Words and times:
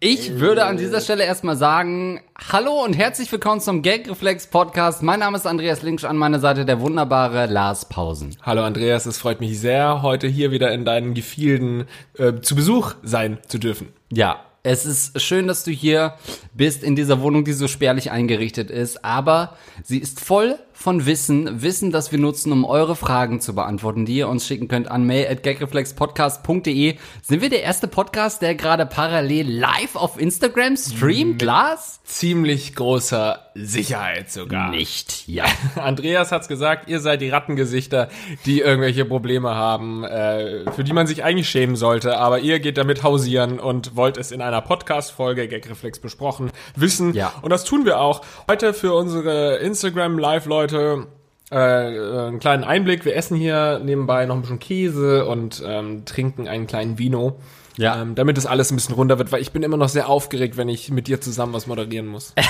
Ich 0.00 0.38
würde 0.38 0.64
an 0.64 0.78
dieser 0.78 1.02
Stelle 1.02 1.24
erstmal 1.24 1.56
sagen, 1.56 2.22
hallo 2.50 2.82
und 2.84 2.94
herzlich 2.94 3.30
willkommen 3.30 3.60
zum 3.60 3.82
Gagreflex 3.82 4.46
Podcast. 4.46 5.02
Mein 5.02 5.20
Name 5.20 5.36
ist 5.36 5.46
Andreas 5.46 5.82
Linksch, 5.82 6.04
an 6.04 6.16
meiner 6.16 6.40
Seite 6.40 6.64
der 6.64 6.80
wunderbare 6.80 7.44
Lars 7.44 7.86
Pausen. 7.90 8.34
Hallo 8.40 8.62
Andreas, 8.62 9.04
es 9.04 9.18
freut 9.18 9.40
mich 9.40 9.60
sehr, 9.60 10.00
heute 10.00 10.26
hier 10.26 10.50
wieder 10.50 10.72
in 10.72 10.86
deinen 10.86 11.12
Gefilden 11.12 11.84
äh, 12.16 12.40
zu 12.40 12.54
Besuch 12.54 12.94
sein 13.02 13.38
zu 13.46 13.58
dürfen. 13.58 13.88
Ja, 14.10 14.40
es 14.64 14.86
ist 14.86 15.20
schön, 15.20 15.46
dass 15.46 15.62
du 15.62 15.70
hier 15.70 16.14
bist 16.54 16.82
in 16.82 16.96
dieser 16.96 17.20
Wohnung, 17.20 17.44
die 17.44 17.52
so 17.52 17.68
spärlich 17.68 18.10
eingerichtet 18.10 18.70
ist, 18.70 19.04
aber 19.04 19.56
sie 19.84 19.98
ist 19.98 20.20
voll 20.20 20.58
von 20.74 21.06
Wissen, 21.06 21.62
Wissen, 21.62 21.92
das 21.92 22.12
wir 22.12 22.18
nutzen, 22.18 22.52
um 22.52 22.64
eure 22.64 22.96
Fragen 22.96 23.40
zu 23.40 23.54
beantworten, 23.54 24.04
die 24.04 24.16
ihr 24.16 24.28
uns 24.28 24.46
schicken 24.46 24.68
könnt 24.68 24.90
an 24.90 25.06
mail@gagreflexpodcast.de. 25.06 26.96
Sind 27.22 27.42
wir 27.42 27.48
der 27.48 27.62
erste 27.62 27.88
Podcast, 27.88 28.42
der 28.42 28.56
gerade 28.56 28.84
parallel 28.84 29.50
live 29.50 29.94
auf 29.94 30.20
Instagram 30.20 30.76
streamt, 30.76 31.40
Lars? 31.40 32.00
Ziemlich 32.04 32.74
großer 32.74 33.50
Sicherheit 33.54 34.32
sogar. 34.32 34.70
Nicht, 34.70 35.28
ja. 35.28 35.44
Andreas 35.76 36.32
hat's 36.32 36.48
gesagt, 36.48 36.90
ihr 36.90 36.98
seid 36.98 37.20
die 37.20 37.30
Rattengesichter, 37.30 38.08
die 38.44 38.60
irgendwelche 38.60 39.04
Probleme 39.04 39.54
haben, 39.54 40.02
äh, 40.02 40.70
für 40.72 40.82
die 40.82 40.92
man 40.92 41.06
sich 41.06 41.22
eigentlich 41.22 41.48
schämen 41.48 41.76
sollte, 41.76 42.18
aber 42.18 42.40
ihr 42.40 42.58
geht 42.58 42.76
damit 42.78 43.04
hausieren 43.04 43.60
und 43.60 43.94
wollt 43.94 44.16
es 44.16 44.32
in 44.32 44.42
einer 44.42 44.60
Podcast-Folge 44.60 45.46
Gagreflex 45.46 46.00
besprochen 46.00 46.50
wissen. 46.74 47.14
Ja. 47.14 47.32
Und 47.42 47.50
das 47.50 47.64
tun 47.64 47.84
wir 47.84 48.00
auch. 48.00 48.22
Heute 48.48 48.74
für 48.74 48.92
unsere 48.92 49.58
Instagram-Live-Leute 49.58 50.63
äh, 50.72 51.56
einen 51.56 52.38
kleinen 52.40 52.64
Einblick. 52.64 53.04
Wir 53.04 53.16
essen 53.16 53.36
hier 53.36 53.80
nebenbei 53.82 54.26
noch 54.26 54.34
ein 54.34 54.42
bisschen 54.42 54.58
Käse 54.58 55.26
und 55.26 55.62
ähm, 55.66 56.04
trinken 56.04 56.48
einen 56.48 56.66
kleinen 56.66 56.98
Vino. 56.98 57.38
Ja. 57.76 58.00
Ähm, 58.00 58.14
damit 58.14 58.36
das 58.36 58.46
alles 58.46 58.70
ein 58.70 58.76
bisschen 58.76 58.94
runter 58.94 59.18
wird, 59.18 59.32
weil 59.32 59.42
ich 59.42 59.50
bin 59.50 59.64
immer 59.64 59.76
noch 59.76 59.88
sehr 59.88 60.08
aufgeregt, 60.08 60.56
wenn 60.56 60.68
ich 60.68 60.90
mit 60.90 61.08
dir 61.08 61.20
zusammen 61.20 61.52
was 61.52 61.66
moderieren 61.66 62.06
muss. 62.06 62.32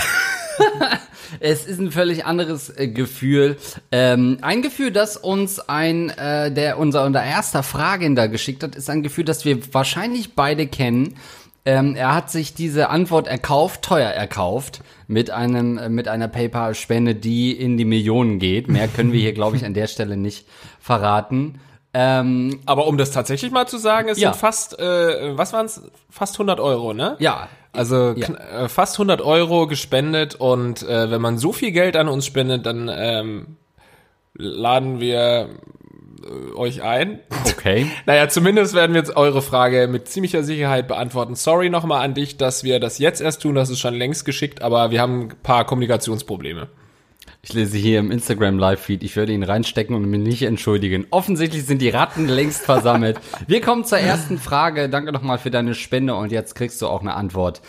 Es 1.41 1.67
ist 1.67 1.81
ein 1.81 1.91
völlig 1.91 2.25
anderes 2.27 2.71
äh, 2.77 2.89
Gefühl. 2.89 3.57
Ähm, 3.91 4.39
ein 4.43 4.63
Gefühl, 4.63 4.91
das 4.91 5.17
uns 5.17 5.61
ein, 5.61 6.11
äh, 6.11 6.53
der 6.53 6.79
unser, 6.79 7.05
unser 7.05 7.25
erster 7.25 7.63
Frage 7.63 8.13
da 8.15 8.27
geschickt 8.27 8.63
hat, 8.63 8.75
ist 8.75 8.91
ein 8.91 9.03
Gefühl, 9.03 9.25
das 9.25 9.45
wir 9.45 9.75
wahrscheinlich 9.75 10.35
beide 10.35 10.67
kennen. 10.67 11.17
Ähm, 11.67 11.97
er 11.97 12.15
hat 12.15 12.31
sich 12.31 12.53
diese 12.55 12.91
Antwort 12.91 13.27
erkauft, 13.27 13.83
teuer 13.83 14.11
erkauft, 14.11 14.83
mit 15.07 15.31
einem, 15.31 15.79
äh, 15.79 15.89
mit 15.89 16.09
einer 16.09 16.29
PayPal-Spende, 16.29 17.15
die 17.15 17.53
in 17.53 17.79
die 17.79 17.87
Millionen 17.87 18.39
geht. 18.39 18.69
Mehr 18.69 18.87
können 18.89 19.13
wir 19.13 19.21
hier, 19.21 19.33
glaube 19.33 19.57
ich, 19.57 19.65
an 19.65 19.73
der 19.73 19.87
Stelle 19.87 20.17
nicht 20.19 20.47
verraten. 20.79 21.59
Ähm, 21.95 22.61
Aber 22.67 22.87
um 22.87 22.99
das 22.99 23.13
tatsächlich 23.13 23.51
mal 23.53 23.67
zu 23.67 23.79
sagen, 23.79 24.09
es 24.09 24.19
Ja. 24.21 24.33
sind 24.33 24.41
fast, 24.41 24.79
äh, 24.79 25.39
was 25.39 25.53
waren's? 25.53 25.81
Fast 26.11 26.35
100 26.35 26.61
Euro, 26.61 26.93
ne? 26.93 27.17
ja, 27.21 27.49
Also 27.73 28.13
Ja. 28.13 28.65
äh, 28.65 28.69
fast 28.69 28.99
100 28.99 29.21
Euro 29.23 29.67
gespendet 29.67 30.35
und 30.35 30.83
äh, 30.83 31.11
wenn 31.11 31.21
man 31.23 31.39
so 31.39 31.53
viel 31.53 31.73
Geld 31.73 31.97
an 31.97 32.09
uns 32.09 32.27
spendet, 32.27 32.67
dann 32.67 32.91
ähm, 32.93 33.57
laden 34.35 35.01
wir 35.01 35.49
euch 36.55 36.83
ein. 36.83 37.21
okay. 37.47 37.87
Naja, 38.07 38.29
zumindest 38.29 38.75
werden 38.75 38.95
wir 38.95 39.01
jetzt 39.01 39.17
eure 39.17 39.43
Frage 39.43 39.89
mit 39.89 40.09
ziemlicher 40.09 40.43
Sicherheit 40.43 40.89
beantworten. 40.89 41.35
Sorry 41.35 41.71
nochmal 41.71 42.05
an 42.05 42.15
dich, 42.15 42.37
dass 42.37 42.65
wir 42.65 42.81
das 42.81 42.99
jetzt 42.99 43.21
erst 43.21 43.43
tun, 43.43 43.55
das 43.55 43.71
ist 43.71 43.81
schon 43.81 43.95
längst 43.95 44.25
geschickt, 44.25 44.63
aber 44.63 44.91
wir 44.91 45.01
haben 45.01 45.23
ein 45.23 45.33
paar 45.43 45.65
Kommunikationsprobleme. 45.65 46.69
Ich 47.43 47.53
lese 47.53 47.77
hier 47.77 47.99
im 47.99 48.11
Instagram 48.11 48.59
Live-Feed, 48.59 49.03
ich 49.03 49.17
würde 49.17 49.33
ihn 49.33 49.43
reinstecken 49.43 49.95
und 49.95 50.09
mich 50.09 50.21
nicht 50.21 50.43
entschuldigen. 50.43 51.07
Offensichtlich 51.11 51.67
sind 51.67 51.83
die 51.83 51.91
Ratten 51.91 52.27
längst 52.27 52.65
versammelt. 52.65 53.21
Wir 53.47 53.61
kommen 53.61 53.85
zur 53.85 53.99
ersten 53.99 54.39
Frage. 54.39 54.89
Danke 54.89 55.13
nochmal 55.13 55.37
für 55.37 55.51
deine 55.51 55.75
Spende 55.75 56.15
und 56.15 56.33
jetzt 56.33 56.55
kriegst 56.55 56.81
du 56.81 56.87
auch 56.87 57.03
eine 57.03 57.13
Antwort. 57.13 57.61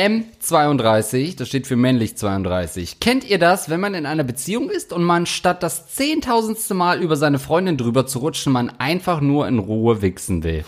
M32, 0.00 1.36
das 1.36 1.48
steht 1.48 1.66
für 1.66 1.76
männlich 1.76 2.16
32. 2.16 3.00
Kennt 3.00 3.28
ihr 3.28 3.38
das, 3.38 3.68
wenn 3.68 3.80
man 3.80 3.92
in 3.92 4.06
einer 4.06 4.24
Beziehung 4.24 4.70
ist 4.70 4.94
und 4.94 5.04
man 5.04 5.26
statt 5.26 5.62
das 5.62 5.88
zehntausendste 5.94 6.72
Mal 6.72 7.02
über 7.02 7.16
seine 7.16 7.38
Freundin 7.38 7.76
drüber 7.76 8.06
zu 8.06 8.20
rutschen, 8.20 8.50
man 8.50 8.70
einfach 8.78 9.20
nur 9.20 9.46
in 9.46 9.58
Ruhe 9.58 10.00
wichsen 10.00 10.42
will? 10.42 10.64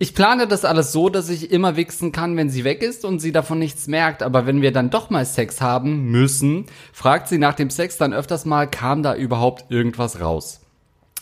Ich 0.00 0.16
plane 0.16 0.48
das 0.48 0.64
alles 0.64 0.90
so, 0.90 1.08
dass 1.08 1.28
ich 1.28 1.52
immer 1.52 1.76
wichsen 1.76 2.10
kann, 2.10 2.36
wenn 2.36 2.50
sie 2.50 2.64
weg 2.64 2.82
ist 2.82 3.04
und 3.04 3.20
sie 3.20 3.30
davon 3.30 3.60
nichts 3.60 3.86
merkt. 3.86 4.24
Aber 4.24 4.44
wenn 4.44 4.60
wir 4.60 4.72
dann 4.72 4.90
doch 4.90 5.10
mal 5.10 5.24
Sex 5.24 5.60
haben 5.60 6.10
müssen, 6.10 6.66
fragt 6.92 7.28
sie 7.28 7.38
nach 7.38 7.54
dem 7.54 7.70
Sex 7.70 7.96
dann 7.96 8.12
öfters 8.12 8.46
mal, 8.46 8.66
kam 8.68 9.04
da 9.04 9.14
überhaupt 9.14 9.70
irgendwas 9.70 10.18
raus? 10.20 10.65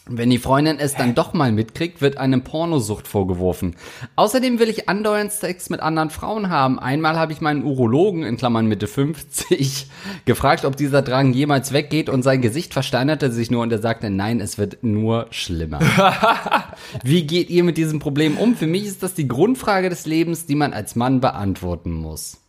Wenn 0.06 0.28
die 0.28 0.38
Freundin 0.38 0.78
es 0.78 0.94
dann 0.94 1.14
doch 1.14 1.32
mal 1.32 1.50
mitkriegt, 1.50 2.02
wird 2.02 2.18
einem 2.18 2.42
Pornosucht 2.42 3.08
vorgeworfen. 3.08 3.74
Außerdem 4.16 4.58
will 4.58 4.68
ich 4.68 4.86
andauernd 4.86 5.32
Sex 5.32 5.70
mit 5.70 5.80
anderen 5.80 6.10
Frauen 6.10 6.50
haben. 6.50 6.78
Einmal 6.78 7.16
habe 7.16 7.32
ich 7.32 7.40
meinen 7.40 7.64
Urologen, 7.64 8.22
in 8.22 8.36
Klammern 8.36 8.66
Mitte 8.66 8.86
50, 8.86 9.86
gefragt, 10.26 10.66
ob 10.66 10.76
dieser 10.76 11.00
Drang 11.00 11.32
jemals 11.32 11.72
weggeht 11.72 12.10
und 12.10 12.22
sein 12.22 12.42
Gesicht 12.42 12.74
versteinerte 12.74 13.32
sich 13.32 13.50
nur 13.50 13.62
und 13.62 13.72
er 13.72 13.78
sagte, 13.78 14.10
nein, 14.10 14.40
es 14.40 14.58
wird 14.58 14.82
nur 14.82 15.26
schlimmer. 15.30 15.80
Wie 17.02 17.26
geht 17.26 17.48
ihr 17.48 17.64
mit 17.64 17.78
diesem 17.78 17.98
Problem 17.98 18.36
um? 18.36 18.56
Für 18.56 18.66
mich 18.66 18.84
ist 18.84 19.02
das 19.02 19.14
die 19.14 19.26
Grundfrage 19.26 19.88
des 19.88 20.04
Lebens, 20.04 20.44
die 20.44 20.54
man 20.54 20.74
als 20.74 20.96
Mann 20.96 21.22
beantworten 21.22 21.92
muss. 21.92 22.43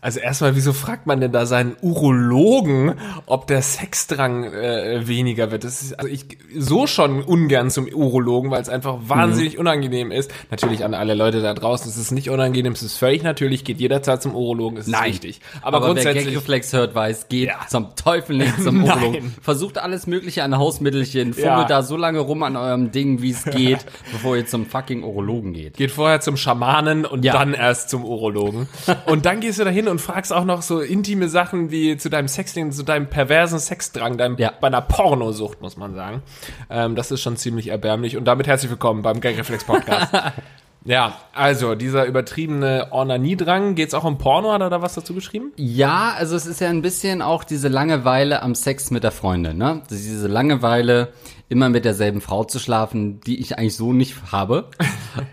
Also 0.00 0.20
erstmal, 0.20 0.54
wieso 0.56 0.72
fragt 0.72 1.06
man 1.06 1.20
denn 1.20 1.32
da 1.32 1.46
seinen 1.46 1.76
Urologen, 1.80 2.94
ob 3.26 3.46
der 3.46 3.62
Sexdrang 3.62 4.44
äh, 4.44 5.06
weniger 5.06 5.50
wird? 5.50 5.64
Das 5.64 5.82
ist 5.82 5.94
also 5.98 6.10
ich 6.10 6.26
so 6.56 6.86
schon 6.86 7.22
ungern 7.22 7.70
zum 7.70 7.86
Urologen, 7.86 8.50
weil 8.50 8.62
es 8.62 8.68
einfach 8.68 8.96
wahnsinnig 9.06 9.54
Mhm. 9.54 9.60
unangenehm 9.60 10.10
ist. 10.12 10.30
Natürlich 10.50 10.84
an 10.84 10.94
alle 10.94 11.14
Leute 11.14 11.42
da 11.42 11.54
draußen, 11.54 11.88
es 11.90 11.96
ist 11.96 12.10
nicht 12.12 12.30
unangenehm, 12.30 12.72
es 12.72 12.82
ist 12.82 12.96
völlig 12.96 13.22
natürlich, 13.22 13.64
geht 13.64 13.78
jederzeit 13.80 14.22
zum 14.22 14.34
Urologen, 14.34 14.78
es 14.78 14.88
ist 14.88 15.02
richtig. 15.02 15.40
Aber, 15.62 15.78
Aber 15.78 15.86
wer 15.86 15.94
grundsätzlich 15.94 16.26
Gagreflex 16.26 16.72
hört, 16.72 16.94
weiß, 16.94 17.28
geht 17.28 17.48
Ja. 17.48 17.60
zum 17.68 17.94
Teufel 17.96 18.36
nicht 18.36 18.62
zum. 18.62 18.84
Urologen. 18.86 19.34
Versucht 19.42 19.78
alles 19.78 20.06
mögliche 20.06 20.42
an 20.44 20.56
Hausmittelchen, 20.56 21.32
fummelt 21.34 21.46
Ja. 21.46 21.64
da 21.64 21.82
so 21.82 21.96
lange 21.96 22.20
rum 22.20 22.42
an 22.42 22.56
eurem 22.56 22.92
Ding, 22.92 23.22
wie 23.22 23.30
es 23.30 23.44
geht, 23.44 23.84
bevor 24.12 24.36
ihr 24.36 24.46
zum 24.46 24.66
fucking 24.66 25.02
Urologen 25.02 25.52
geht. 25.52 25.76
geht 25.76 25.90
vorher 25.90 26.20
zum 26.20 26.36
Schamanen 26.36 27.04
und 27.04 27.24
Ja. 27.24 27.32
dann 27.32 27.54
erst 27.54 27.90
zum 27.90 28.04
Urologen. 28.04 28.68
und 29.06 29.26
dann 29.26 29.40
gehst 29.40 29.58
du 29.58 29.64
da 29.64 29.70
hin 29.86 29.92
und 29.92 30.00
fragst 30.00 30.32
auch 30.32 30.44
noch 30.44 30.62
so 30.62 30.80
intime 30.80 31.28
Sachen 31.28 31.70
wie 31.70 31.96
zu 31.96 32.10
deinem 32.10 32.28
Sexleben, 32.28 32.72
zu 32.72 32.82
deinem 32.82 33.06
perversen 33.08 33.58
Sexdrang, 33.60 34.18
deinem, 34.18 34.36
Ja. 34.36 34.52
bei 34.60 34.66
einer 34.66 34.80
Pornosucht, 34.82 35.60
muss 35.62 35.76
man 35.76 35.94
sagen. 35.94 36.22
Ähm, 36.68 36.96
das 36.96 37.10
ist 37.10 37.22
schon 37.22 37.36
ziemlich 37.36 37.68
erbärmlich. 37.68 38.16
Und 38.16 38.24
damit 38.24 38.46
herzlich 38.46 38.70
willkommen 38.70 39.02
beim 39.02 39.20
Gagreflex 39.20 39.64
Podcast. 39.64 40.12
ja, 40.84 41.14
also 41.32 41.74
dieser 41.76 42.04
übertriebene 42.06 42.88
Ornaniedrang, 42.90 43.76
geht's 43.76 43.94
auch 43.94 44.04
um 44.04 44.18
Porno? 44.18 44.52
Hat 44.52 44.60
er 44.60 44.70
da 44.70 44.82
was 44.82 44.94
dazu 44.94 45.14
geschrieben? 45.14 45.52
Ja, 45.56 46.14
also 46.18 46.34
es 46.36 46.46
ist 46.46 46.60
ja 46.60 46.68
ein 46.68 46.82
bisschen 46.82 47.22
auch 47.22 47.44
diese 47.44 47.68
Langeweile 47.68 48.42
am 48.42 48.54
Sex 48.56 48.90
mit 48.90 49.04
der 49.04 49.12
Freundin, 49.12 49.56
ne? 49.56 49.82
Diese 49.88 50.26
Langeweile, 50.26 51.12
immer 51.48 51.68
mit 51.68 51.84
derselben 51.84 52.20
Frau 52.20 52.42
zu 52.42 52.58
schlafen, 52.58 53.20
die 53.20 53.38
ich 53.40 53.56
eigentlich 53.56 53.76
so 53.76 53.92
nicht 53.92 54.16
habe. 54.32 54.68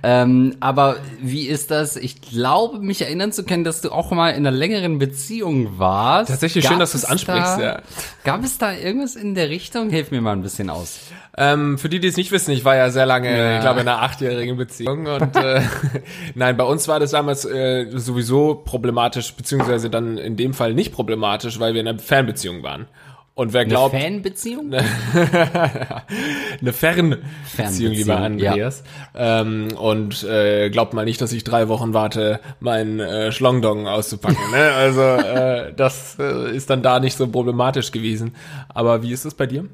Ähm, 0.04 0.56
aber 0.60 0.98
wie 1.22 1.48
ist 1.48 1.72
das? 1.72 1.96
Ich 1.96 2.22
glaube, 2.22 2.80
mich 2.80 3.02
erinnern 3.02 3.32
zu 3.32 3.44
können, 3.44 3.64
dass 3.64 3.82
du 3.82 3.92
auch 3.92 4.12
mal 4.12 4.30
in 4.32 4.46
einer 4.46 4.52
längeren 4.56 5.00
Beziehung 5.00 5.78
warst. 5.80 6.30
Tatsächlich 6.30 6.66
schön, 6.68 6.80
dass 6.80 6.92
du 6.92 6.98
es 6.98 7.04
es 7.04 7.10
ansprichst, 7.10 7.58
Da, 7.58 7.62
ja. 7.62 7.82
Gab 8.24 8.44
es 8.44 8.58
da 8.58 8.74
irgendwas 8.74 9.16
in 9.16 9.36
der 9.36 9.50
Richtung? 9.50 9.90
Hilf 9.90 10.12
mir 10.12 10.22
mal 10.22 10.32
ein 10.34 10.42
bisschen 10.42 10.70
aus. 10.70 11.00
Ähm, 11.36 11.78
für 11.78 11.90
die, 11.90 12.00
die 12.00 12.08
es 12.08 12.18
nicht 12.18 12.32
wissen, 12.32 12.52
ich 12.52 12.64
war 12.64 12.76
ja 12.76 12.90
sehr 12.92 13.06
lange, 13.06 13.36
Ja. 13.36 13.56
ich 13.56 13.62
glaube, 13.62 13.82
in 13.82 13.88
einer 13.88 14.02
achtjährigen 14.04 14.56
Beziehung 14.56 15.08
und 15.08 15.36
äh, 15.36 15.62
nein, 16.36 16.56
bei 16.58 16.64
uns 16.64 16.88
war 16.88 17.00
das 17.00 17.12
damals 17.12 17.44
äh, 17.46 17.88
sowieso 17.96 18.56
problematisch, 18.56 19.34
beziehungsweise 19.34 19.90
dann 19.90 20.18
in 20.18 20.38
dem 20.38 20.54
Fall 20.54 20.74
nicht 20.76 20.94
problematisch, 20.94 21.60
weil 21.60 21.74
wir 21.74 21.82
in 21.82 21.88
einer 21.88 21.98
Fernbeziehung 22.00 22.62
waren. 22.62 22.86
Und 23.36 23.52
wer 23.52 23.62
Eine 23.62 23.70
glaubt, 23.70 23.96
Fanbeziehung? 23.96 24.74
eine 24.74 26.72
Fernbeziehung, 26.72 27.94
lieber 27.94 28.18
Andreas, 28.18 28.84
ähm, 29.16 29.70
und 29.76 30.24
äh, 30.24 30.70
glaubt 30.70 30.94
mal 30.94 31.04
nicht, 31.04 31.20
dass 31.20 31.32
ich 31.32 31.44
drei 31.44 31.68
Wochen 31.68 31.96
warte, 31.96 32.40
meinen 32.60 33.00
äh, 33.00 33.32
Schlongdong 33.32 33.88
auszupacken. 33.88 34.52
Ne? 34.52 34.72
Also 34.74 35.02
äh, 35.02 35.74
das 35.78 36.16
äh, 36.20 36.56
ist 36.56 36.70
dann 36.70 36.84
da 36.84 37.00
nicht 37.00 37.18
so 37.18 37.28
problematisch 37.28 37.92
gewesen. 37.92 38.36
Aber 38.70 39.02
wie 39.02 39.12
ist 39.12 39.26
es 39.26 39.34
bei 39.34 39.48
dir? 39.48 39.66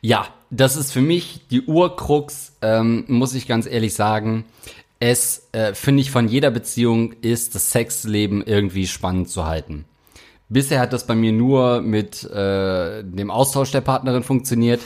Ja, 0.00 0.26
das 0.50 0.76
ist 0.76 0.92
für 0.92 1.00
mich 1.00 1.48
die 1.50 1.62
Urkrux, 1.62 2.56
ähm, 2.62 3.04
muss 3.08 3.34
ich 3.34 3.48
ganz 3.48 3.66
ehrlich 3.66 3.94
sagen. 3.94 4.44
Es, 5.00 5.48
äh, 5.50 5.74
finde 5.74 6.02
ich, 6.02 6.12
von 6.12 6.28
jeder 6.28 6.52
Beziehung 6.52 7.12
ist 7.22 7.56
das 7.56 7.72
Sexleben 7.72 8.40
irgendwie 8.40 8.86
spannend 8.86 9.30
zu 9.30 9.46
halten. 9.46 9.84
Bisher 10.52 10.80
hat 10.80 10.92
das 10.92 11.06
bei 11.06 11.14
mir 11.14 11.32
nur 11.32 11.80
mit 11.80 12.24
äh, 12.30 13.02
dem 13.02 13.30
Austausch 13.30 13.70
der 13.70 13.80
Partnerin 13.80 14.22
funktioniert. 14.22 14.80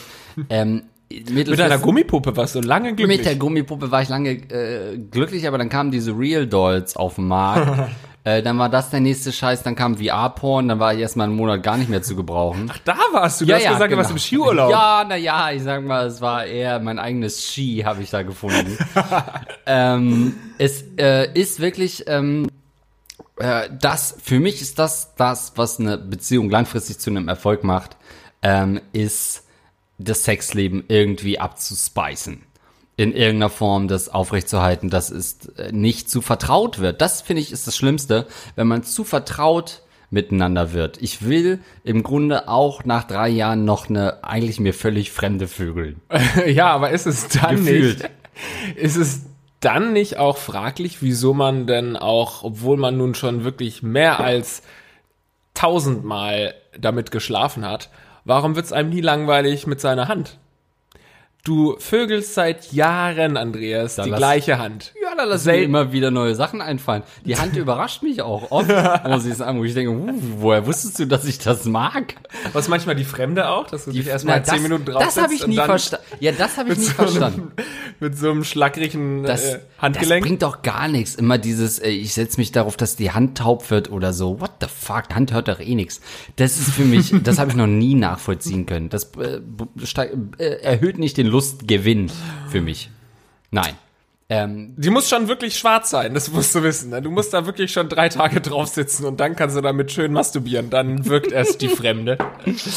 Ähm, 0.49 0.83
Mit 1.29 1.59
einer 1.59 1.79
Gummipuppe 1.79 2.37
warst 2.37 2.55
du 2.55 2.61
lange 2.61 2.93
glücklich. 2.93 3.17
Mit 3.17 3.25
der 3.25 3.35
Gummipuppe 3.35 3.91
war 3.91 4.01
ich 4.01 4.09
lange 4.09 4.29
äh, 4.29 4.97
glücklich, 4.97 5.47
aber 5.47 5.57
dann 5.57 5.69
kamen 5.69 5.91
diese 5.91 6.11
Real 6.11 6.47
Dolls 6.47 6.95
auf 6.95 7.15
den 7.15 7.27
Markt. 7.27 7.89
Äh, 8.27 8.43
dann 8.43 8.59
war 8.59 8.67
das 8.67 8.89
der 8.89 8.99
nächste 8.99 9.31
Scheiß, 9.31 9.63
dann 9.63 9.73
kam 9.73 9.95
VR-Porn, 9.95 10.67
dann 10.67 10.79
war 10.81 10.93
ich 10.93 10.99
erstmal 10.99 11.27
einen 11.27 11.37
Monat 11.37 11.63
gar 11.63 11.77
nicht 11.77 11.89
mehr 11.89 12.01
zu 12.01 12.13
gebrauchen. 12.13 12.69
Da 12.83 12.97
warst 13.13 13.39
du, 13.39 13.45
du 13.45 13.53
hast 13.53 13.65
gesagt, 13.65 13.89
du 13.89 13.95
warst 13.95 14.11
im 14.11 14.17
Skiurlaub. 14.17 14.69
Ja, 14.69 15.05
na 15.07 15.15
ja, 15.15 15.49
ich 15.51 15.63
sag 15.63 15.81
mal, 15.85 16.07
es 16.07 16.19
war 16.19 16.45
eher 16.45 16.81
mein 16.81 16.99
eigenes 16.99 17.41
Ski, 17.41 17.83
habe 17.85 18.03
ich 18.03 18.09
da 18.09 18.23
gefunden. 18.23 18.77
ähm, 19.65 20.33
es 20.57 20.83
äh, 20.97 21.31
ist 21.39 21.61
wirklich, 21.61 22.03
ähm, 22.07 22.49
äh, 23.39 23.69
das, 23.79 24.15
für 24.21 24.39
mich 24.39 24.61
ist 24.61 24.79
das 24.79 25.15
das, 25.15 25.53
was 25.55 25.79
eine 25.79 25.97
Beziehung 25.97 26.49
langfristig 26.49 26.99
zu 26.99 27.09
einem 27.09 27.27
Erfolg 27.27 27.63
macht, 27.63 27.97
ähm, 28.41 28.81
ist 28.93 29.43
das 29.97 30.23
Sexleben 30.23 30.83
irgendwie 30.87 31.39
abzuspeisen. 31.39 32.43
In 32.95 33.13
irgendeiner 33.13 33.49
Form 33.49 33.87
das 33.87 34.09
aufrechtzuerhalten, 34.09 34.89
dass 34.89 35.11
es 35.11 35.47
äh, 35.57 35.71
nicht 35.71 36.09
zu 36.09 36.21
vertraut 36.21 36.79
wird. 36.79 37.01
Das 37.01 37.21
finde 37.21 37.41
ich 37.41 37.51
ist 37.51 37.67
das 37.67 37.77
Schlimmste, 37.77 38.27
wenn 38.55 38.67
man 38.67 38.83
zu 38.83 39.03
vertraut 39.03 39.83
miteinander 40.09 40.73
wird. 40.73 41.01
Ich 41.01 41.27
will 41.27 41.59
im 41.83 42.01
Grunde 42.01 42.47
auch 42.47 42.85
nach 42.85 43.03
drei 43.03 43.29
Jahren 43.29 43.65
noch 43.65 43.89
eine 43.89 44.23
eigentlich 44.23 44.59
mir 44.59 44.73
völlig 44.73 45.11
fremde 45.11 45.47
Vögel. 45.47 45.97
ja, 46.47 46.71
aber 46.71 46.91
ist 46.91 47.05
es 47.05 47.27
dann 47.27 47.57
Gefühlt. 47.57 47.99
nicht? 47.99 48.09
Ist 48.77 48.95
es 48.95 49.21
dann 49.59 49.93
nicht 49.93 50.17
auch 50.17 50.37
fraglich, 50.37 51.01
wieso 51.01 51.33
man 51.33 51.65
denn 51.67 51.95
auch, 51.95 52.43
obwohl 52.43 52.77
man 52.77 52.97
nun 52.97 53.15
schon 53.15 53.43
wirklich 53.43 53.81
mehr 53.83 54.19
als 54.19 54.61
tausendmal 55.53 56.53
damit 56.77 57.11
geschlafen 57.11 57.65
hat, 57.65 57.89
warum 58.25 58.55
wird's 58.55 58.71
einem 58.71 58.89
nie 58.89 59.01
langweilig 59.01 59.65
mit 59.67 59.81
seiner 59.81 60.07
Hand? 60.07 60.37
Du 61.43 61.77
vögelst 61.79 62.33
seit 62.33 62.73
Jahren, 62.73 63.37
Andreas, 63.37 63.95
die 63.95 64.09
lass- 64.09 64.19
gleiche 64.19 64.59
Hand. 64.59 64.93
Da 65.17 65.23
lassen 65.23 65.47
mir 65.49 65.63
immer 65.63 65.91
wieder 65.91 66.11
neue 66.11 66.35
Sachen 66.35 66.61
einfallen. 66.61 67.03
Die 67.25 67.37
Hand 67.37 67.55
überrascht 67.57 68.03
mich 68.03 68.21
auch 68.21 68.51
oft, 68.51 68.69
muss 69.07 69.25
ich 69.25 69.33
sagen, 69.35 69.59
wo 69.59 69.63
ich 69.63 69.73
denke, 69.73 69.91
uh, 69.91 70.13
woher 70.39 70.65
wusstest 70.67 70.99
du, 70.99 71.05
dass 71.07 71.25
ich 71.25 71.39
das 71.39 71.65
mag? 71.65 72.13
Was 72.53 72.67
manchmal 72.67 72.95
die 72.95 73.03
Fremde 73.03 73.49
auch, 73.49 73.67
dass 73.67 73.85
du 73.85 73.91
dich 73.91 74.05
erstmal 74.07 74.43
zehn 74.45 74.53
das- 74.55 74.61
Minuten 74.63 74.85
drauf 74.85 75.03
Das 75.03 75.17
habe 75.21 75.33
ich 75.33 75.47
nie 75.47 75.55
verstanden. 75.55 76.05
Ja, 76.19 76.31
das 76.33 76.57
habe 76.57 76.71
ich 76.73 76.77
nie 76.77 76.83
so 76.85 76.91
verstanden. 76.93 77.39
einem, 77.57 77.67
mit 77.99 78.17
so 78.17 78.29
einem 78.29 78.43
schlackrigen 78.43 79.23
Das, 79.23 79.43
äh, 79.45 79.51
das 79.53 79.81
Handgelenk. 79.81 80.23
bringt 80.25 80.41
doch 80.43 80.61
gar 80.61 80.87
nichts. 80.87 81.15
Immer 81.15 81.37
dieses, 81.39 81.79
äh, 81.79 81.89
ich 81.89 82.13
setze 82.13 82.39
mich 82.39 82.51
darauf, 82.51 82.77
dass 82.77 82.95
die 82.95 83.11
Hand 83.11 83.39
taub 83.39 83.71
wird 83.71 83.89
oder 83.91 84.13
so. 84.13 84.39
What 84.39 84.51
the 84.61 84.67
fuck? 84.67 85.15
Hand 85.15 85.33
hört 85.33 85.47
doch 85.47 85.59
eh 85.59 85.73
nichts. 85.75 85.99
Das 86.35 86.59
ist 86.59 86.71
für 86.71 86.85
mich, 86.85 87.11
das 87.23 87.39
habe 87.39 87.49
ich 87.49 87.57
noch 87.57 87.65
nie 87.67 87.95
nachvollziehen 87.95 88.65
können. 88.67 88.89
Das 88.89 89.11
äh, 89.17 89.39
äh, 90.37 90.61
erhöht 90.61 90.99
nicht 90.99 91.17
den 91.17 91.27
Lustgewinn 91.27 92.11
für 92.49 92.61
mich. 92.61 92.91
Nein. 93.49 93.73
Ähm, 94.29 94.75
Die 94.77 94.89
muss 94.89 95.07
schon 95.07 95.29
wirklich 95.29 95.57
schwarz 95.57 95.89
sein, 95.89 96.13
das 96.13 96.29
musst 96.29 96.53
du 96.53 96.61
wissen. 96.61 96.89
ne? 96.89 97.01
Du 97.01 97.09
musst 97.09 97.33
da 97.33 97.45
wirklich 97.45 97.71
schon 97.71 97.87
drei 97.87 98.09
Tage 98.09 98.41
drauf 98.41 98.67
sitzen 98.67 99.05
und 99.05 99.19
dann 99.21 99.37
kannst 99.37 99.55
du 99.55 99.61
damit 99.61 99.91
schön 99.91 100.11
masturbieren. 100.11 100.69
Dann 100.69 101.05
wirkt 101.05 101.31
erst 101.31 101.61
die 101.61 101.69
Fremde. 101.69 102.17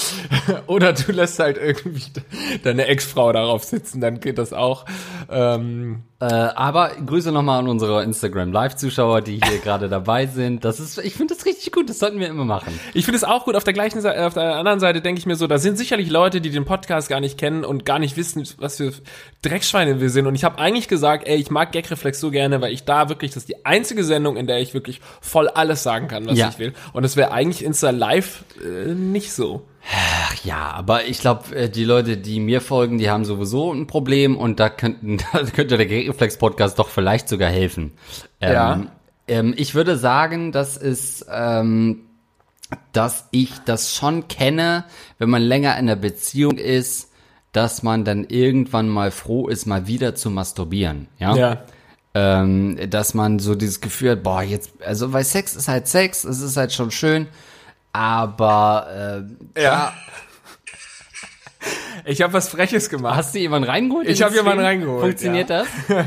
Oder 0.68 0.92
du 0.92 1.10
lässt 1.10 1.40
halt 1.40 1.58
irgendwie 1.58 2.04
deine 2.62 2.86
Ex-Frau 2.86 3.32
darauf 3.32 3.64
sitzen, 3.64 4.00
dann 4.00 4.20
geht 4.20 4.38
das 4.38 4.52
auch. 4.52 4.84
Ähm, 5.28 6.04
Äh, 6.22 6.26
aber 6.26 6.90
Grüße 7.06 7.32
nochmal 7.32 7.60
an 7.60 7.68
unsere 7.68 8.02
Instagram 8.02 8.52
Live-Zuschauer, 8.52 9.22
die 9.22 9.40
hier 9.42 9.58
gerade 9.64 9.88
dabei 9.88 10.26
sind. 10.26 10.66
Das 10.66 10.78
ist, 10.78 10.98
ich 10.98 11.14
finde 11.14 11.34
das 11.34 11.46
richtig 11.46 11.72
gut. 11.72 11.88
Das 11.88 11.98
sollten 11.98 12.20
wir 12.20 12.28
immer 12.28 12.44
machen. 12.44 12.78
ich 12.92 13.06
finde 13.06 13.16
es 13.16 13.24
auch 13.24 13.46
gut. 13.46 13.56
Auf 13.56 13.64
der 13.64 13.72
gleichen 13.72 14.02
Seite, 14.02 14.26
auf 14.26 14.34
der 14.34 14.56
anderen 14.56 14.80
Seite 14.80 15.00
denke 15.00 15.18
ich 15.18 15.24
mir 15.24 15.36
so, 15.36 15.46
da 15.46 15.56
sind 15.58 15.78
sicherlich 15.78 16.10
Leute, 16.10 16.42
die 16.42 16.50
den 16.50 16.66
Podcast 16.66 17.08
gar 17.08 17.20
nicht 17.20 17.38
kennen 17.38 17.64
und 17.64 17.86
gar 17.86 17.98
nicht 17.98 18.18
wissen, 18.18 18.46
was 18.58 18.76
für 18.76 18.92
Dreckschweine 19.40 19.98
wir 20.00 20.10
sind. 20.10 20.26
Und 20.26 20.34
ich 20.34 20.44
habe 20.44 20.58
eigentlich 20.58 20.88
gesagt, 20.88 21.26
ey, 21.26 21.36
ich 21.38 21.50
mag 21.50 21.72
Gagreflex 21.72 22.20
so 22.20 22.30
gerne, 22.30 22.60
weil 22.60 22.72
ich 22.74 22.84
da 22.84 23.08
wirklich, 23.08 23.30
das 23.30 23.44
ist 23.44 23.48
die 23.48 23.64
einzige 23.64 24.04
Sendung, 24.04 24.36
in 24.36 24.46
der 24.46 24.60
ich 24.60 24.74
wirklich 24.74 25.00
voll 25.22 25.48
alles 25.48 25.82
sagen 25.82 26.06
kann, 26.08 26.26
was 26.26 26.36
Ja. 26.36 26.50
ich 26.50 26.58
will. 26.58 26.74
Und 26.92 27.04
es 27.04 27.16
wäre 27.16 27.32
eigentlich 27.32 27.64
Insta 27.64 27.90
Live 27.90 28.44
äh, 28.62 28.92
nicht 28.94 29.32
so. 29.32 29.62
Ach 29.88 30.34
ja, 30.44 30.70
aber 30.72 31.06
ich 31.06 31.20
glaube, 31.20 31.68
die 31.70 31.84
Leute, 31.84 32.16
die 32.16 32.38
mir 32.40 32.60
folgen, 32.60 32.98
die 32.98 33.10
haben 33.10 33.24
sowieso 33.24 33.72
ein 33.72 33.86
Problem 33.86 34.36
und 34.36 34.60
da 34.60 34.68
könnten, 34.68 35.18
da 35.32 35.42
könnte 35.44 35.78
der 35.78 35.88
Reflex 35.88 36.36
Podcast 36.36 36.78
doch 36.78 36.88
vielleicht 36.88 37.28
sogar 37.28 37.50
helfen. 37.50 37.92
Ähm, 38.40 38.52
Ja. 38.52 38.86
ähm, 39.28 39.54
ich 39.56 39.74
würde 39.74 39.96
sagen, 39.96 40.52
dass 40.52 40.76
es, 40.76 41.24
ähm, 41.32 42.02
dass 42.92 43.26
ich 43.30 43.52
das 43.64 43.94
schon 43.94 44.28
kenne, 44.28 44.84
wenn 45.18 45.30
man 45.30 45.42
länger 45.42 45.72
in 45.72 45.88
einer 45.88 45.96
Beziehung 45.96 46.58
ist, 46.58 47.08
dass 47.52 47.82
man 47.82 48.04
dann 48.04 48.24
irgendwann 48.28 48.88
mal 48.88 49.10
froh 49.10 49.48
ist, 49.48 49.66
mal 49.66 49.86
wieder 49.88 50.14
zu 50.14 50.30
masturbieren. 50.30 51.08
Ja. 51.18 51.34
Ja. 51.36 51.62
ähm, 52.14 52.76
dass 52.90 53.14
man 53.14 53.38
so 53.40 53.54
dieses 53.56 53.80
Gefühl 53.80 54.10
hat, 54.12 54.22
boah, 54.22 54.42
jetzt, 54.42 54.70
also 54.84 55.12
weil 55.12 55.24
Sex 55.24 55.56
ist 55.56 55.68
halt 55.68 55.88
Sex, 55.88 56.22
es 56.24 56.40
ist 56.40 56.56
halt 56.56 56.72
schon 56.72 56.90
schön, 56.92 57.26
aber 57.92 59.24
äh, 59.56 59.62
Ja. 59.62 59.94
Ich 62.06 62.22
habe 62.22 62.32
was 62.32 62.48
Freches 62.48 62.88
gemacht. 62.88 63.16
hast 63.16 63.34
du 63.34 63.38
jemanden 63.38 63.68
reingeholt? 63.68 64.06
in 64.06 64.12
Ich 64.12 64.18
den 64.18 64.26
hab 64.28 64.34
jemanden 64.34 64.64
reingeholt, 64.64 65.02
Funktioniert 65.02 65.50
das? 65.50 65.68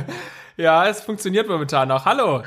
Ja, 0.55 0.85
es 0.87 1.01
funktioniert 1.01 1.47
momentan 1.47 1.89
auch. 1.91 2.05
Hallo. 2.05 2.43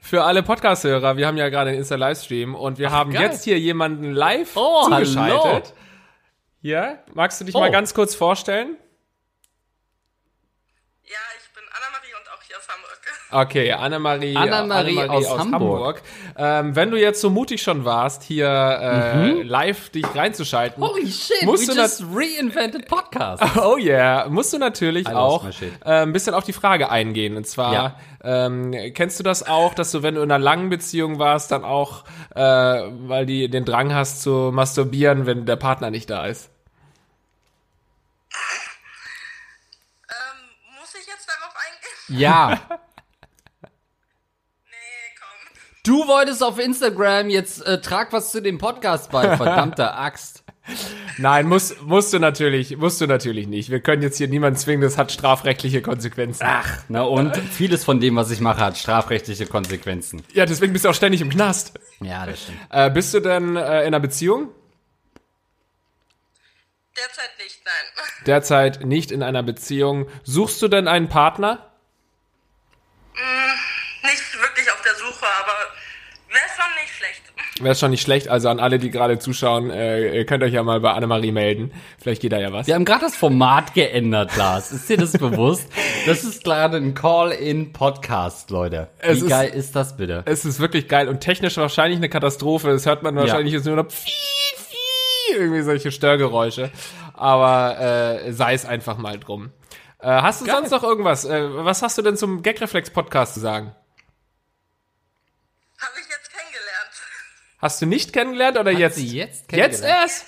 Für 0.00 0.22
alle 0.22 0.44
Podcast-Hörer, 0.44 1.16
wir 1.16 1.26
haben 1.26 1.36
ja 1.36 1.48
gerade 1.48 1.70
einen 1.70 1.78
Insta-Livestream 1.80 2.54
und 2.54 2.78
wir 2.78 2.92
haben 2.92 3.12
geil. 3.12 3.22
jetzt 3.22 3.42
hier 3.42 3.58
jemanden 3.58 4.12
live 4.12 4.52
Oh, 4.56 4.84
zugeschaltet. 4.84 5.42
hallo. 5.42 5.62
Ja, 6.60 6.98
magst 7.14 7.40
du 7.40 7.44
dich 7.44 7.54
Oh. 7.56 7.60
mal 7.60 7.72
ganz 7.72 7.94
kurz 7.94 8.14
vorstellen? 8.14 8.76
Ja, 11.04 11.16
ich 11.40 11.52
bin 11.52 11.64
Anna-Marie 11.68 12.14
und 12.20 12.28
auch 12.32 12.42
hier 12.44 12.56
aus 12.57 12.57
Hamburg. 12.68 12.84
Okay, 13.30 13.72
Annemarie, 13.72 14.34
Annemarie 14.34 14.98
Annemarie 15.00 15.26
aus 15.28 15.38
Hamburg. 15.38 16.00
Ähm, 16.38 16.74
wenn 16.74 16.90
du 16.90 16.96
jetzt 16.98 17.20
so 17.20 17.28
mutig 17.28 17.60
schon 17.60 17.84
warst, 17.84 18.22
hier 18.22 18.48
äh, 18.48 19.42
live 19.42 19.90
dich 19.90 20.06
reinzuschalten, 20.14 20.82
Holy 20.82 21.06
shit, 21.10 21.42
Musst 21.42 21.68
we 21.68 21.74
du 21.74 21.78
just 21.78 22.02
reinvented 22.10 22.88
podcast. 22.88 23.42
Oh 23.62 23.76
yeah, 23.76 24.26
musst 24.30 24.54
du 24.54 24.58
natürlich 24.58 25.06
auch 25.08 25.44
äh, 25.44 25.50
ein 25.84 26.14
bisschen 26.14 26.32
auf 26.32 26.44
die 26.44 26.54
Frage 26.54 26.88
eingehen. 26.90 27.36
Und 27.36 27.46
zwar, 27.46 27.72
Ja. 27.74 27.96
ähm, 28.24 28.74
kennst 28.94 29.18
du 29.18 29.24
das 29.24 29.46
auch, 29.46 29.74
dass 29.74 29.90
du, 29.90 30.02
wenn 30.02 30.14
du 30.14 30.22
in 30.22 30.30
einer 30.32 30.42
langen 30.42 30.70
Beziehung 30.70 31.18
warst, 31.18 31.52
dann 31.52 31.64
auch, 31.64 32.04
äh, 32.34 32.40
weil 32.40 33.26
die 33.26 33.50
den 33.50 33.66
Drang 33.66 33.94
hast 33.94 34.22
zu 34.22 34.50
masturbieren, 34.54 35.26
wenn 35.26 35.44
der 35.44 35.56
Partner 35.56 35.90
nicht 35.90 36.08
da 36.08 36.24
ist? 36.24 36.48
Ähm, 40.08 40.76
muss 40.80 40.94
ich 40.94 41.06
jetzt 41.06 41.28
darauf 41.28 41.54
eingehen? 41.54 41.97
Ja, 42.08 42.60
Nee, 44.64 44.76
komm. 45.20 45.58
du 45.84 46.06
wolltest 46.08 46.42
auf 46.42 46.58
Instagram 46.58 47.28
jetzt 47.30 47.64
äh, 47.66 47.80
trag 47.80 48.12
was 48.12 48.32
zu 48.32 48.40
dem 48.42 48.58
Podcast 48.58 49.10
bei, 49.10 49.36
verdammte 49.36 49.92
Axt. 49.94 50.44
Nein, 51.16 51.48
muss, 51.48 51.80
musst 51.80 52.12
du 52.12 52.18
natürlich, 52.18 52.76
musst 52.76 53.00
du 53.00 53.06
natürlich 53.06 53.46
nicht. 53.46 53.70
Wir 53.70 53.80
können 53.80 54.02
jetzt 54.02 54.18
hier 54.18 54.28
niemanden 54.28 54.58
zwingen, 54.58 54.82
das 54.82 54.98
hat 54.98 55.10
strafrechtliche 55.10 55.80
Konsequenzen. 55.80 56.44
Ach, 56.46 56.82
na 56.88 57.02
und 57.02 57.34
vieles 57.38 57.84
von 57.84 58.00
dem, 58.00 58.16
was 58.16 58.30
ich 58.30 58.40
mache, 58.40 58.60
hat 58.60 58.76
strafrechtliche 58.76 59.46
Konsequenzen. 59.46 60.22
Ja, 60.34 60.44
deswegen 60.44 60.74
bist 60.74 60.84
du 60.84 60.90
auch 60.90 60.94
ständig 60.94 61.22
im 61.22 61.30
Knast. 61.30 61.72
Ja, 62.02 62.26
das 62.26 62.42
stimmt. 62.42 62.58
Äh, 62.68 62.90
bist 62.90 63.14
du 63.14 63.20
denn 63.20 63.56
äh, 63.56 63.80
in 63.80 63.86
einer 63.86 64.00
Beziehung? 64.00 64.48
Derzeit 66.96 67.30
nicht, 67.38 67.60
nein. 67.64 68.26
Derzeit 68.26 68.84
nicht 68.84 69.10
in 69.10 69.22
einer 69.22 69.42
Beziehung. 69.42 70.06
Suchst 70.24 70.60
du 70.60 70.68
denn 70.68 70.86
einen 70.86 71.08
Partner? 71.08 71.67
Nicht 74.02 74.40
wirklich 74.40 74.70
auf 74.70 74.80
der 74.82 74.94
Suche, 74.94 75.26
aber 75.42 75.52
wäre 76.28 76.46
schon 76.56 76.82
nicht 76.82 76.94
schlecht. 76.96 77.22
Wäre 77.60 77.74
schon 77.74 77.90
nicht 77.90 78.02
schlecht. 78.02 78.28
Also 78.28 78.48
an 78.48 78.60
alle, 78.60 78.78
die 78.78 78.90
gerade 78.90 79.18
zuschauen, 79.18 79.70
äh, 79.70 80.14
ihr 80.16 80.24
könnt 80.26 80.44
euch 80.44 80.52
ja 80.52 80.62
mal 80.62 80.78
bei 80.80 80.92
Annemarie 80.92 81.32
melden. 81.32 81.72
Vielleicht 82.00 82.22
geht 82.22 82.32
da 82.32 82.38
ja 82.38 82.52
was. 82.52 82.66
Wir 82.68 82.74
haben 82.76 82.84
gerade 82.84 83.00
das 83.06 83.16
Format 83.16 83.74
geändert, 83.74 84.36
Lars. 84.36 84.70
Ist 84.70 84.88
dir 84.88 84.96
das 84.98 85.12
bewusst? 85.12 85.66
Das 86.06 86.22
ist 86.22 86.44
gerade 86.44 86.76
ein 86.76 86.94
Call-in-Podcast, 86.94 88.50
Leute. 88.50 88.88
Wie 89.02 89.06
Es 89.08 89.22
ist- 89.22 89.28
geil 89.28 89.48
ist 89.50 89.74
das 89.74 89.96
bitte? 89.96 90.22
Es 90.26 90.44
ist 90.44 90.60
wirklich 90.60 90.86
geil 90.88 91.08
und 91.08 91.20
technisch 91.20 91.56
wahrscheinlich 91.56 91.98
eine 91.98 92.08
Katastrophe. 92.08 92.68
Das 92.70 92.86
hört 92.86 93.02
man 93.02 93.16
wahrscheinlich 93.16 93.52
jetzt 93.54 93.66
nur 93.66 93.76
noch 93.76 93.86
irgendwie 95.34 95.62
solche 95.62 95.90
Störgeräusche. 95.90 96.70
Aber 97.14 97.78
äh, 98.24 98.32
sei 98.32 98.54
es 98.54 98.64
einfach 98.64 98.96
mal 98.98 99.18
drum. 99.18 99.50
Äh, 100.00 100.06
hast 100.06 100.40
du 100.40 100.44
Geil. 100.46 100.56
sonst 100.56 100.70
noch 100.70 100.84
irgendwas? 100.84 101.24
Äh, 101.24 101.64
was 101.64 101.82
hast 101.82 101.98
du 101.98 102.02
denn 102.02 102.16
zum 102.16 102.42
Gagreflex-Podcast 102.42 103.34
zu 103.34 103.40
sagen? 103.40 103.74
Habe 105.80 105.92
ich 106.00 106.08
jetzt 106.08 106.30
kennengelernt. 106.32 106.90
Hast 107.60 107.82
du 107.82 107.86
nicht 107.86 108.12
kennengelernt 108.12 108.58
oder 108.58 108.70
jetzt? 108.70 108.96
sie 108.96 109.08
jetzt 109.16 109.50
Jetzt 109.52 109.82
erst? 109.84 110.26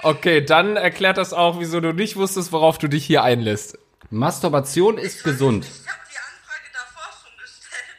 Okay, 0.00 0.44
dann 0.44 0.76
erklärt 0.76 1.18
das 1.18 1.32
auch, 1.32 1.58
wieso 1.58 1.80
du 1.80 1.92
nicht 1.92 2.16
wusstest, 2.16 2.52
worauf 2.52 2.78
du 2.78 2.88
dich 2.88 3.04
hier 3.04 3.22
einlässt. 3.24 3.78
Masturbation 4.10 4.96
ist 4.96 5.24
gesund. 5.24 5.64
Ich 5.64 5.88
habe 5.88 5.98
die 6.08 6.16
Anfrage 6.16 6.68
davor 6.72 7.12
schon 7.20 7.32
gestellt. 7.42 7.96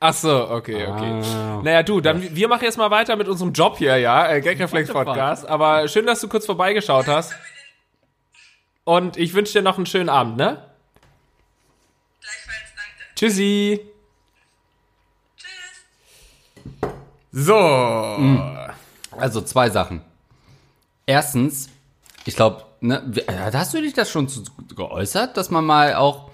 Ach 0.00 0.12
so, 0.12 0.50
okay, 0.50 0.86
okay. 0.86 1.22
Ah. 1.34 1.60
Naja, 1.64 1.82
du, 1.82 2.00
dann 2.00 2.34
wir 2.36 2.48
machen 2.48 2.64
jetzt 2.64 2.76
mal 2.76 2.90
weiter 2.90 3.16
mit 3.16 3.26
unserem 3.26 3.52
Job 3.52 3.78
hier, 3.78 3.96
ja, 3.96 4.28
äh, 4.30 4.40
Gagreflex? 4.42 4.90
Podcast. 4.90 5.46
Aber 5.46 5.88
schön, 5.88 6.04
dass 6.04 6.20
du 6.20 6.28
kurz 6.28 6.44
vorbeigeschaut 6.46 7.06
hast. 7.06 7.32
Und 8.84 9.16
ich 9.16 9.34
wünsche 9.34 9.52
dir 9.52 9.62
noch 9.62 9.76
einen 9.76 9.86
schönen 9.86 10.08
Abend, 10.08 10.36
ne? 10.36 10.64
Gleichfalls, 12.20 12.72
danke. 12.76 13.14
Tschüssi. 13.14 13.80
Tschüss. 15.36 16.90
So. 17.32 18.40
Also 19.12 19.42
zwei 19.42 19.70
Sachen. 19.70 20.02
Erstens, 21.06 21.68
ich 22.24 22.36
glaube, 22.36 22.64
ne, 22.80 23.02
äh, 23.26 23.52
hast 23.52 23.74
du 23.74 23.80
dich 23.80 23.92
das 23.92 24.10
schon 24.10 24.28
zu, 24.28 24.44
geäußert, 24.74 25.36
dass 25.36 25.50
man 25.50 25.64
mal 25.64 25.94
auch 25.94 26.30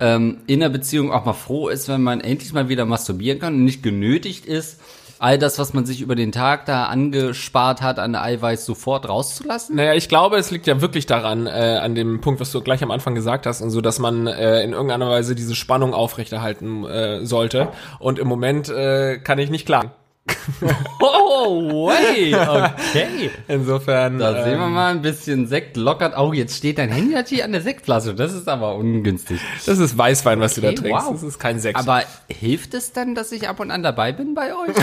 ähm, 0.00 0.42
in 0.46 0.60
der 0.60 0.68
Beziehung 0.68 1.12
auch 1.12 1.24
mal 1.24 1.32
froh 1.32 1.68
ist, 1.68 1.88
wenn 1.88 2.02
man 2.02 2.20
endlich 2.20 2.52
mal 2.52 2.68
wieder 2.68 2.84
masturbieren 2.84 3.38
kann 3.38 3.54
und 3.54 3.64
nicht 3.64 3.82
genötigt 3.82 4.46
ist, 4.46 4.80
all 5.18 5.38
das, 5.38 5.58
was 5.58 5.72
man 5.74 5.86
sich 5.86 6.00
über 6.00 6.14
den 6.14 6.32
Tag 6.32 6.66
da 6.66 6.86
angespart 6.86 7.82
hat 7.82 7.98
an 7.98 8.14
Eiweiß, 8.14 8.64
sofort 8.64 9.08
rauszulassen? 9.08 9.76
Naja, 9.76 9.94
ich 9.94 10.08
glaube, 10.08 10.36
es 10.36 10.50
liegt 10.50 10.66
ja 10.66 10.80
wirklich 10.80 11.06
daran, 11.06 11.46
äh, 11.46 11.80
an 11.82 11.94
dem 11.94 12.20
Punkt, 12.20 12.40
was 12.40 12.52
du 12.52 12.60
gleich 12.60 12.82
am 12.82 12.90
Anfang 12.90 13.14
gesagt 13.14 13.46
hast, 13.46 13.60
und 13.62 13.70
so, 13.70 13.80
dass 13.80 13.98
man 13.98 14.26
äh, 14.26 14.62
in 14.62 14.72
irgendeiner 14.72 15.08
Weise 15.08 15.34
diese 15.34 15.54
Spannung 15.54 15.94
aufrechterhalten 15.94 16.84
äh, 16.84 17.24
sollte. 17.26 17.68
Und 17.98 18.18
im 18.18 18.28
Moment 18.28 18.68
äh, 18.68 19.18
kann 19.18 19.38
ich 19.38 19.50
nicht 19.50 19.66
klagen. 19.66 19.90
Oh, 21.00 21.88
wait, 21.88 22.34
okay. 22.34 23.30
Insofern. 23.48 24.18
Da 24.18 24.44
sehen 24.44 24.58
wir 24.58 24.66
ähm, 24.66 24.72
mal 24.72 24.90
ein 24.92 25.02
bisschen 25.02 25.46
Sekt 25.46 25.76
lockert. 25.76 26.16
Oh, 26.16 26.32
jetzt 26.32 26.56
steht 26.56 26.78
dein 26.78 26.90
Handy 26.90 27.14
natürlich 27.14 27.44
an 27.44 27.52
der 27.52 27.60
Sektflasche. 27.60 28.14
Das 28.14 28.32
ist 28.32 28.48
aber 28.48 28.74
ungünstig. 28.76 29.40
Das 29.66 29.78
ist 29.78 29.96
Weißwein, 29.96 30.40
was 30.40 30.54
du 30.54 30.60
da 30.62 30.68
Okay, 30.68 30.76
trinkst. 30.76 31.06
wow. 31.06 31.12
Das 31.12 31.22
ist 31.22 31.38
kein 31.38 31.58
Sekt. 31.58 31.78
Aber 31.78 32.02
hilft 32.28 32.74
es 32.74 32.92
denn, 32.92 33.14
dass 33.14 33.32
ich 33.32 33.48
ab 33.48 33.60
und 33.60 33.70
an 33.70 33.82
dabei 33.82 34.12
bin 34.12 34.34
bei 34.34 34.52
euch? 34.52 34.76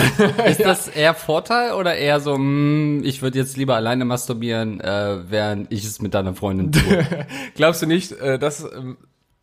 Ist 0.46 0.60
das 0.64 0.88
eher 0.88 1.14
Vorteil 1.14 1.72
oder 1.72 1.94
eher 1.96 2.20
so, 2.20 2.36
mh, 2.38 3.04
ich 3.04 3.22
würde 3.22 3.38
jetzt 3.38 3.56
lieber 3.56 3.74
alleine 3.76 4.04
masturbieren, 4.04 4.80
äh, 4.80 5.18
während 5.30 5.72
ich 5.72 5.84
es 5.84 6.00
mit 6.00 6.14
deiner 6.14 6.34
Freundin 6.34 6.72
tue? 6.72 7.06
Glaubst 7.54 7.82
du 7.82 7.86
nicht, 7.86 8.12
äh, 8.12 8.38
dass 8.38 8.62
ähm, 8.64 8.96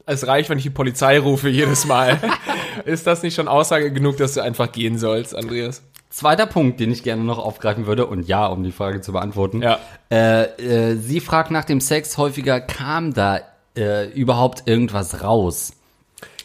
es 0.05 0.25
reicht, 0.27 0.49
wenn 0.49 0.57
ich 0.57 0.63
die 0.63 0.69
Polizei 0.69 1.19
rufe 1.19 1.49
jedes 1.49 1.85
Mal? 1.85 2.17
ist 2.85 3.05
das 3.07 3.23
nicht 3.23 3.35
schon 3.35 3.47
Aussage 3.47 3.91
genug, 3.91 4.17
dass 4.17 4.33
du 4.33 4.41
einfach 4.41 4.71
gehen 4.71 4.97
sollst, 4.97 5.35
Andreas? 5.35 5.81
Zweiter 6.11 6.45
Punkt, 6.45 6.79
den 6.79 6.91
ich 6.91 7.03
gerne 7.03 7.23
noch 7.23 7.39
aufgreifen 7.39 7.87
würde, 7.87 8.05
und 8.05 8.27
ja, 8.27 8.45
um 8.47 8.63
die 8.63 8.71
Frage 8.73 9.01
zu 9.01 9.13
beantworten. 9.13 9.61
Ja. 9.61 9.79
Äh, 10.11 10.43
äh, 10.91 10.95
sie 10.97 11.21
fragt 11.21 11.51
nach 11.51 11.63
dem 11.65 11.79
Sex 11.81 12.17
häufiger, 12.17 12.59
kam 12.59 13.13
da 13.13 13.39
äh, 13.77 14.09
überhaupt 14.11 14.67
irgendwas 14.67 15.23
raus? 15.23 15.73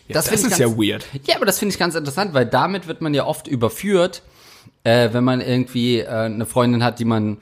Das, 0.08 0.28
find 0.28 0.38
ich 0.40 0.46
ist 0.46 0.58
ganz- 0.58 0.61
ja 0.61 0.78
weird. 0.78 1.04
Ja, 1.26 1.35
aber 1.37 1.46
das 1.46 1.58
finde 1.58 1.73
ich 1.73 1.78
ganz 1.80 1.96
interessant, 1.96 2.32
weil 2.32 2.46
damit 2.46 2.87
wird 2.87 3.00
man 3.00 3.12
ja 3.12 3.26
oft 3.26 3.49
überführt, 3.49 4.23
äh, 4.85 5.08
wenn 5.12 5.25
man 5.25 5.40
irgendwie 5.40 5.99
äh, 5.99 6.06
eine 6.06 6.46
Freundin 6.46 6.85
hat, 6.85 7.00
die 7.00 7.04
man 7.04 7.38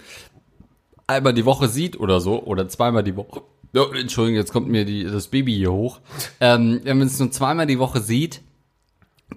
einmal 1.07 1.35
die 1.35 1.45
Woche 1.45 1.69
sieht 1.69 2.01
oder 2.01 2.21
so, 2.21 2.43
oder 2.43 2.67
zweimal 2.69 3.05
die 3.05 3.17
Woche. 3.17 3.43
Oh, 3.77 3.93
Entschuldigung, 3.93 4.39
jetzt 4.39 4.53
kommt 4.53 4.69
mir 4.69 4.87
die, 4.87 5.05
das 5.05 5.27
Baby 5.29 5.53
hier 5.55 5.73
hoch. 5.73 6.01
Ähm, 6.41 6.81
wenn 6.85 6.97
man 6.97 7.09
es 7.09 7.19
nur 7.19 7.31
zweimal 7.33 7.67
die 7.67 7.79
Woche 7.79 8.01
sieht, 8.01 8.41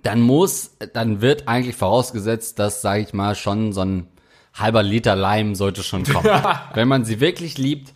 dann 0.04 0.22
muss, 0.22 0.78
dann 0.94 1.22
wird 1.22 1.48
eigentlich 1.48 1.76
vorausgesetzt, 1.76 2.60
dass, 2.60 2.82
sage 2.82 3.02
ich 3.02 3.14
mal, 3.14 3.36
schon 3.36 3.74
so 3.74 3.82
ein 3.82 4.08
halber 4.54 4.84
Liter 4.84 5.16
Leim 5.16 5.56
sollte 5.56 5.84
schon 5.84 6.04
kommen. 6.04 6.30
wenn 6.74 6.88
man 6.88 7.06
sie 7.06 7.20
wirklich 7.20 7.58
liebt, 7.58 7.94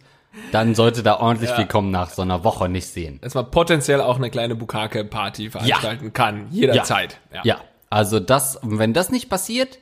dann 0.52 0.76
sollte 0.76 1.04
da 1.04 1.20
ordentlich 1.20 1.52
viel 1.52 1.66
kommen 1.66 1.92
nach 1.92 2.10
so 2.10 2.22
einer 2.22 2.44
Woche 2.44 2.70
nicht 2.70 2.88
sehen. 2.88 3.20
Dass 3.22 3.34
man 3.34 3.52
potenziell 3.52 4.00
auch 4.02 4.18
eine 4.18 4.30
kleine 4.30 4.56
Bukake-Party 4.56 5.50
veranstalten 5.50 6.14
kann. 6.14 6.48
Jederzeit. 6.52 7.20
Ja. 7.34 7.42
also 7.90 8.20
das, 8.20 8.60
wenn 8.62 8.94
das 8.94 9.12
nicht 9.12 9.30
passiert, 9.30 9.80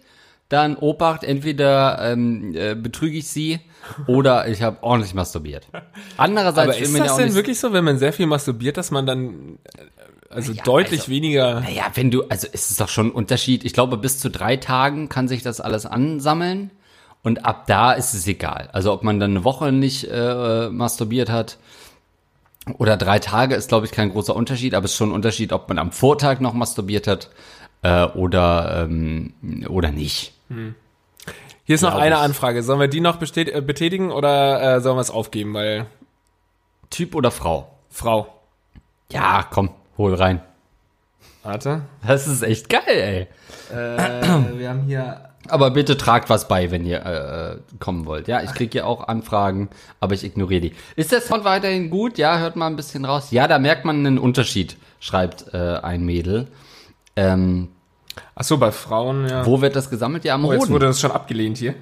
dann 0.49 0.75
Obacht, 0.75 1.23
entweder 1.23 1.99
ähm, 2.01 2.55
äh, 2.55 2.75
betrüge 2.75 3.17
ich 3.17 3.29
sie 3.29 3.59
oder 4.07 4.47
ich 4.47 4.63
habe 4.63 4.81
ordentlich 4.81 5.13
masturbiert. 5.13 5.67
Andererseits 6.17 6.75
Aber 6.75 6.77
ist 6.77 6.99
das 6.99 7.15
denn 7.17 7.35
wirklich 7.35 7.59
so, 7.59 7.71
wenn 7.71 7.83
man 7.83 7.99
sehr 7.99 8.13
viel 8.13 8.25
masturbiert, 8.25 8.75
dass 8.75 8.89
man 8.89 9.05
dann 9.05 9.59
äh, 9.77 9.83
also 10.29 10.53
deutlich 10.53 11.01
also- 11.01 11.11
weniger 11.11 11.61
Naja, 11.61 11.85
wenn 11.93 12.11
du, 12.11 12.23
also 12.29 12.47
es 12.51 12.71
ist 12.71 12.81
doch 12.81 12.89
schon 12.89 13.07
ein 13.07 13.11
Unterschied. 13.11 13.63
Ich 13.63 13.73
glaube, 13.73 13.97
bis 13.97 14.19
zu 14.19 14.29
drei 14.29 14.57
Tagen 14.57 15.07
kann 15.07 15.27
sich 15.27 15.43
das 15.43 15.61
alles 15.61 15.85
ansammeln 15.85 16.71
und 17.21 17.45
ab 17.45 17.67
da 17.67 17.93
ist 17.93 18.15
es 18.15 18.27
egal. 18.27 18.69
Also 18.73 18.91
ob 18.91 19.03
man 19.03 19.19
dann 19.19 19.31
eine 19.31 19.43
Woche 19.43 19.71
nicht 19.71 20.05
äh, 20.05 20.69
masturbiert 20.69 21.29
hat 21.29 21.59
oder 22.77 22.97
drei 22.97 23.19
Tage 23.19 23.55
ist, 23.55 23.69
glaube 23.69 23.85
ich, 23.85 23.91
kein 23.91 24.11
großer 24.11 24.35
Unterschied, 24.35 24.73
aber 24.73 24.85
es 24.85 24.91
ist 24.91 24.97
schon 24.97 25.09
ein 25.09 25.15
Unterschied, 25.15 25.53
ob 25.53 25.69
man 25.69 25.77
am 25.77 25.91
Vortag 25.91 26.39
noch 26.39 26.53
masturbiert 26.53 27.07
hat 27.07 27.29
äh, 27.81 28.05
oder, 28.05 28.83
ähm, 28.83 29.33
oder 29.67 29.91
nicht. 29.91 30.33
Hier 31.65 31.75
ist 31.75 31.81
noch 31.81 31.95
eine 31.95 32.15
ich. 32.15 32.21
Anfrage. 32.21 32.63
Sollen 32.63 32.79
wir 32.79 32.87
die 32.87 33.01
noch 33.01 33.21
äh, 33.21 33.61
betätigen 33.61 34.11
oder 34.11 34.77
äh, 34.77 34.81
sollen 34.81 34.97
wir 34.97 35.01
es 35.01 35.11
aufgeben? 35.11 35.53
Weil 35.53 35.85
Typ 36.89 37.15
oder 37.15 37.31
Frau? 37.31 37.69
Frau. 37.89 38.27
Ja, 39.11 39.45
komm, 39.49 39.69
hol 39.97 40.13
rein. 40.15 40.41
Warte. 41.43 41.81
Das 42.05 42.27
ist 42.27 42.41
echt 42.41 42.69
geil, 42.69 42.81
ey. 42.87 43.27
Äh, 43.75 44.57
wir 44.57 44.69
haben 44.69 44.83
hier. 44.83 45.25
Aber 45.47 45.71
bitte 45.71 45.97
tragt 45.97 46.29
was 46.29 46.47
bei, 46.47 46.69
wenn 46.69 46.85
ihr 46.85 47.05
äh, 47.05 47.77
kommen 47.79 48.05
wollt. 48.05 48.27
Ja, 48.27 48.43
ich 48.43 48.53
kriege 48.53 48.79
ja 48.79 48.83
auch 48.85 49.07
Anfragen, 49.07 49.69
aber 49.99 50.13
ich 50.13 50.23
ignoriere 50.23 50.61
die. 50.61 50.73
Ist 50.95 51.11
der 51.11 51.21
Sound 51.21 51.43
weiterhin 51.43 51.89
gut? 51.89 52.17
Ja, 52.17 52.37
hört 52.39 52.55
mal 52.55 52.67
ein 52.67 52.75
bisschen 52.75 53.05
raus. 53.05 53.31
Ja, 53.31 53.47
da 53.47 53.57
merkt 53.57 53.85
man 53.85 54.05
einen 54.05 54.19
Unterschied, 54.19 54.77
schreibt 54.99 55.53
äh, 55.53 55.79
ein 55.81 56.03
Mädel. 56.03 56.47
Ähm, 57.19 57.69
Ach 58.35 58.43
so, 58.43 58.57
bei 58.57 58.71
Frauen, 58.71 59.27
ja. 59.27 59.45
wo 59.45 59.61
wird 59.61 59.75
das 59.75 59.89
gesammelt? 59.89 60.25
Ja, 60.25 60.35
am 60.35 60.45
Oh, 60.45 60.51
jetzt 60.53 60.63
Hoden. 60.63 60.73
wurde 60.73 60.85
das 60.87 60.99
schon 60.99 61.11
abgelehnt 61.11 61.57
hier. 61.57 61.75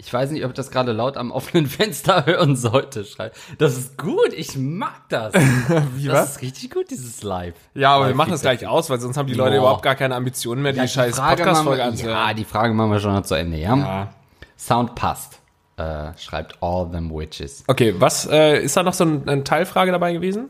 Ich 0.00 0.12
weiß 0.12 0.30
nicht, 0.30 0.44
ob 0.44 0.50
ich 0.52 0.54
das 0.56 0.70
gerade 0.70 0.92
laut 0.92 1.16
am 1.16 1.30
offenen 1.32 1.66
Fenster 1.78 2.24
hören 2.26 2.56
sollte. 2.56 3.04
Schreibt. 3.04 3.36
Das 3.58 3.76
ist 3.76 3.98
gut, 3.98 4.32
ich 4.34 4.56
mag 4.56 5.08
das. 5.08 5.34
Wie 5.96 6.06
das 6.06 6.36
ist 6.36 6.42
richtig 6.42 6.70
gut, 6.70 6.90
dieses 6.90 7.22
Live. 7.22 7.54
Ja, 7.74 7.94
aber 7.94 8.04
wir 8.04 8.08
Live 8.10 8.16
machen 8.16 8.32
es 8.34 8.40
Feedback. 8.42 8.60
gleich 8.60 8.70
aus, 8.70 8.90
weil 8.90 9.00
sonst 9.00 9.16
haben 9.16 9.26
die 9.26 9.34
Leute 9.34 9.52
Boah. 9.56 9.58
überhaupt 9.58 9.82
gar 9.82 9.94
keine 9.96 10.14
Ambitionen 10.14 10.62
mehr, 10.62 10.72
die, 10.72 10.78
Ja, 10.78 10.86
scheiß 10.88 11.16
Frage 11.16 11.42
Podcast-Folge 11.42 11.82
machen 11.84 11.98
wir- 11.98 12.04
Ja, 12.10 12.14
anzuhören. 12.20 12.36
die 12.36 12.44
Frage 12.44 12.74
machen 12.74 12.90
wir 12.92 13.00
schon 13.00 13.12
noch 13.14 13.22
zu 13.22 13.34
Ende, 13.34 13.58
ja? 13.58 13.76
Ja. 13.76 14.08
Sound 14.56 14.94
passt, 14.94 15.40
äh, 15.76 16.12
schreibt 16.16 16.62
All 16.62 16.90
Them 16.90 17.10
Witches. 17.10 17.64
Okay, 17.66 17.94
was, 17.98 18.26
äh, 18.26 18.60
ist 18.62 18.76
da 18.76 18.82
noch 18.82 18.94
so 18.94 19.04
ein, 19.04 19.28
eine 19.28 19.44
Teilfrage 19.44 19.90
dabei 19.92 20.12
gewesen? 20.12 20.48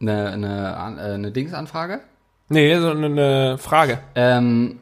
Eine, 0.00 0.30
eine, 0.30 0.98
äh, 1.00 1.14
eine 1.14 1.32
Dingsanfrage? 1.32 2.00
Nee, 2.48 2.78
so 2.78 2.90
eine, 2.90 3.58
Frage. 3.58 3.98
Ähm, 4.14 4.78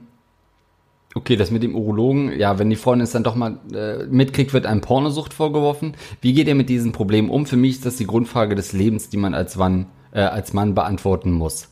okay, 1.14 1.36
das 1.36 1.50
mit 1.50 1.62
dem 1.62 1.74
Urologen, 1.74 2.38
ja, 2.38 2.58
wenn 2.58 2.68
die 2.68 2.76
Freundin 2.76 3.04
es 3.04 3.12
dann 3.12 3.24
doch 3.24 3.34
mal 3.34 3.58
äh, 3.72 4.04
mitkriegt, 4.04 4.52
wird 4.52 4.66
einem 4.66 4.80
Pornosucht 4.80 5.32
vorgeworfen. 5.32 5.96
Wie 6.20 6.34
geht 6.34 6.46
ihr 6.46 6.54
mit 6.54 6.68
diesen 6.68 6.92
Problemen 6.92 7.30
um? 7.30 7.46
Für 7.46 7.56
mich 7.56 7.76
ist 7.76 7.86
das 7.86 7.96
die 7.96 8.06
Grundfrage 8.06 8.54
des 8.54 8.72
Lebens, 8.72 9.08
die 9.08 9.16
man 9.16 9.34
als 9.34 9.56
Mann, 9.56 9.86
äh, 10.12 10.20
als 10.20 10.52
Mann 10.52 10.74
beantworten 10.74 11.32
muss. 11.32 11.68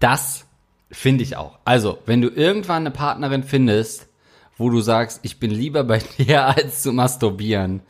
Das 0.00 0.46
finde 0.90 1.22
ich 1.22 1.36
auch. 1.36 1.58
Also, 1.64 1.98
wenn 2.06 2.22
du 2.22 2.28
irgendwann 2.28 2.82
eine 2.82 2.90
Partnerin 2.90 3.44
findest, 3.44 4.08
wo 4.56 4.68
du 4.68 4.80
sagst, 4.80 5.20
ich 5.22 5.38
bin 5.38 5.50
lieber 5.50 5.84
bei 5.84 5.98
dir, 6.18 6.44
als 6.46 6.82
zu 6.82 6.92
masturbieren. 6.92 7.82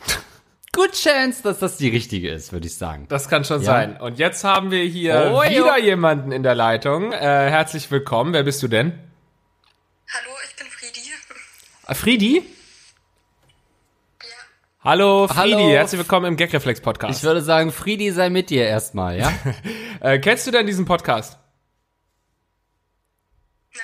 Good 0.73 0.93
chance, 0.93 1.43
dass 1.43 1.59
das 1.59 1.77
die 1.79 1.89
richtige 1.89 2.31
ist, 2.31 2.53
würde 2.53 2.67
ich 2.69 2.77
sagen. 2.77 3.07
Das 3.09 3.29
kann 3.29 3.45
schon 3.45 3.61
Ja. 3.61 3.67
sein. 3.67 3.97
Und 4.01 4.19
jetzt 4.21 4.45
haben 4.45 4.71
wir 4.71 4.85
hier 4.85 5.33
Oh, 5.35 5.43
wieder 5.43 5.79
jo. 5.79 5.85
jemanden 5.85 6.31
in 6.31 6.45
der 6.45 6.55
Leitung. 6.55 7.13
Äh, 7.13 7.19
herzlich 7.19 7.91
willkommen. 7.91 8.33
Wer 8.33 8.45
bist 8.45 8.63
du 8.63 8.69
denn? 8.69 8.93
Hallo, 10.13 10.31
ich 10.49 10.57
bin 10.57 10.67
Friedi. 10.69 11.01
Ah, 11.87 11.95
Friedi? 11.95 12.45
Ja. 14.23 14.29
Hallo, 14.85 15.27
Friedi. 15.27 15.53
Hallo. 15.55 15.69
Herzlich 15.71 15.99
willkommen 15.99 16.27
im 16.27 16.37
Gagreflex 16.37 16.79
Ich 16.79 16.85
Podcast. 16.85 17.25
würde 17.25 17.43
sagen, 17.43 17.73
Friedi 17.73 18.13
sei 18.13 18.31
mit 18.31 18.49
dir 18.51 18.65
erstmal, 18.67 19.19
ja? 19.19 19.33
Äh, 20.03 20.19
kennst 20.19 20.47
du 20.47 20.51
denn 20.51 20.67
diesen 20.67 20.87
Podcast? 20.87 21.37
Nein, 23.75 23.83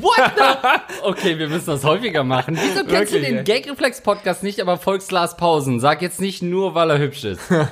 What 0.00 0.32
the? 0.36 1.02
Okay, 1.02 1.38
wir 1.38 1.48
müssen 1.48 1.66
das 1.66 1.84
häufiger 1.84 2.24
machen. 2.24 2.56
Wieso 2.60 2.84
kennst 2.84 3.12
Wirklich, 3.12 3.28
du 3.28 3.34
den. 3.36 3.44
Gagreflex-Podcast 3.44 4.42
nicht, 4.42 4.60
aber 4.60 4.76
folgst 4.78 5.12
Lars 5.12 5.36
Pausen? 5.36 5.80
Sag 5.80 6.02
jetzt 6.02 6.20
nicht 6.20 6.42
nur, 6.42 6.74
weil 6.74 6.90
er 6.90 6.98
hübsch 6.98 7.24
ist. 7.24 7.40
ich 7.50 7.50
glaube, 7.50 7.66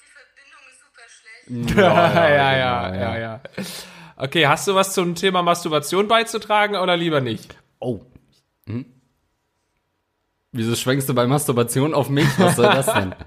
die 0.00 0.10
Verbindung 0.10 0.62
ist 0.70 0.80
super 0.80 1.06
schlecht. 1.08 1.78
ja, 1.78 2.28
ja, 2.28 2.56
ja, 2.56 2.94
ja, 2.94 3.18
ja. 3.18 3.40
Okay, 4.16 4.46
hast 4.46 4.66
du 4.68 4.74
was 4.74 4.92
zum 4.94 5.14
Thema 5.14 5.42
Masturbation 5.42 6.08
beizutragen 6.08 6.76
oder 6.76 6.96
lieber 6.96 7.20
nicht? 7.20 7.56
Oh. 7.80 8.00
Hm? 8.66 8.86
Wieso 10.52 10.74
schwenkst 10.76 11.08
du 11.08 11.14
bei 11.14 11.26
Masturbation 11.26 11.94
auf 11.94 12.08
mich? 12.08 12.28
Was 12.38 12.56
soll 12.56 12.66
das 12.66 12.86
denn? 12.86 13.14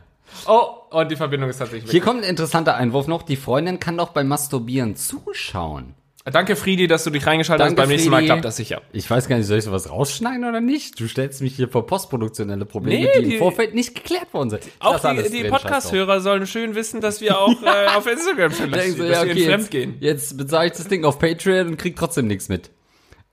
Oh, 0.48 0.68
und 0.92 1.10
die 1.12 1.16
Verbindung 1.16 1.50
ist 1.50 1.58
tatsächlich 1.58 1.90
Hier 1.92 2.02
weg. 2.02 2.06
kommt 2.08 2.24
ein 2.24 2.30
interessanter 2.30 2.76
Einwurf 2.76 3.08
noch. 3.08 3.24
Die 3.24 3.36
Freundin 3.36 3.80
kann 3.80 3.98
doch 3.98 4.10
beim 4.10 4.28
Masturbieren 4.28 4.96
zuschauen. 4.96 5.94
Danke, 6.30 6.58
Friedi, 6.58 6.88
dass 6.88 7.06
du 7.06 7.10
dich 7.10 7.26
reingeschaltet 7.26 7.66
Danke, 7.66 7.82
hast. 7.82 7.86
Beim 7.86 7.90
nächsten 7.90 8.10
Mal 8.10 8.18
Friedi. 8.18 8.28
klappt 8.28 8.44
das 8.44 8.58
sicher. 8.58 8.82
Ich 8.92 9.10
weiß 9.10 9.30
gar 9.30 9.38
nicht, 9.38 9.46
soll 9.48 9.60
ich 9.60 9.64
sowas 9.64 9.90
rausschneiden 9.90 10.44
oder 10.44 10.60
nicht? 10.60 11.00
Du 11.00 11.08
stellst 11.08 11.42
mich 11.42 11.56
hier 11.56 11.70
vor 11.70 11.88
postproduktionelle 11.88 12.66
Probleme, 12.66 13.06
Nee, 13.06 13.12
die 13.20 13.24
im 13.24 13.30
die- 13.30 13.38
Vorfeld 13.38 13.74
nicht 13.74 13.96
geklärt 13.96 14.34
worden 14.34 14.50
sind. 14.50 14.64
Auch 14.80 14.94
Lass 14.94 15.06
alles 15.06 15.28
die, 15.32 15.38
die 15.38 15.42
drin, 15.44 15.52
scheiß 15.52 15.62
drauf. 15.62 15.72
Podcast-Hörer 15.72 16.20
sollen 16.20 16.46
schön 16.46 16.76
wissen, 16.76 17.00
dass 17.00 17.22
wir 17.22 17.40
auch 17.40 17.54
äh, 17.64 17.88
auf 17.96 18.06
Instagram 18.08 18.52
schon 18.52 18.72
dass 18.74 18.88
ja, 18.90 18.98
wir 18.98 19.20
okay, 19.22 19.30
in 19.32 19.38
Fremd 19.46 19.50
jetzt, 19.62 19.72
gehen. 19.72 19.98
jetzt 20.02 20.38
bezahle 20.38 20.68
ich 20.68 20.74
das 20.74 20.90
Ding 20.90 21.06
auf 21.06 21.18
Patreon 21.18 21.68
und 21.70 21.78
krieg 21.78 21.96
trotzdem 21.96 22.28
nichts 22.28 22.50
mit. 22.50 22.72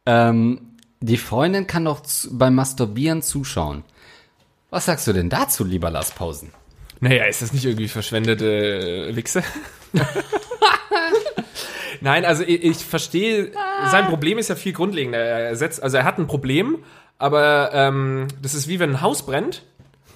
Ähm, 0.07 0.61
die 1.01 1.17
Freundin 1.17 1.67
kann 1.67 1.85
doch 1.87 2.01
zu, 2.01 2.39
beim 2.39 2.55
Masturbieren 2.55 3.23
zuschauen. 3.23 3.83
Was 4.71 4.87
sagst 4.87 5.07
du 5.09 5.13
denn 5.13 5.31
dazu, 5.31 5.65
lieber 5.65 5.91
Lars 5.91 6.13
Pausen? 6.13 6.53
Naja, 7.01 7.25
ist 7.25 7.43
das 7.43 7.53
nicht 7.53 7.65
irgendwie 7.65 7.89
verschwendete 7.89 9.09
äh, 9.11 9.17
Wichse? 9.17 9.43
Nein, 12.01 12.25
also 12.25 12.43
ich, 12.43 12.63
ich 12.63 12.77
verstehe, 12.79 13.53
sein 13.91 14.07
Problem 14.07 14.39
ist 14.39 14.49
ja 14.49 14.57
viel 14.57 14.73
grundlegender. 14.73 15.19
Er 15.19 15.57
setzt, 15.57 15.83
also 15.83 15.97
er 15.97 16.05
hat 16.05 16.19
ein 16.19 16.27
Problem, 16.27 16.85
aber 17.19 17.71
ähm, 17.73 18.29
das 18.43 18.55
ist 18.55 18.69
wie 18.69 18.79
wenn 18.79 18.91
ein 18.91 19.01
Haus 19.01 19.25
brennt 19.25 19.63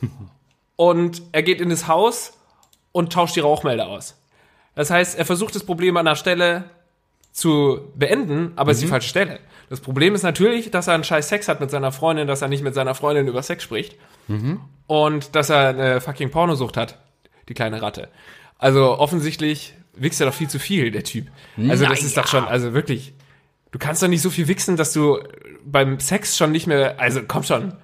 und 0.77 1.23
er 1.33 1.43
geht 1.43 1.61
in 1.61 1.71
das 1.71 1.89
Haus 1.89 2.39
und 2.93 3.13
tauscht 3.13 3.37
die 3.37 3.41
Rauchmelder 3.41 3.87
aus. 3.87 4.21
Das 4.75 4.91
heißt, 4.91 5.19
er 5.19 5.25
versucht 5.25 5.55
das 5.55 5.65
Problem 5.65 5.97
an 5.97 6.07
einer 6.07 6.17
Stelle 6.17 6.65
zu 7.33 7.91
beenden, 7.95 8.53
aber 8.57 8.71
es 8.71 8.79
ist 8.79 8.85
die 8.85 8.89
falsche 8.89 9.09
Stelle. 9.09 9.41
Das 9.71 9.81
Problem 9.81 10.15
ist 10.15 10.23
natürlich, 10.23 10.71
dass 10.71 10.89
er 10.89 10.95
einen 10.95 11.05
scheiß 11.05 11.29
Sex 11.29 11.49
hat 11.49 11.61
mit 11.61 11.71
seiner 11.71 11.93
Freundin, 11.93 12.27
dass 12.27 12.43
er 12.43 12.49
nicht 12.49 12.63
mit 12.63 12.75
seiner 12.75 12.95
Freundin 12.95 13.29
über 13.29 13.43
Sex 13.43 13.63
spricht 13.63 13.97
und 14.87 15.35
dass 15.35 15.51
er 15.51 15.69
eine 15.69 16.01
fucking 16.01 16.31
Pornosucht 16.31 16.77
hat, 16.77 16.99
die 17.49 17.55
kleine 17.55 17.81
Ratte. 17.83 18.09
Also 18.59 18.99
offensichtlich 18.99 19.75
wichst 19.95 20.21
er 20.21 20.27
doch 20.27 20.35
viel 20.35 20.49
zu 20.49 20.59
viel, 20.59 20.91
der 20.91 21.05
Typ. 21.05 21.29
Also 21.69 21.87
das 21.87 22.03
ist 22.03 22.17
doch 22.17 22.27
schon, 22.27 22.45
also 22.45 22.75
wirklich, 22.75 23.15
du 23.73 23.79
kannst 23.79 24.03
doch 24.03 24.09
nicht 24.09 24.23
so 24.23 24.31
viel 24.31 24.49
wichsen, 24.49 24.77
dass 24.77 24.93
du 24.93 25.19
beim 25.65 26.01
Sex 26.01 26.37
schon 26.37 26.53
nicht 26.53 26.67
mehr, 26.67 27.01
also 27.01 27.21
komm 27.27 27.43
schon, 27.43 27.75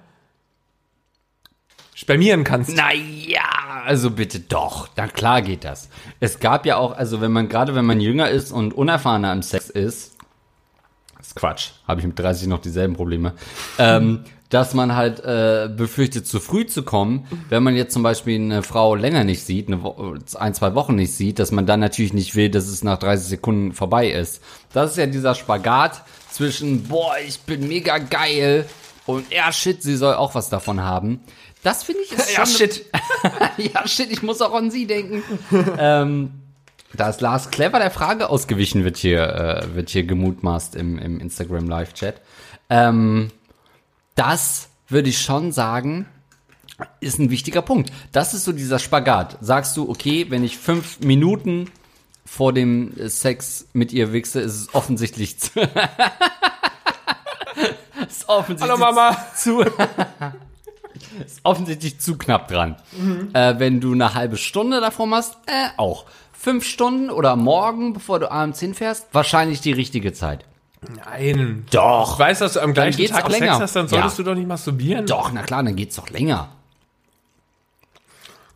spermieren 1.93 2.43
kannst. 2.43 2.75
Naja, 2.75 3.41
also 3.85 4.11
bitte 4.11 4.39
doch. 4.39 4.89
Na 4.95 5.07
klar 5.07 5.41
geht 5.41 5.63
das. 5.63 5.89
Es 6.19 6.39
gab 6.39 6.65
ja 6.65 6.77
auch, 6.77 6.91
also 6.95 7.21
wenn 7.21 7.31
man, 7.31 7.49
gerade 7.49 7.75
wenn 7.75 7.85
man 7.85 8.01
jünger 8.01 8.29
ist 8.29 8.51
und 8.51 8.73
unerfahrener 8.73 9.31
im 9.31 9.41
Sex 9.41 9.69
ist, 9.69 10.14
ist 11.27 11.35
Quatsch, 11.35 11.71
habe 11.87 12.01
ich 12.01 12.07
mit 12.07 12.17
30 12.19 12.47
noch 12.47 12.59
dieselben 12.59 12.95
Probleme, 12.95 13.33
ähm, 13.77 14.23
dass 14.49 14.73
man 14.73 14.95
halt 14.95 15.19
äh, 15.21 15.69
befürchtet, 15.75 16.27
zu 16.27 16.39
früh 16.39 16.65
zu 16.65 16.83
kommen, 16.83 17.25
wenn 17.49 17.63
man 17.63 17.75
jetzt 17.75 17.93
zum 17.93 18.03
Beispiel 18.03 18.35
eine 18.39 18.61
Frau 18.63 18.95
länger 18.95 19.23
nicht 19.23 19.43
sieht, 19.43 19.67
eine 19.67 19.81
ein, 20.35 20.53
zwei 20.53 20.75
Wochen 20.75 20.95
nicht 20.95 21.13
sieht, 21.13 21.39
dass 21.39 21.51
man 21.51 21.65
dann 21.65 21.79
natürlich 21.79 22.13
nicht 22.13 22.35
will, 22.35 22.49
dass 22.49 22.67
es 22.67 22.83
nach 22.83 22.99
30 22.99 23.27
Sekunden 23.27 23.73
vorbei 23.73 24.09
ist. 24.11 24.41
Das 24.71 24.91
ist 24.91 24.97
ja 24.97 25.07
dieser 25.07 25.33
Spagat 25.35 26.03
zwischen, 26.31 26.83
boah, 26.83 27.13
ich 27.25 27.39
bin 27.41 27.67
mega 27.67 27.97
geil 27.97 28.65
und 29.05 29.31
ja, 29.31 29.51
shit, 29.51 29.81
sie 29.81 29.95
soll 29.95 30.13
auch 30.13 30.35
was 30.35 30.49
davon 30.49 30.81
haben. 30.81 31.21
Das 31.63 31.83
finde 31.83 32.01
ich 32.03 32.11
ist 32.11 32.37
Ja, 32.37 32.45
schon 32.45 32.55
shit. 32.55 32.85
ja, 33.73 33.87
shit, 33.87 34.11
ich 34.11 34.21
muss 34.21 34.41
auch 34.41 34.53
an 34.53 34.69
sie 34.69 34.85
denken. 34.85 35.23
ähm, 35.79 36.31
da 36.95 37.09
ist 37.09 37.21
Lars 37.21 37.51
clever 37.51 37.79
der 37.79 37.91
Frage 37.91 38.29
ausgewichen, 38.29 38.83
wird 38.83 38.97
hier, 38.97 39.21
äh, 39.21 39.75
wird 39.75 39.89
hier 39.89 40.03
gemutmaßt 40.03 40.75
im, 40.75 40.97
im 40.99 41.19
Instagram 41.19 41.67
Live-Chat. 41.67 42.21
Ähm, 42.69 43.31
das 44.15 44.69
würde 44.87 45.09
ich 45.09 45.21
schon 45.21 45.51
sagen, 45.51 46.07
ist 46.99 47.19
ein 47.19 47.29
wichtiger 47.29 47.61
Punkt. 47.61 47.91
Das 48.11 48.33
ist 48.33 48.45
so 48.45 48.51
dieser 48.51 48.79
Spagat. 48.79 49.37
Sagst 49.41 49.77
du, 49.77 49.89
okay, 49.89 50.25
wenn 50.29 50.43
ich 50.43 50.57
fünf 50.57 50.99
Minuten 50.99 51.69
vor 52.25 52.53
dem 52.53 52.93
Sex 53.07 53.67
mit 53.73 53.93
ihr 53.93 54.11
wichse, 54.11 54.41
ist 54.41 54.53
es 54.53 54.73
offensichtlich 54.73 55.39
zu, 55.39 55.59
ist 58.09 58.27
offensichtlich 58.27 58.79
Hallo 58.79 58.87
Mama. 58.93 59.15
zu 59.35 59.61
ist 61.25 61.39
offensichtlich 61.43 61.99
zu 61.99 62.17
knapp 62.17 62.47
dran. 62.47 62.75
Äh, 63.33 63.59
wenn 63.59 63.79
du 63.79 63.93
eine 63.93 64.13
halbe 64.13 64.37
Stunde 64.37 64.81
davor 64.81 65.07
machst, 65.07 65.37
äh, 65.45 65.67
auch. 65.77 66.05
Fünf 66.45 66.63
Stunden 66.63 67.09
oder 67.09 67.35
morgen, 67.35 67.93
bevor 67.93 68.19
du 68.19 68.31
abends 68.31 68.59
hinfährst, 68.59 69.07
wahrscheinlich 69.13 69.61
die 69.61 69.71
richtige 69.71 70.13
Zeit. 70.13 70.45
Nein. 71.07 71.65
Doch. 71.71 72.13
Ich 72.13 72.19
weiß, 72.19 72.37
dass 72.37 72.53
du 72.53 72.59
am 72.61 72.75
gleichen 72.75 73.03
Tag 73.07 73.25
Sex 73.25 73.39
länger. 73.39 73.57
hast, 73.59 73.75
dann 73.75 73.87
solltest 73.87 74.19
Ja. 74.19 74.23
du 74.23 74.29
doch 74.29 74.35
nicht 74.37 74.47
masturbieren. 74.47 75.07
Doch, 75.07 75.31
na 75.33 75.41
klar, 75.41 75.63
dann 75.63 75.75
geht's 75.75 75.95
doch 75.95 76.07
länger. 76.11 76.49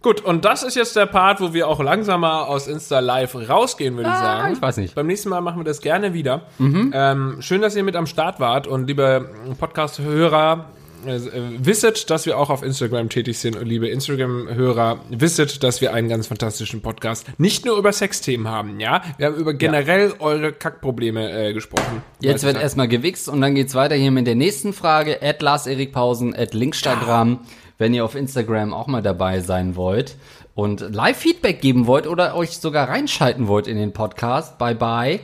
Gut, 0.04 0.22
und 0.22 0.46
das 0.46 0.62
ist 0.62 0.76
jetzt 0.76 0.96
der 0.96 1.08
Part, 1.08 1.42
wo 1.42 1.52
wir 1.56 1.68
auch 1.68 1.82
langsamer 1.82 2.48
aus 2.48 2.68
Insta 2.68 3.00
Live 3.00 3.34
rausgehen, 3.34 3.98
würde 3.98 4.12
ich 4.12 4.16
sagen. 4.16 4.44
Ah, 4.44 4.52
ich 4.54 4.62
weiß 4.62 4.78
nicht. 4.78 4.92
Mhm. 4.92 4.96
Beim 4.96 5.08
nächsten 5.08 5.30
Mal 5.30 5.42
machen 5.42 5.60
wir 5.60 5.64
das 5.66 5.82
gerne 5.82 6.14
wieder. 6.14 6.44
Ähm, 6.60 7.38
schön, 7.42 7.64
dass 7.64 7.76
ihr 7.76 7.84
mit 7.84 7.96
am 7.96 8.06
Start 8.06 8.40
wart 8.40 8.68
und 8.68 8.86
liebe 8.86 9.28
Podcast-Hörer, 9.60 10.66
wisset, 11.06 12.10
dass 12.10 12.26
wir 12.26 12.38
auch 12.38 12.50
auf 12.50 12.64
Instagram 12.64 13.10
tätig 13.10 13.38
sind 13.40 13.62
liebe 13.62 13.88
Instagram-Hörer, 13.88 15.00
wisset, 15.10 15.64
dass 15.64 15.82
wir 15.82 15.94
einen 15.94 16.10
ganz 16.10 16.28
fantastischen 16.28 16.82
Podcast 16.82 17.28
nicht 17.38 17.66
nur 17.66 17.78
über 17.78 17.92
Sexthemen 17.92 18.48
haben, 18.48 18.80
ja? 18.80 19.02
Wir 19.18 19.28
haben 19.28 19.36
über 19.36 19.54
generell 19.54 20.14
eure 20.20 20.52
Kackprobleme 20.52 21.50
äh, 21.50 21.54
gesprochen. 21.54 22.02
Jetzt 22.20 22.44
wird 22.44 22.62
erstmal 22.62 22.88
gewichst 22.88 23.30
und 23.30 23.42
dann 23.42 23.56
geht's 23.56 23.76
weiter 23.76 23.96
hier 23.96 24.12
mit 24.12 24.28
der 24.28 24.36
nächsten 24.36 24.74
Frage. 24.74 25.22
At 25.22 25.42
Lars 25.42 25.68
Erik 25.68 25.92
Pausen, 25.92 26.36
at 26.36 26.54
Linkstagram, 26.54 27.40
wenn 27.78 27.94
ihr 27.94 28.04
auf 28.06 28.16
Instagram 28.16 28.74
auch 28.74 28.88
mal 28.88 29.02
dabei 29.02 29.40
sein 29.40 29.76
wollt 29.76 30.16
und 30.56 30.82
Live-Feedback 30.94 31.62
geben 31.62 31.88
wollt 31.88 32.06
oder 32.06 32.36
euch 32.36 32.58
sogar 32.58 32.90
reinschalten 32.90 33.48
wollt 33.48 33.68
in 33.68 33.78
den 33.78 33.94
Podcast. 33.94 34.58
Bye 34.58 34.76
bye, 34.76 35.20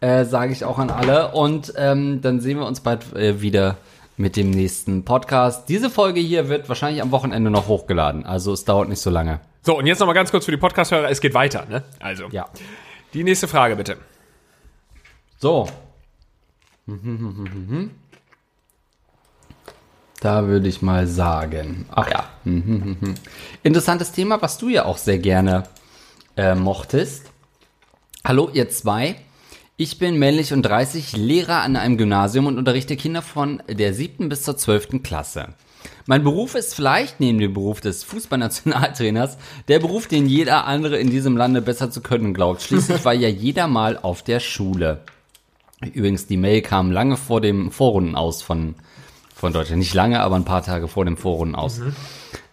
äh, 0.00 0.24
sage 0.24 0.52
ich 0.52 0.64
auch 0.64 0.78
an 0.78 0.90
alle. 0.90 1.32
Und 1.32 1.74
ähm, 1.76 2.20
dann 2.22 2.40
sehen 2.40 2.58
wir 2.58 2.66
uns 2.66 2.80
bald 2.80 3.14
äh, 3.14 3.42
wieder 3.42 3.76
mit 4.20 4.36
dem 4.36 4.50
nächsten 4.50 5.04
Podcast. 5.04 5.68
Diese 5.68 5.88
Folge 5.88 6.20
hier 6.20 6.48
wird 6.48 6.68
wahrscheinlich 6.68 7.00
am 7.02 7.10
Wochenende 7.10 7.50
noch 7.50 7.68
hochgeladen, 7.68 8.26
also 8.26 8.52
es 8.52 8.64
dauert 8.64 8.88
nicht 8.88 9.00
so 9.00 9.08
lange. 9.10 9.40
So, 9.62 9.76
und 9.78 9.86
jetzt 9.86 9.98
nochmal 9.98 10.14
ganz 10.14 10.30
kurz 10.30 10.44
für 10.44 10.50
die 10.50 10.56
Podcast-Hörer, 10.58 11.08
es 11.10 11.20
geht 11.20 11.32
weiter, 11.34 11.66
ne? 11.66 11.82
Also, 11.98 12.26
Ja. 12.30 12.48
die 13.14 13.24
nächste 13.24 13.48
Frage 13.48 13.76
bitte. 13.76 13.96
So. 15.38 15.68
Da 20.20 20.46
würde 20.46 20.68
ich 20.68 20.82
mal 20.82 21.06
sagen. 21.06 21.86
Ach 21.90 22.10
ja. 22.10 22.28
Interessantes 23.62 24.12
Thema, 24.12 24.42
was 24.42 24.58
du 24.58 24.68
ja 24.68 24.84
auch 24.84 24.98
sehr 24.98 25.18
gerne 25.18 25.64
äh, 26.36 26.54
mochtest. 26.54 27.30
Hallo, 28.24 28.50
ihr 28.52 28.68
zwei. 28.68 29.16
Ich 29.82 29.96
bin 29.96 30.18
männlich 30.18 30.52
und 30.52 30.60
30, 30.60 31.16
Lehrer 31.16 31.62
an 31.62 31.74
einem 31.74 31.96
Gymnasium 31.96 32.44
und 32.44 32.58
unterrichte 32.58 32.98
Kinder 32.98 33.22
von 33.22 33.62
der 33.66 33.94
siebten 33.94 34.28
bis 34.28 34.42
zur 34.42 34.58
zwölften 34.58 35.02
Klasse. 35.02 35.54
Mein 36.04 36.22
Beruf 36.22 36.54
ist 36.54 36.74
vielleicht 36.74 37.18
neben 37.18 37.38
dem 37.38 37.54
Beruf 37.54 37.80
des 37.80 38.04
Fußballnationaltrainers 38.04 39.38
der 39.68 39.78
Beruf, 39.78 40.06
den 40.06 40.26
jeder 40.26 40.66
andere 40.66 40.98
in 40.98 41.08
diesem 41.08 41.34
Lande 41.34 41.62
besser 41.62 41.90
zu 41.90 42.02
können 42.02 42.34
glaubt. 42.34 42.60
Schließlich 42.60 43.06
war 43.06 43.14
ja 43.14 43.30
jeder 43.30 43.68
mal 43.68 43.96
auf 43.96 44.22
der 44.22 44.40
Schule. 44.40 45.00
Übrigens, 45.80 46.26
die 46.26 46.36
Mail 46.36 46.60
kam 46.60 46.92
lange 46.92 47.16
vor 47.16 47.40
dem 47.40 47.70
Vorrunden 47.70 48.16
aus 48.16 48.42
von, 48.42 48.74
von 49.34 49.54
Deutschland. 49.54 49.78
Nicht 49.78 49.94
lange, 49.94 50.20
aber 50.20 50.36
ein 50.36 50.44
paar 50.44 50.62
Tage 50.62 50.88
vor 50.88 51.06
dem 51.06 51.16
Vorrunden 51.16 51.54
aus. 51.54 51.80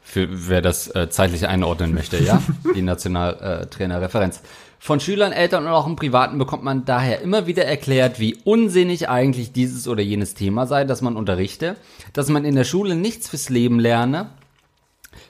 Für 0.01 0.29
wer 0.31 0.61
das 0.61 0.87
äh, 0.95 1.09
zeitlich 1.09 1.45
einordnen 1.45 1.93
möchte, 1.93 2.23
ja? 2.23 2.41
Die 2.73 2.81
Nationaltrainerreferenz. 2.81 4.41
Von 4.79 4.99
Schülern, 4.99 5.31
Eltern 5.31 5.65
und 5.65 5.71
auch 5.71 5.87
im 5.87 5.95
Privaten 5.95 6.37
bekommt 6.37 6.63
man 6.63 6.85
daher 6.85 7.21
immer 7.21 7.47
wieder 7.47 7.65
erklärt, 7.65 8.19
wie 8.19 8.37
unsinnig 8.43 9.09
eigentlich 9.09 9.51
dieses 9.51 9.87
oder 9.87 10.03
jenes 10.03 10.35
Thema 10.35 10.67
sei, 10.67 10.85
das 10.85 11.01
man 11.01 11.15
unterrichte, 11.15 11.75
dass 12.13 12.29
man 12.29 12.45
in 12.45 12.55
der 12.55 12.63
Schule 12.63 12.95
nichts 12.95 13.27
fürs 13.27 13.49
Leben 13.49 13.79
lerne, 13.79 14.29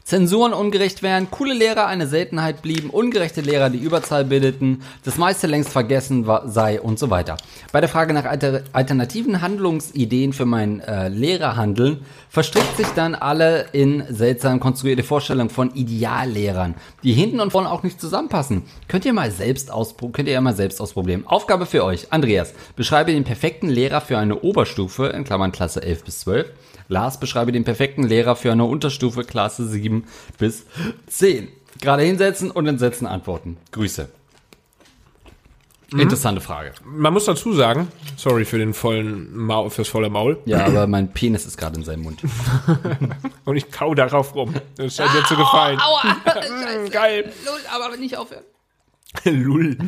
Zensuren 0.08 0.54
ungerecht 0.54 1.04
wären, 1.04 1.30
coole 1.32 1.54
Lehrer 1.54 1.86
eine 1.86 2.08
Seltenheit 2.08 2.62
blieben, 2.62 2.92
ungerechte 2.92 3.42
Lehrer 3.42 3.70
die 3.70 3.78
Überzahl 3.78 4.24
bildeten, 4.24 4.82
das 5.04 5.18
meiste 5.18 5.48
längst 5.48 5.68
vergessen 5.68 6.26
war, 6.26 6.48
sei 6.48 6.80
und 6.80 6.98
so 6.98 7.10
weiter. 7.10 7.36
Bei 7.74 7.82
der 7.82 7.90
Frage 7.90 8.14
nach 8.14 8.24
alter, 8.24 8.62
alternativen 8.72 9.42
Handlungsideen 9.42 10.32
für 10.32 10.46
mein 10.46 10.80
äh, 10.80 11.10
Lehrerhandeln 11.10 12.06
verstrickt 12.30 12.78
sich 12.78 12.88
dann 12.96 13.16
alle 13.16 13.66
in 13.74 14.02
seltsam 14.08 14.62
konstruierte 14.62 15.04
Vorstellungen 15.04 15.50
von 15.50 15.76
Ideallehrern, 15.76 16.76
die 17.04 17.12
hinten 17.12 17.42
und 17.42 17.52
vorne 17.52 17.70
auch 17.70 17.84
nicht 17.84 18.00
zusammenpassen. 18.00 18.64
Könnt 18.88 19.04
ihr 19.04 19.12
mal 19.12 19.30
selbst 19.30 19.70
auspro 19.70 20.08
könnt 20.08 20.30
ihr 20.30 20.36
ja 20.36 20.42
mal 20.42 20.56
selbst 20.56 20.80
ausprobieren. 20.80 21.28
Aufgabe 21.28 21.66
für 21.66 21.84
euch. 21.84 22.14
Andreas, 22.14 22.54
beschreibe 22.78 23.12
den 23.12 23.26
perfekten 23.26 23.68
Lehrer 23.68 24.00
für 24.00 24.18
eine 24.18 24.40
Oberstufe, 24.40 25.08
in 25.08 25.26
Klammern 25.26 25.52
Klasse 25.52 25.84
11 25.84 26.06
bis 26.06 26.22
12. 26.22 26.50
Lars, 26.88 27.20
beschreibe 27.20 27.52
den 27.52 27.64
perfekten 27.64 28.04
Lehrer 28.04 28.36
für 28.36 28.52
eine 28.52 28.66
Unterstufe 28.66 29.24
Klasse 29.24 29.68
7 29.68 30.06
bis 30.38 30.66
10. 31.08 31.50
Gerade 31.80 32.04
hinsetzen 32.04 32.50
und 32.52 32.66
in 32.68 32.80
Sätzen 32.80 33.06
antworten. 33.06 33.58
Grüße. 33.72 34.10
Interessante 35.92 36.42
Frage. 36.42 36.74
Man 36.84 37.14
muss 37.14 37.26
dazu 37.26 37.54
sagen, 37.54 37.88
sorry 38.18 38.44
für 38.44 38.58
den 38.58 38.74
vollen 38.74 39.34
Maul, 39.38 39.70
fürs 39.70 39.88
volle 39.88 40.10
Maul. 40.10 40.38
Ja, 40.46 40.66
aber 40.66 40.86
mein 40.86 41.14
Penis 41.14 41.46
ist 41.46 41.58
gerade 41.58 41.78
in 41.78 41.86
seinem 41.86 42.04
Mund. 42.04 42.20
Und 43.46 43.56
ich 43.56 43.72
kau 43.72 43.96
darauf 43.96 44.36
rum. 44.36 44.54
Das 44.76 44.96
scheint 44.96 45.14
dir 45.14 45.24
zu 45.24 45.38
gefallen. 45.38 45.80
Aua! 45.80 46.14
Mm, 46.14 46.90
geil. 46.92 47.32
aber 47.74 47.96
nicht 47.96 48.18
aufhören. 48.18 48.44
Lull. 49.26 49.78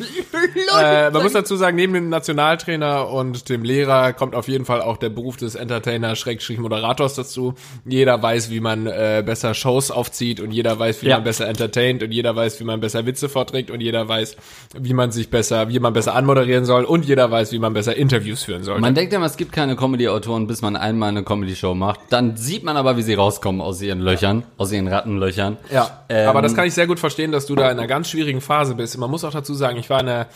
Äh, 0.82 1.10
man 1.12 1.24
muss 1.24 1.34
dazu 1.34 1.56
sagen, 1.56 1.76
neben 1.76 1.94
dem 1.94 2.10
Nationaltrainer 2.10 3.10
und 3.10 3.50
dem 3.50 3.64
Lehrer 3.64 4.14
kommt 4.14 4.36
auf 4.36 4.48
jeden 4.48 4.66
Fall 4.66 4.82
auch 4.82 4.98
der 4.98 5.10
Beruf 5.10 5.36
des 5.36 5.56
Entertainer-Moderators 5.56 7.16
dazu. 7.16 7.56
Jeder 7.86 8.22
weiß, 8.22 8.50
wie 8.52 8.60
man 8.60 8.86
äh, 8.88 9.24
besser 9.26 9.54
Shows 9.54 9.92
aufzieht 9.92 10.40
und 10.40 10.52
jeder 10.52 10.78
weiß, 10.78 11.02
wie 11.02 11.08
Ja. 11.08 11.16
man 11.18 11.24
besser 11.24 11.48
entertaint 11.48 12.04
und 12.04 12.12
jeder 12.12 12.36
weiß, 12.36 12.60
wie 12.60 12.64
man 12.64 12.80
besser 12.80 13.06
Witze 13.06 13.30
vorträgt 13.30 13.72
und 13.72 13.82
jeder 13.82 14.08
weiß, 14.08 14.38
wie 14.80 14.94
man 14.94 15.12
sich 15.12 15.30
besser, 15.30 15.70
wie 15.70 15.80
man 15.80 15.94
besser 15.94 16.14
anmoderieren 16.16 16.66
soll 16.66 16.86
und 16.86 17.06
jeder 17.06 17.30
weiß, 17.32 17.52
wie 17.52 17.60
man 17.60 17.74
besser 17.74 17.96
Interviews 17.96 18.44
führen 18.44 18.64
soll. 18.64 18.80
Man 18.80 18.96
denkt 18.96 19.12
immer, 19.14 19.26
es 19.26 19.38
gibt 19.38 19.52
keine 19.52 19.76
Comedy-Autoren, 19.76 20.48
bis 20.48 20.62
man 20.62 20.76
einmal 20.76 21.10
eine 21.10 21.24
Comedy-Show 21.24 21.74
macht. 21.76 22.00
Dann 22.10 22.38
sieht 22.38 22.64
man 22.64 22.78
aber, 22.78 22.96
wie 22.98 23.02
sie 23.02 23.16
rauskommen 23.16 23.60
aus 23.62 23.82
ihren 23.82 24.00
Löchern, 24.00 24.44
aus 24.58 24.72
ihren 24.72 24.88
Rattenlöchern. 24.88 25.58
Ja, 25.72 26.04
Ähm, 26.10 26.30
aber 26.30 26.42
das 26.42 26.56
kann 26.56 26.66
ich 26.68 26.74
sehr 26.74 26.88
gut 26.88 27.00
verstehen, 27.00 27.32
dass 27.32 27.46
du 27.48 27.56
da 27.56 27.66
in 27.72 27.78
einer 27.80 27.88
ganz 27.88 28.10
schwierigen 28.10 28.42
Phase 28.42 28.76
bist. 28.76 28.98
Man 28.98 29.09
muss 29.10 29.24
auch 29.24 29.32
dazu 29.32 29.54
sagen, 29.54 29.78
ich 29.78 29.89
war 29.89 30.00
in 30.02 30.10
einer 30.10 30.28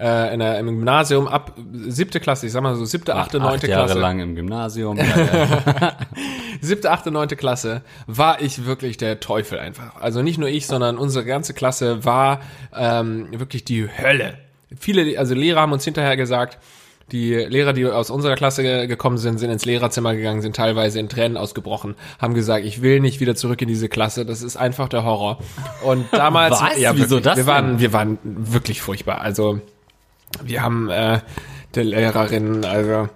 äh, 0.00 0.34
in 0.34 0.40
der, 0.40 0.58
im 0.58 0.66
Gymnasium 0.66 1.28
ab 1.28 1.54
siebte 1.86 2.18
Klasse, 2.18 2.46
ich 2.46 2.52
sag 2.52 2.62
mal 2.62 2.74
so 2.74 2.84
siebte, 2.84 3.14
achte, 3.14 3.38
Acht 3.38 3.46
neunte 3.46 3.68
Jahre 3.68 3.86
Klasse. 3.86 4.00
lang 4.00 4.20
im 4.20 4.34
Gymnasium. 4.34 4.96
Ja, 4.96 5.04
ja. 5.04 5.96
siebte, 6.60 6.90
achte, 6.90 7.10
neunte 7.10 7.36
Klasse 7.36 7.82
war 8.06 8.40
ich 8.40 8.64
wirklich 8.64 8.96
der 8.96 9.20
Teufel 9.20 9.58
einfach. 9.58 10.00
Also 10.00 10.22
nicht 10.22 10.38
nur 10.38 10.48
ich, 10.48 10.66
sondern 10.66 10.98
unsere 10.98 11.24
ganze 11.24 11.54
Klasse 11.54 12.04
war 12.04 12.40
ähm, 12.74 13.28
wirklich 13.38 13.64
die 13.64 13.88
Hölle. 13.88 14.38
Viele, 14.78 15.18
also 15.18 15.34
Lehrer 15.34 15.60
haben 15.60 15.72
uns 15.72 15.84
hinterher 15.84 16.16
gesagt, 16.16 16.58
die 17.10 17.34
Lehrer, 17.34 17.72
die 17.72 17.84
aus 17.86 18.10
unserer 18.10 18.36
Klasse 18.36 18.62
ge- 18.62 18.86
gekommen 18.86 19.18
sind, 19.18 19.38
sind 19.38 19.50
ins 19.50 19.64
Lehrerzimmer 19.64 20.14
gegangen, 20.14 20.40
sind 20.42 20.56
teilweise 20.56 21.00
in 21.00 21.08
Tränen 21.08 21.36
ausgebrochen, 21.36 21.94
haben 22.20 22.34
gesagt, 22.34 22.64
ich 22.64 22.80
will 22.82 23.00
nicht 23.00 23.20
wieder 23.20 23.34
zurück 23.34 23.60
in 23.60 23.68
diese 23.68 23.88
Klasse, 23.88 24.24
das 24.24 24.42
ist 24.42 24.56
einfach 24.56 24.88
der 24.88 25.04
Horror. 25.04 25.38
Und 25.82 26.06
damals, 26.12 26.60
Was? 26.60 26.78
ja, 26.78 26.92
Wieso 26.94 27.16
wirklich, 27.16 27.22
das 27.24 27.36
wir 27.38 27.46
waren, 27.46 27.80
wir 27.80 27.92
waren 27.92 28.18
wirklich 28.22 28.80
furchtbar. 28.80 29.20
Also 29.20 29.60
wir 30.44 30.62
haben 30.62 30.88
äh, 30.90 31.18
der 31.74 31.84
Lehrerin, 31.84 32.64
also 32.64 33.08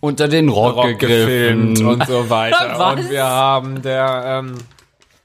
Unter 0.00 0.28
den 0.28 0.48
Rock, 0.48 0.76
Rock 0.76 0.86
gegriffen. 0.98 1.74
gefilmt 1.74 1.80
und 1.80 2.06
so 2.06 2.30
weiter. 2.30 2.92
Und 2.92 3.10
wir 3.10 3.24
haben 3.24 3.82
der 3.82 4.42
ähm, 4.44 4.54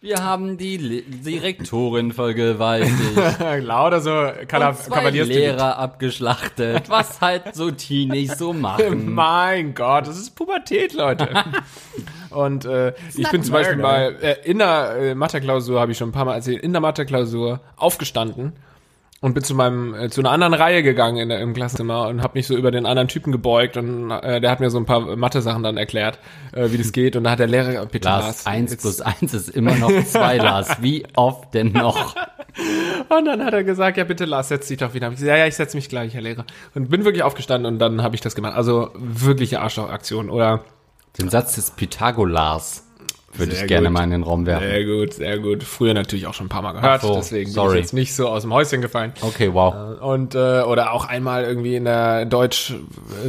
Wir 0.03 0.23
haben 0.23 0.57
die 0.57 1.03
Direktorin 1.03 2.11
vergewaltigt. 2.11 2.95
lauter 3.59 4.01
so 4.01 4.09
Kala- 4.47 4.69
und 4.69 4.77
zwei. 4.79 5.11
Lehrer 5.11 5.77
abgeschlachtet. 5.77 6.89
Was 6.89 7.21
halt 7.21 7.53
so 7.53 7.69
Teenies 7.69 8.35
so 8.39 8.51
machen. 8.51 9.13
Mein 9.13 9.75
Gott, 9.75 10.07
das 10.07 10.17
ist 10.17 10.31
Pubertät, 10.31 10.93
Leute. 10.93 11.29
Und 12.31 12.65
äh, 12.65 12.93
ich 13.15 13.29
bin 13.29 13.43
zum 13.43 13.53
Beispiel 13.53 13.75
mal 13.75 14.15
äh, 14.21 14.37
in 14.43 14.57
der 14.57 14.95
äh, 14.95 15.15
Mathe-Klausur, 15.15 15.79
habe 15.79 15.91
ich 15.91 15.97
schon 15.99 16.09
ein 16.09 16.13
paar 16.13 16.25
Mal 16.25 16.35
erzählt, 16.35 16.63
in 16.63 16.71
der 16.71 16.81
Mathe-Klausur 16.81 17.59
aufgestanden 17.75 18.53
und 19.21 19.33
bin 19.35 19.43
zu 19.43 19.53
meinem 19.55 19.93
äh, 19.93 20.09
zu 20.09 20.21
einer 20.21 20.31
anderen 20.31 20.53
Reihe 20.55 20.81
gegangen 20.83 21.17
in 21.17 21.29
der, 21.29 21.39
im 21.39 21.53
Klassenzimmer 21.53 22.07
und 22.07 22.21
habe 22.23 22.37
mich 22.37 22.47
so 22.47 22.57
über 22.57 22.71
den 22.71 22.85
anderen 22.85 23.07
Typen 23.07 23.31
gebeugt 23.31 23.77
und 23.77 24.09
äh, 24.11 24.41
der 24.41 24.49
hat 24.51 24.59
mir 24.59 24.69
so 24.71 24.79
ein 24.79 24.85
paar 24.85 25.15
Mathe-Sachen 25.15 25.61
dann 25.63 25.77
erklärt, 25.77 26.17
äh, 26.53 26.71
wie 26.71 26.77
das 26.77 26.91
geht 26.91 27.15
und 27.15 27.23
da 27.23 27.31
hat 27.31 27.39
der 27.39 27.47
Lehrer 27.47 27.85
bitte 27.85 28.07
Lars, 28.09 28.25
Lars, 28.25 28.47
1 28.47 28.71
jetzt- 28.71 28.81
plus 28.81 29.01
1 29.01 29.33
ist 29.33 29.49
immer 29.49 29.75
noch 29.75 29.91
2, 30.03 30.37
Lars. 30.37 30.81
Wie 30.81 31.05
oft 31.15 31.53
denn 31.53 31.71
noch? 31.71 32.15
Und 33.09 33.25
dann 33.25 33.45
hat 33.45 33.53
er 33.53 33.63
gesagt, 33.63 33.95
ja 33.97 34.03
bitte 34.03 34.25
Lars, 34.25 34.49
setz 34.49 34.67
dich 34.67 34.77
doch 34.79 34.93
wieder. 34.93 35.05
Hab 35.05 35.13
ich 35.13 35.19
gesagt, 35.19 35.37
ja, 35.37 35.43
ja, 35.43 35.47
ich 35.47 35.55
setz 35.55 35.73
mich 35.73 35.87
gleich, 35.87 36.13
Herr 36.13 36.21
Lehrer. 36.21 36.45
Und 36.73 36.89
bin 36.89 37.05
wirklich 37.05 37.23
aufgestanden 37.23 37.71
und 37.73 37.79
dann 37.79 38.01
habe 38.03 38.15
ich 38.15 38.21
das 38.21 38.35
gemacht. 38.35 38.55
Also 38.55 38.89
wirkliche 38.95 39.61
Arschlochaktion, 39.61 40.29
oder? 40.29 40.61
Den 41.19 41.29
Satz 41.29 41.55
des 41.55 41.71
Pythagoras 41.71 42.87
würde 43.33 43.53
Sehr 43.53 43.63
ich 43.63 43.67
gerne 43.67 43.87
gut. 43.87 43.93
mal 43.93 44.03
in 44.03 44.11
den 44.11 44.23
Raum 44.23 44.45
werfen. 44.45 44.67
Sehr 44.67 44.85
gut, 44.85 45.13
sehr 45.13 45.39
gut. 45.39 45.63
Früher 45.63 45.93
natürlich 45.93 46.27
auch 46.27 46.33
schon 46.33 46.47
ein 46.47 46.49
paar 46.49 46.61
Mal 46.61 46.73
gehört, 46.73 47.01
so, 47.01 47.15
deswegen 47.15 47.45
bin 47.45 47.53
sorry. 47.53 47.77
ich 47.77 47.81
jetzt 47.81 47.93
nicht 47.93 48.13
so 48.15 48.27
aus 48.27 48.41
dem 48.43 48.53
Häuschen 48.53 48.81
gefallen. 48.81 49.13
Okay, 49.21 49.53
wow. 49.53 49.99
Und 50.01 50.35
äh, 50.35 50.61
oder 50.61 50.91
auch 50.93 51.05
einmal 51.05 51.43
irgendwie 51.43 51.75
in 51.75 51.85
der 51.85 52.25
Deutsch 52.25 52.71
äh, 52.71 52.75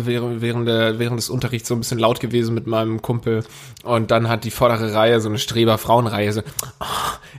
während, 0.05 0.41
während, 0.41 0.69
der, 0.69 0.99
während 0.99 1.19
des 1.19 1.31
Unterrichts 1.31 1.69
so 1.69 1.75
ein 1.75 1.79
bisschen 1.79 1.99
laut 1.99 2.21
gewesen 2.21 2.55
mit 2.55 2.67
meinem 2.67 3.03
Kumpel 3.03 3.45
und 3.85 4.11
dann 4.11 4.29
hat 4.29 4.45
die 4.45 4.51
vordere 4.51 4.95
Reihe, 4.95 5.21
so 5.21 5.29
eine 5.29 5.39
Streber-Frauenreihe, 5.39 6.33
so 6.33 6.43
ah, 6.79 6.87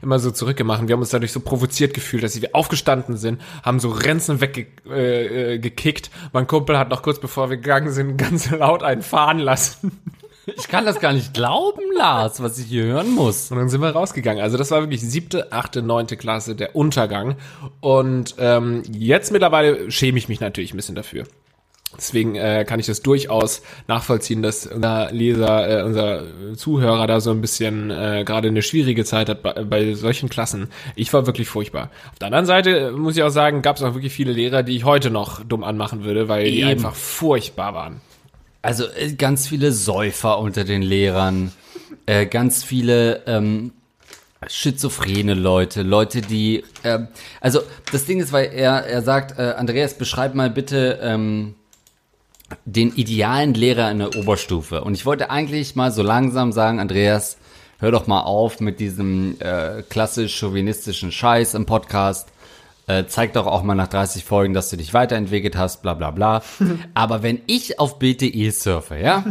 immer 0.02 0.20
so 0.20 0.32
zurückgemacht. 0.32 0.88
Wir 0.88 0.94
haben 0.94 1.02
uns 1.02 1.10
dadurch 1.10 1.32
so 1.32 1.40
provoziert 1.40 1.94
gefühlt, 1.94 2.24
dass 2.24 2.40
wir 2.42 2.50
aufgestanden 2.54 3.18
sind, 3.18 3.42
haben 3.64 3.80
so 3.80 3.90
Renzen 3.90 4.42
weggekickt. 4.42 4.88
Äh, 4.90 5.52
äh, 5.52 6.28
mein 6.34 6.48
Kumpel 6.48 6.78
hat 6.78 6.90
noch 6.90 7.02
kurz 7.02 7.20
bevor 7.20 7.50
wir 7.50 7.58
gegangen 7.58 7.92
sind, 7.92 8.18
ganz 8.18 8.52
laut 8.52 8.84
einen 8.84 9.02
fahren 9.02 9.40
lassen. 9.40 9.92
Ich 10.46 10.68
kann 10.68 10.86
das 10.86 11.00
gar 11.00 11.14
nicht 11.14 11.34
glauben, 11.34 11.82
Lars, 11.98 12.42
was 12.42 12.60
ich 12.60 12.66
hier 12.66 12.84
hören 12.84 13.12
muss. 13.12 13.50
Und 13.52 13.58
dann 13.58 13.70
sind 13.70 13.82
wir 13.82 13.90
rausgegangen. 13.90 14.44
Also 14.44 14.58
das 14.58 14.72
war 14.72 14.82
wirklich 14.82 15.02
siebte, 15.02 15.52
achte, 15.52 15.82
neunte 15.82 16.18
Klasse, 16.18 16.56
der 16.56 16.76
Untergang. 16.76 17.38
Und 17.80 18.36
ähm, 18.40 18.84
jetzt 18.92 19.32
mittlerweile 19.32 19.90
schäme 19.90 20.18
ich 20.18 20.28
mich 20.28 20.42
natürlich 20.42 20.74
ein 20.74 20.78
bisschen 20.78 20.96
dafür. 20.96 21.26
Deswegen 21.96 22.36
äh, 22.36 22.66
kann 22.68 22.80
ich 22.80 22.88
das 22.88 23.02
durchaus 23.02 23.62
nachvollziehen, 23.88 24.42
dass 24.42 24.66
unser 24.66 25.12
Leser, 25.12 25.82
äh, 25.82 25.84
unser 25.84 26.24
Zuhörer 26.56 27.06
da 27.06 27.22
so 27.22 27.32
ein 27.32 27.42
bisschen 27.42 27.92
äh, 27.92 28.24
gerade 28.26 28.48
eine 28.48 28.64
schwierige 28.64 29.06
Zeit 29.06 29.30
hat 29.30 29.44
bei, 29.44 29.54
bei 29.64 29.94
solchen 29.94 30.28
Klassen. 30.28 30.70
Ich 30.96 31.14
war 31.14 31.28
wirklich 31.28 31.48
furchtbar. 31.48 31.92
Auf 32.12 32.20
der 32.20 32.28
anderen 32.28 32.46
Seite 32.46 32.88
äh, 32.88 32.92
muss 32.92 33.16
ich 33.16 33.24
auch 33.24 33.30
sagen, 33.30 33.62
gab 33.62 33.76
es 33.78 33.84
auch 33.84 33.94
wirklich 33.94 34.14
viele 34.14 34.32
Lehrer, 34.32 34.64
die 34.64 34.76
ich 34.76 34.86
heute 34.86 35.12
noch 35.12 35.44
dumm 35.44 35.64
anmachen 35.64 36.04
würde, 36.04 36.28
weil 36.28 36.46
die 36.46 36.62
Eben. 36.62 36.70
einfach 36.70 36.96
furchtbar 36.96 37.76
waren. 37.76 38.02
Also 38.64 38.86
äh, 38.86 39.14
ganz 39.14 39.48
viele 39.48 39.72
Säufer 39.74 40.40
unter 40.40 40.64
den 40.64 40.82
Lehrern, 40.82 41.52
äh, 42.06 42.26
ganz 42.26 42.64
viele 42.64 43.22
ähm, 43.28 43.74
schizophrene 44.48 45.34
Leute, 45.34 45.84
Leute, 45.84 46.22
die, 46.22 46.64
ähm, 46.86 47.10
also 47.42 47.60
das 47.92 48.06
Ding 48.06 48.22
ist, 48.22 48.32
weil 48.32 48.52
er, 48.54 48.86
er 48.86 49.02
sagt, 49.02 49.38
äh, 49.38 49.54
Andreas, 49.58 49.96
beschreib 49.96 50.34
mal 50.34 50.50
bitte 50.50 51.00
ähm, 51.02 51.56
den 52.64 52.96
idealen 52.96 53.54
Lehrer 53.54 53.92
in 53.92 54.00
der 54.00 54.16
Oberstufe. 54.16 54.82
Und 54.82 54.96
ich 54.96 55.06
wollte 55.06 55.30
eigentlich 55.30 55.76
mal 55.76 55.92
so 55.92 56.02
langsam 56.02 56.54
sagen, 56.54 56.80
Andreas, 56.80 57.38
hör 57.80 57.92
doch 57.92 58.08
mal 58.08 58.22
auf 58.22 58.62
mit 58.62 58.80
diesem 58.80 59.36
äh, 59.40 59.84
klassisch 59.90 60.38
chauvinistischen 60.38 61.12
Scheiß 61.12 61.54
im 61.54 61.66
Podcast. 61.66 62.30
Äh, 62.86 63.06
zeig 63.08 63.34
doch 63.34 63.48
auch 63.48 63.64
mal 63.64 63.76
nach 63.76 63.88
30 63.88 64.26
Folgen, 64.26 64.54
dass 64.54 64.70
du 64.70 64.78
dich 64.78 64.94
weiterentwickelt 64.94 65.56
hast, 65.56 65.82
bla 65.82 65.94
bla 65.94 66.12
bla. 66.12 66.42
Aber 66.94 67.24
wenn 67.24 67.42
ich 67.48 67.80
auf 67.80 68.00
BTE 68.00 68.52
surfe, 68.52 68.98
ja, 68.98 69.24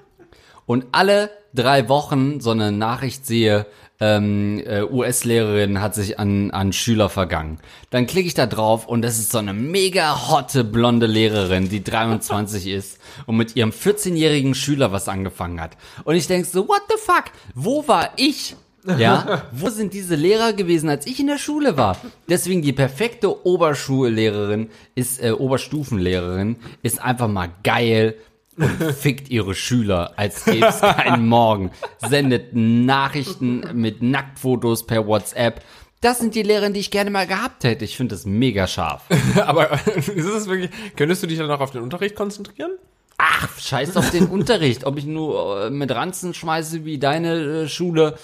und 0.66 0.86
alle 0.92 1.30
drei 1.54 1.88
Wochen 1.88 2.40
so 2.40 2.50
eine 2.50 2.72
Nachricht 2.72 3.26
sehe, 3.26 3.66
ähm, 4.00 4.60
äh, 4.66 4.82
US-Lehrerin 4.82 5.80
hat 5.80 5.94
sich 5.94 6.18
an, 6.18 6.50
an 6.50 6.72
Schüler 6.72 7.08
vergangen. 7.08 7.58
Dann 7.90 8.06
klicke 8.06 8.26
ich 8.26 8.34
da 8.34 8.46
drauf 8.46 8.86
und 8.86 9.02
das 9.02 9.18
ist 9.18 9.30
so 9.30 9.38
eine 9.38 9.52
mega 9.52 10.28
hotte 10.28 10.64
blonde 10.64 11.06
Lehrerin, 11.06 11.68
die 11.68 11.82
23 11.82 12.66
ist 12.68 12.98
und 13.26 13.36
mit 13.36 13.56
ihrem 13.56 13.70
14-jährigen 13.70 14.54
Schüler 14.54 14.92
was 14.92 15.08
angefangen 15.08 15.60
hat. 15.60 15.76
Und 16.04 16.16
ich 16.16 16.26
denk 16.26 16.44
so, 16.46 16.68
what 16.68 16.82
the 16.88 16.96
fuck? 16.98 17.24
Wo 17.54 17.86
war 17.86 18.10
ich? 18.16 18.56
Ja, 18.98 19.42
wo 19.52 19.70
sind 19.70 19.94
diese 19.94 20.14
Lehrer 20.14 20.52
gewesen, 20.52 20.88
als 20.88 21.06
ich 21.06 21.20
in 21.20 21.26
der 21.26 21.38
Schule 21.38 21.76
war? 21.76 21.96
Deswegen 22.28 22.62
die 22.62 22.72
perfekte 22.72 23.46
Oberschullehrerin 23.46 24.70
ist, 24.94 25.22
äh, 25.22 25.32
Oberstufenlehrerin 25.32 26.56
ist 26.82 27.00
einfach 27.02 27.28
mal 27.28 27.50
geil 27.62 28.16
und 28.56 28.70
fickt 28.94 29.30
ihre 29.30 29.54
Schüler, 29.54 30.12
als 30.16 30.44
gäbe 30.44 30.66
es 30.66 30.80
keinen 30.80 31.26
Morgen. 31.26 31.70
Sendet 32.06 32.54
Nachrichten 32.54 33.64
mit 33.74 34.02
Nacktfotos 34.02 34.86
per 34.86 35.06
WhatsApp. 35.06 35.62
Das 36.00 36.18
sind 36.18 36.34
die 36.34 36.42
Lehrer, 36.42 36.68
die 36.68 36.80
ich 36.80 36.90
gerne 36.90 37.10
mal 37.10 37.26
gehabt 37.26 37.64
hätte. 37.64 37.84
Ich 37.84 37.96
finde 37.96 38.14
das 38.14 38.26
mega 38.26 38.66
scharf. 38.66 39.02
Aber 39.46 39.72
ist 39.96 40.08
es 40.08 40.46
wirklich, 40.46 40.70
könntest 40.96 41.22
du 41.22 41.26
dich 41.26 41.38
dann 41.38 41.48
noch 41.48 41.60
auf 41.60 41.70
den 41.70 41.80
Unterricht 41.80 42.14
konzentrieren? 42.14 42.72
Ach, 43.16 43.58
scheiß 43.58 43.96
auf 43.96 44.10
den 44.10 44.26
Unterricht. 44.26 44.84
Ob 44.84 44.98
ich 44.98 45.06
nur 45.06 45.66
äh, 45.66 45.70
mit 45.70 45.90
Ranzen 45.90 46.34
schmeiße 46.34 46.84
wie 46.84 46.98
deine 46.98 47.62
äh, 47.62 47.68
Schule 47.68 48.18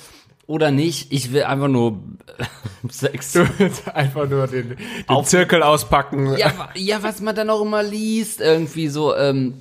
oder 0.50 0.70
nicht. 0.70 1.12
Ich 1.12 1.32
will 1.32 1.44
einfach 1.44 1.68
nur 1.68 2.00
Sex. 2.90 3.32
Du 3.32 3.46
willst 3.58 3.88
einfach 3.94 4.28
nur 4.28 4.46
den, 4.46 4.70
den 4.70 4.78
Auf- 5.06 5.28
Zirkel 5.28 5.62
auspacken. 5.62 6.36
Ja, 6.36 6.52
ja, 6.74 7.02
was 7.02 7.20
man 7.20 7.34
dann 7.36 7.48
auch 7.50 7.62
immer 7.62 7.82
liest, 7.82 8.40
irgendwie 8.40 8.88
so, 8.88 9.14
ähm, 9.16 9.54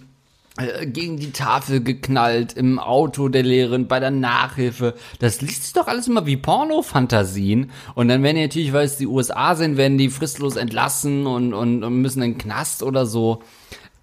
äh, 0.57 0.87
gegen 0.87 1.17
die 1.17 1.31
Tafel 1.31 1.81
geknallt, 1.83 2.53
im 2.53 2.79
Auto 2.79 3.29
der 3.29 3.43
Lehrerin, 3.43 3.87
bei 3.87 3.99
der 3.99 4.11
Nachhilfe. 4.11 4.95
Das 5.19 5.41
liest 5.41 5.63
sich 5.63 5.73
doch 5.73 5.87
alles 5.87 6.07
immer 6.07 6.25
wie 6.25 6.37
Porno-Fantasien. 6.37 7.71
Und 7.95 8.07
dann 8.07 8.23
werden 8.23 8.37
die 8.37 8.41
natürlich, 8.43 8.73
weil 8.73 8.85
es 8.85 8.97
die 8.97 9.07
USA 9.07 9.55
sind, 9.55 9.77
werden 9.77 9.97
die 9.97 10.09
fristlos 10.09 10.55
entlassen 10.55 11.27
und, 11.27 11.53
und, 11.53 11.83
und 11.83 12.01
müssen 12.01 12.23
in 12.23 12.31
den 12.33 12.37
Knast 12.39 12.81
oder 12.83 13.05
so. 13.05 13.43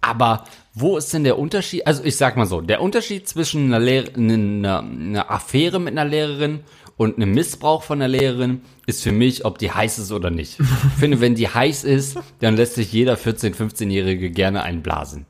Aber 0.06 0.44
wo 0.72 0.96
ist 0.96 1.12
denn 1.12 1.24
der 1.24 1.38
Unterschied? 1.38 1.86
Also 1.86 2.04
ich 2.04 2.16
sag 2.16 2.36
mal 2.36 2.46
so, 2.46 2.60
der 2.60 2.80
Unterschied 2.80 3.28
zwischen 3.28 3.66
einer, 3.66 3.80
Lehr 3.80 4.04
einer, 4.16 4.80
einer 4.80 5.30
Affäre 5.30 5.80
mit 5.80 5.98
einer 5.98 6.08
Lehrerin 6.08 6.60
und 6.96 7.16
einem 7.16 7.32
Missbrauch 7.32 7.82
von 7.82 8.00
einer 8.00 8.08
Lehrerin 8.08 8.62
ist 8.86 9.02
für 9.02 9.12
mich, 9.12 9.44
ob 9.44 9.58
die 9.58 9.72
heiß 9.72 9.98
ist 9.98 10.12
oder 10.12 10.30
nicht. 10.30 10.58
Ich 10.60 11.00
finde, 11.00 11.20
wenn 11.20 11.34
die 11.34 11.48
heiß 11.48 11.84
ist, 11.84 12.18
dann 12.40 12.56
lässt 12.56 12.74
sich 12.74 12.92
jeder 12.92 13.16
14-, 13.16 13.54
15-Jährige 13.54 14.30
gerne 14.30 14.62
einblasen. 14.62 15.26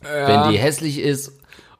Wenn 0.00 0.50
die 0.50 0.58
hässlich 0.58 0.98
ist 0.98 1.32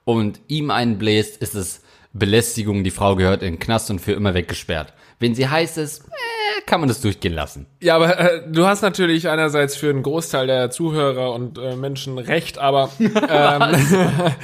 und 0.05 0.40
ihm 0.49 0.70
einen 0.70 0.99
bläst, 0.99 1.38
ist 1.38 1.55
es 1.55 1.83
Belästigung, 2.12 2.85
die 2.85 2.90
Frau 2.90 3.16
gehört 3.16 3.42
in 3.42 3.55
den 3.55 3.59
Knast 3.59 3.90
und 3.90 4.01
für 4.01 4.12
immer 4.12 4.35
weggesperrt. 4.35 4.92
Wenn 5.18 5.35
sie 5.35 5.49
heiß 5.49 5.77
ist, 5.77 6.01
äh, 6.01 6.36
kann 6.66 6.80
man 6.80 6.88
das 6.88 7.00
durchgehen 7.00 7.35
lassen. 7.35 7.66
Ja, 7.80 7.96
aber 7.96 8.18
äh, 8.18 8.42
du 8.48 8.66
hast 8.66 8.82
natürlich 8.82 9.28
einerseits 9.28 9.76
für 9.76 9.90
einen 9.90 10.02
Großteil 10.02 10.46
der 10.46 10.70
Zuhörer 10.70 11.32
und 11.32 11.59
äh, 11.59 11.76
Menschen 11.76 12.18
recht, 12.18 12.59
aber 12.59 12.90
ähm, 12.98 13.12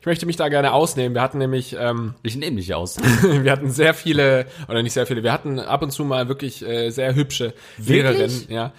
ich 0.00 0.06
möchte 0.06 0.26
mich 0.26 0.36
da 0.36 0.48
gerne 0.48 0.72
ausnehmen. 0.72 1.14
Wir 1.14 1.22
hatten 1.22 1.38
nämlich, 1.38 1.76
ähm, 1.78 2.14
Ich 2.22 2.36
nehme 2.36 2.56
dich 2.56 2.74
aus. 2.74 2.96
wir 3.22 3.52
hatten 3.52 3.70
sehr 3.70 3.94
viele, 3.94 4.46
oder 4.68 4.82
nicht 4.82 4.94
sehr 4.94 5.06
viele, 5.06 5.22
wir 5.22 5.32
hatten 5.32 5.58
ab 5.58 5.82
und 5.82 5.90
zu 5.90 6.04
mal 6.04 6.28
wirklich 6.28 6.66
äh, 6.66 6.90
sehr 6.90 7.14
hübsche 7.14 7.54
Wirklich? 7.76 8.02
Lehrerinnen, 8.02 8.46
ja. 8.48 8.72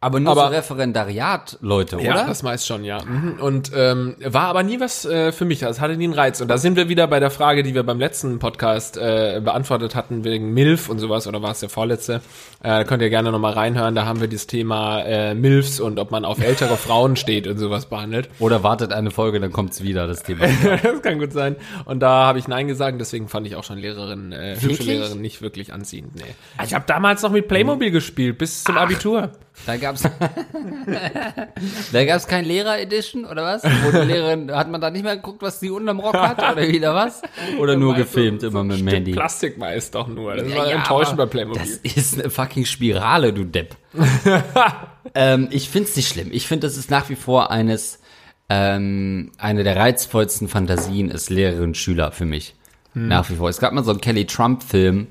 Aber 0.00 0.20
nur 0.20 0.30
Aber- 0.32 0.42
so 0.48 0.54
Referendariat-Leute, 0.54 1.98
Ja, 2.00 2.12
oder? 2.12 2.26
das 2.26 2.44
meist 2.44 2.66
schon, 2.68 2.84
ja. 2.84 3.02
Mhm. 3.04 3.40
Und 3.40 3.72
ähm, 3.74 4.14
war 4.24 4.44
aber 4.44 4.62
nie 4.62 4.78
was 4.78 5.04
äh, 5.04 5.32
für 5.32 5.44
mich. 5.44 5.58
Das 5.60 5.80
hatte 5.80 5.96
nie 5.96 6.04
einen 6.04 6.12
Reiz. 6.12 6.40
Und 6.40 6.46
da 6.48 6.56
sind 6.58 6.76
wir 6.76 6.88
wieder 6.88 7.08
bei 7.08 7.18
der 7.18 7.30
Frage, 7.30 7.64
die 7.64 7.74
wir 7.74 7.82
beim 7.82 7.98
letzten 7.98 8.38
Podcast 8.38 8.96
äh, 8.96 9.40
beantwortet 9.44 9.96
hatten, 9.96 10.22
wegen 10.22 10.54
MILF 10.54 10.88
und 10.88 11.00
sowas, 11.00 11.26
oder 11.26 11.42
war 11.42 11.50
es 11.50 11.60
der 11.60 11.68
vorletzte? 11.68 12.20
Äh, 12.62 12.84
könnt 12.84 13.02
ihr 13.02 13.10
gerne 13.10 13.32
nochmal 13.32 13.54
reinhören. 13.54 13.96
Da 13.96 14.04
haben 14.04 14.20
wir 14.20 14.28
das 14.28 14.46
Thema 14.46 15.00
äh, 15.02 15.34
MILFs 15.34 15.80
und 15.80 15.98
ob 15.98 16.12
man 16.12 16.24
auf 16.24 16.40
ältere 16.40 16.76
Frauen 16.76 17.16
steht 17.16 17.48
und 17.48 17.58
sowas 17.58 17.86
behandelt. 17.86 18.28
Oder 18.38 18.62
wartet 18.62 18.92
eine 18.92 19.10
Folge, 19.10 19.40
dann 19.40 19.50
kommt's 19.52 19.82
wieder, 19.82 20.06
das 20.06 20.22
Thema. 20.22 20.46
das 20.82 21.02
kann 21.02 21.18
gut 21.18 21.32
sein. 21.32 21.56
Und 21.86 22.00
da 22.00 22.26
habe 22.26 22.38
ich 22.38 22.46
Nein 22.46 22.68
gesagt, 22.68 23.00
deswegen 23.00 23.26
fand 23.26 23.48
ich 23.48 23.56
auch 23.56 23.64
schon 23.64 23.78
Lehrerin, 23.78 24.30
äh, 24.30 24.56
hübsche? 24.60 24.84
Lehrerin 24.84 25.20
nicht 25.20 25.42
wirklich 25.42 25.72
anziehend. 25.72 26.14
Nee. 26.14 26.22
Ich 26.64 26.72
habe 26.72 26.84
damals 26.86 27.22
noch 27.22 27.32
mit 27.32 27.48
Playmobil 27.48 27.90
gespielt, 27.90 28.38
bis 28.38 28.62
zum 28.62 28.78
Abitur. 28.78 29.32
Da 29.66 29.76
gab's, 29.88 30.02
da 31.92 32.04
gab's 32.04 32.26
kein 32.26 32.44
Lehrer-Edition, 32.44 33.24
oder 33.24 33.42
was? 33.44 33.64
Wo 33.64 33.90
die 33.90 34.06
Lehrerin, 34.06 34.50
hat 34.52 34.70
man 34.70 34.80
da 34.80 34.90
nicht 34.90 35.02
mehr 35.02 35.16
geguckt, 35.16 35.42
was 35.42 35.60
die 35.60 35.70
unterm 35.70 36.00
Rock 36.00 36.14
hat, 36.14 36.38
oder 36.38 36.68
wieder 36.68 36.94
was? 36.94 37.22
Oder 37.58 37.76
nur 37.76 37.94
gefilmt, 37.94 38.42
immer 38.42 38.64
mit 38.64 38.80
dem 38.80 38.88
Handy? 38.88 39.12
Plastik 39.12 39.58
war 39.58 39.72
es 39.72 39.90
doch 39.90 40.08
nur. 40.08 40.34
Das 40.34 40.48
Ja, 40.48 40.56
war 40.56 40.68
ja, 40.68 40.76
enttäuschend 40.76 41.16
bei 41.16 41.26
Playmobil. 41.26 41.60
Das 41.60 41.70
ist 41.94 42.20
eine 42.20 42.30
fucking 42.30 42.64
Spirale, 42.64 43.32
du 43.32 43.44
Depp. 43.44 43.76
ähm, 45.14 45.48
ich 45.50 45.68
find's 45.68 45.96
nicht 45.96 46.08
schlimm. 46.08 46.28
Ich 46.32 46.46
finde, 46.46 46.66
das 46.66 46.76
ist 46.76 46.90
nach 46.90 47.08
wie 47.08 47.16
vor 47.16 47.50
eines, 47.50 48.00
ähm, 48.48 49.32
eine 49.38 49.64
der 49.64 49.76
reizvollsten 49.76 50.48
Fantasien 50.48 51.10
ist 51.10 51.30
Lehrerin 51.30 51.74
Schüler 51.74 52.12
für 52.12 52.26
mich. 52.26 52.54
Hm. 52.92 53.08
Nach 53.08 53.28
wie 53.30 53.36
vor. 53.36 53.48
Es 53.48 53.58
gab 53.58 53.72
mal 53.72 53.84
so 53.84 53.90
einen 53.90 54.00
Kelly 54.00 54.26
Trump 54.26 54.62
Film, 54.62 55.08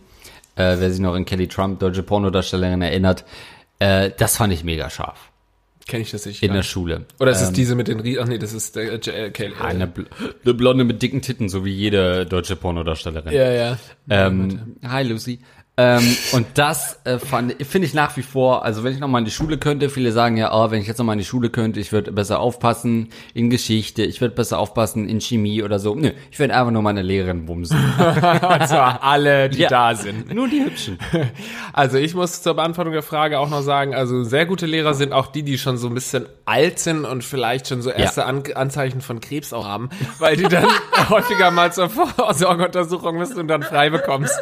äh, 0.55 0.75
wer 0.79 0.91
sich 0.91 0.99
noch 0.99 1.13
an 1.13 1.25
Kelly 1.25 1.47
Trump, 1.47 1.79
deutsche 1.79 2.03
Pornodarstellerin, 2.03 2.81
erinnert. 2.81 3.25
Äh, 3.79 4.11
das 4.17 4.37
fand 4.37 4.53
ich 4.53 4.63
mega 4.63 4.89
scharf. 4.89 5.31
Kenne 5.87 6.03
ich 6.03 6.11
das 6.11 6.25
nicht. 6.25 6.43
In 6.43 6.51
der 6.51 6.63
Schule. 6.63 7.05
Oder 7.19 7.31
ist 7.31 7.41
es 7.41 7.53
diese 7.53 7.73
mit 7.75 7.87
den 7.87 8.01
Rie 8.01 8.19
Ach 8.19 8.27
nee, 8.27 8.37
das 8.37 8.51
ist 8.51 8.75
der 8.75 8.93
äh, 8.93 9.31
Kelly. 9.31 9.53
Eine, 9.61 9.87
Bl 9.87 10.05
eine 10.43 10.53
Blonde 10.53 10.83
mit 10.83 11.01
dicken 11.01 11.21
Titten, 11.21 11.47
so 11.47 11.63
wie 11.63 11.71
jede 11.71 12.25
deutsche 12.25 12.57
Pornodarstellerin. 12.57 13.31
ja, 13.31 13.51
ja. 13.51 13.77
Ähm, 14.09 14.75
hi 14.85 15.03
Lucy. 15.03 15.39
Ähm, 15.79 16.17
und 16.31 16.47
das 16.55 16.99
äh, 17.03 17.19
finde 17.19 17.53
ich 17.85 17.93
nach 17.93 18.17
wie 18.17 18.23
vor, 18.23 18.65
also 18.65 18.83
wenn 18.83 18.93
ich 18.93 18.99
nochmal 18.99 19.19
in 19.19 19.25
die 19.25 19.31
Schule 19.31 19.59
könnte, 19.59 19.89
viele 19.91 20.11
sagen 20.11 20.35
ja, 20.35 20.51
oh, 20.51 20.71
wenn 20.71 20.81
ich 20.81 20.87
jetzt 20.87 20.97
nochmal 20.97 21.13
in 21.13 21.19
die 21.19 21.25
Schule 21.25 21.51
könnte, 21.51 21.79
ich 21.79 21.91
würde 21.91 22.11
besser 22.11 22.39
aufpassen 22.39 23.09
in 23.35 23.51
Geschichte, 23.51 24.01
ich 24.03 24.19
würde 24.19 24.33
besser 24.33 24.57
aufpassen 24.57 25.07
in 25.07 25.21
Chemie 25.21 25.61
oder 25.61 25.77
so. 25.77 25.93
Nö, 25.93 26.11
ich 26.31 26.39
würde 26.39 26.55
einfach 26.55 26.71
nur 26.71 26.81
meine 26.81 27.03
Lehrerin 27.03 27.45
bumsen. 27.45 27.77
Und 27.97 28.67
zwar 28.67 29.03
alle, 29.03 29.49
die 29.49 29.59
Ja. 29.59 29.69
da 29.69 29.93
sind. 29.93 30.33
nur 30.33 30.47
die 30.47 30.63
Hübschen. 30.63 30.97
Also 31.73 31.99
ich 31.99 32.15
muss 32.15 32.41
zur 32.41 32.55
Beantwortung 32.55 32.93
der 32.93 33.03
Frage 33.03 33.37
auch 33.37 33.49
noch 33.49 33.61
sagen, 33.61 33.93
also 33.93 34.23
sehr 34.23 34.47
gute 34.47 34.65
Lehrer 34.65 34.95
sind 34.95 35.13
auch 35.13 35.27
die, 35.27 35.43
die 35.43 35.59
schon 35.59 35.77
so 35.77 35.87
ein 35.89 35.93
bisschen 35.93 36.25
alt 36.45 36.79
sind 36.79 37.05
und 37.05 37.23
vielleicht 37.23 37.67
schon 37.67 37.83
so 37.83 37.91
erste 37.91 38.25
An 38.25 38.41
Anzeichen 38.55 39.01
von 39.01 39.19
Krebs 39.19 39.53
auch 39.53 39.67
haben, 39.67 39.89
weil 40.17 40.37
die 40.37 40.43
dann 40.45 40.65
häufiger 41.09 41.51
mal 41.51 41.71
zur 41.71 41.89
Vorsorgeuntersuchung 41.89 43.17
müssen 43.17 43.37
und 43.39 43.47
dann 43.47 43.61
frei 43.61 43.91
bekommst. 43.91 44.33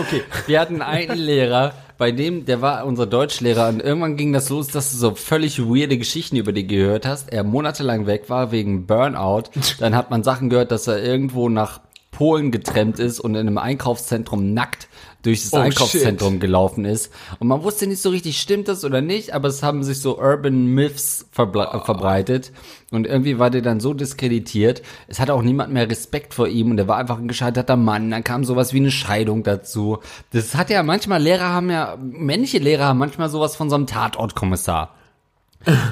Okay, 0.00 0.22
wir 0.46 0.60
hatten 0.60 0.82
einen 0.82 1.18
Lehrer, 1.18 1.72
bei 1.98 2.12
dem, 2.12 2.44
der 2.44 2.60
war 2.60 2.84
unser 2.84 3.06
Deutschlehrer 3.06 3.68
und 3.68 3.80
irgendwann 3.80 4.16
ging 4.16 4.32
das 4.32 4.50
los, 4.50 4.68
dass 4.68 4.92
du 4.92 4.98
so 4.98 5.14
völlig 5.14 5.60
weirde 5.60 5.96
Geschichten 5.96 6.36
über 6.36 6.52
die 6.52 6.66
gehört 6.66 7.06
hast. 7.06 7.32
Er 7.32 7.42
monatelang 7.42 8.06
weg 8.06 8.28
war 8.28 8.52
wegen 8.52 8.86
Burnout. 8.86 9.44
Dann 9.78 9.96
hat 9.96 10.10
man 10.10 10.22
Sachen 10.22 10.50
gehört, 10.50 10.70
dass 10.70 10.86
er 10.86 11.02
irgendwo 11.02 11.48
nach 11.48 11.80
Polen 12.10 12.50
getrennt 12.50 12.98
ist 12.98 13.20
und 13.20 13.34
in 13.34 13.46
einem 13.46 13.58
Einkaufszentrum 13.58 14.54
nackt 14.54 14.88
durch 15.26 15.42
das 15.42 15.52
Oh, 15.52 15.56
Einkaufszentrum 15.56 16.38
gelaufen 16.38 16.84
ist. 16.84 17.12
Und 17.40 17.48
man 17.48 17.62
wusste 17.62 17.86
nicht 17.86 18.00
so 18.00 18.10
richtig, 18.10 18.40
stimmt 18.40 18.68
das 18.68 18.84
oder 18.84 19.00
nicht, 19.00 19.34
aber 19.34 19.48
es 19.48 19.62
haben 19.62 19.82
sich 19.82 20.00
so 20.00 20.18
Urban 20.18 20.66
Myths 20.66 21.22
äh, 21.32 21.34
verbreitet. 21.34 22.52
Und 22.92 23.06
irgendwie 23.06 23.38
war 23.38 23.50
der 23.50 23.62
dann 23.62 23.80
so 23.80 23.92
diskreditiert. 23.92 24.82
Es 25.08 25.18
hatte 25.18 25.34
auch 25.34 25.42
niemand 25.42 25.72
mehr 25.72 25.90
Respekt 25.90 26.32
vor 26.32 26.46
ihm 26.46 26.70
und 26.70 26.78
er 26.78 26.86
war 26.86 26.96
einfach 26.96 27.18
ein 27.18 27.26
gescheiterter 27.28 27.76
Mann. 27.76 28.10
Dann 28.10 28.22
kam 28.22 28.44
sowas 28.44 28.72
wie 28.72 28.78
eine 28.78 28.92
Scheidung 28.92 29.42
dazu. 29.42 29.98
Das 30.32 30.54
hat 30.54 30.70
ja 30.70 30.82
manchmal, 30.84 31.20
Lehrer 31.20 31.48
haben 31.48 31.70
ja, 31.70 31.96
männliche 32.00 32.58
Lehrer 32.58 32.84
haben 32.84 32.98
manchmal 32.98 33.28
sowas 33.28 33.56
von 33.56 33.68
so 33.68 33.74
einem 33.74 33.86
Tatortkommissar. 33.88 34.94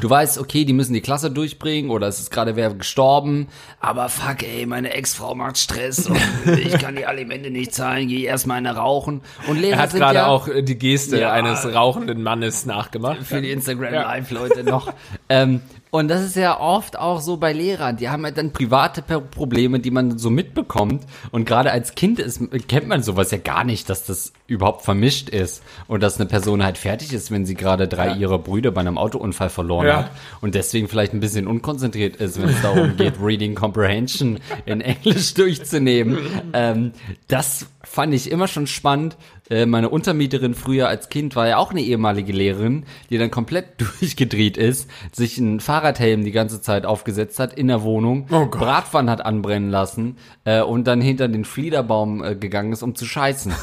Du 0.00 0.08
weißt, 0.08 0.38
okay, 0.38 0.64
die 0.64 0.72
müssen 0.72 0.92
die 0.92 1.00
Klasse 1.00 1.32
durchbringen 1.32 1.90
oder 1.90 2.06
es 2.06 2.20
ist 2.20 2.30
gerade 2.30 2.54
wer 2.54 2.72
gestorben, 2.74 3.48
aber 3.80 4.08
fuck, 4.08 4.44
ey, 4.44 4.66
meine 4.66 4.92
Ex-Frau 4.94 5.34
macht 5.34 5.58
Stress 5.58 6.06
und 6.08 6.16
ich 6.46 6.78
kann 6.78 6.94
die 6.94 7.06
Alimente 7.06 7.50
nicht 7.50 7.74
zahlen, 7.74 8.06
geh 8.06 8.22
erstmal 8.22 8.58
eine 8.58 8.76
rauchen. 8.76 9.22
Und 9.48 9.60
Lehrer 9.60 9.78
Er 9.78 9.82
hat 9.82 9.92
gerade 9.94 10.14
ja 10.14 10.26
auch 10.26 10.46
äh, 10.46 10.62
die 10.62 10.78
Geste 10.78 11.18
Ja. 11.18 11.32
eines 11.32 11.64
rauchenden 11.74 12.22
Mannes 12.22 12.66
nachgemacht. 12.66 13.24
für 13.24 13.42
die 13.42 13.50
Instagram 13.50 13.94
Ja. 13.94 14.02
Live 14.02 14.30
Leute 14.30 14.62
noch. 14.62 14.92
ähm, 15.28 15.60
und 15.90 16.08
das 16.08 16.22
ist 16.22 16.36
ja 16.36 16.60
oft 16.60 16.98
auch 16.98 17.20
so 17.20 17.36
bei 17.36 17.52
Lehrern. 17.52 17.96
Die 17.96 18.08
haben 18.08 18.24
halt 18.24 18.36
dann 18.36 18.52
private 18.52 19.00
Probleme, 19.02 19.78
die 19.80 19.90
man 19.92 20.18
so 20.18 20.28
mitbekommt. 20.28 21.04
Und 21.30 21.46
gerade 21.46 21.70
als 21.70 21.94
Kind 21.94 22.18
ist, 22.18 22.40
kennt 22.68 22.88
man 22.88 23.02
sowas 23.02 23.30
ja 23.30 23.38
gar 23.38 23.62
nicht, 23.64 23.88
dass 23.88 24.04
das 24.04 24.32
überhaupt 24.46 24.82
vermischt 24.82 25.28
ist. 25.30 25.62
Und 25.88 26.02
dass 26.02 26.20
eine 26.20 26.28
Person 26.28 26.62
halt 26.62 26.76
fertig 26.78 27.12
ist, 27.12 27.30
wenn 27.30 27.46
sie 27.46 27.54
gerade 27.54 27.88
drei 27.88 28.12
ihrer 28.14 28.38
Brüder 28.38 28.70
bei 28.70 28.80
einem 28.82 28.98
Autounfall 28.98 29.48
verloren 29.50 29.86
Ja. 29.86 29.96
hat. 29.96 30.10
Und 30.40 30.54
deswegen 30.54 30.88
vielleicht 30.88 31.14
ein 31.14 31.20
bisschen 31.20 31.46
unkonzentriert 31.46 32.16
ist, 32.16 32.40
wenn 32.40 32.50
es 32.50 32.60
darum 32.62 32.96
geht, 32.98 33.14
Reading 33.22 33.54
Comprehension 33.54 34.38
in 34.66 34.80
Englisch 34.80 35.32
durchzunehmen. 35.34 36.18
Ähm, 36.52 36.92
das 37.28 37.66
fand 37.82 38.14
ich 38.14 38.30
immer 38.30 38.48
schon 38.48 38.66
spannend. 38.66 39.16
Äh, 39.50 39.66
meine 39.66 39.90
Untermieterin 39.90 40.54
früher 40.54 40.88
als 40.88 41.10
Kind 41.10 41.36
war 41.36 41.46
ja 41.46 41.58
auch 41.58 41.70
eine 41.70 41.82
ehemalige 41.82 42.32
Lehrerin, 42.32 42.84
die 43.10 43.18
dann 43.18 43.30
komplett 43.30 43.78
durchgedreht 44.00 44.56
ist, 44.56 44.88
sich 45.12 45.36
einen 45.38 45.60
Fahrradhelm 45.60 46.24
die 46.24 46.32
ganze 46.32 46.62
Zeit 46.62 46.86
aufgesetzt 46.86 47.38
hat 47.38 47.52
in 47.52 47.68
der 47.68 47.82
Wohnung, 47.82 48.26
Oh. 48.30 48.46
Bratpfannen 48.46 49.10
hat 49.10 49.24
anbrennen 49.24 49.70
lassen 49.70 50.16
äh, 50.44 50.62
und 50.62 50.84
dann 50.86 51.00
hinter 51.02 51.28
den 51.28 51.44
Fliederbaum 51.44 52.24
äh, 52.24 52.34
gegangen 52.36 52.72
ist, 52.72 52.82
um 52.82 52.94
zu 52.94 53.04
scheißen. 53.04 53.52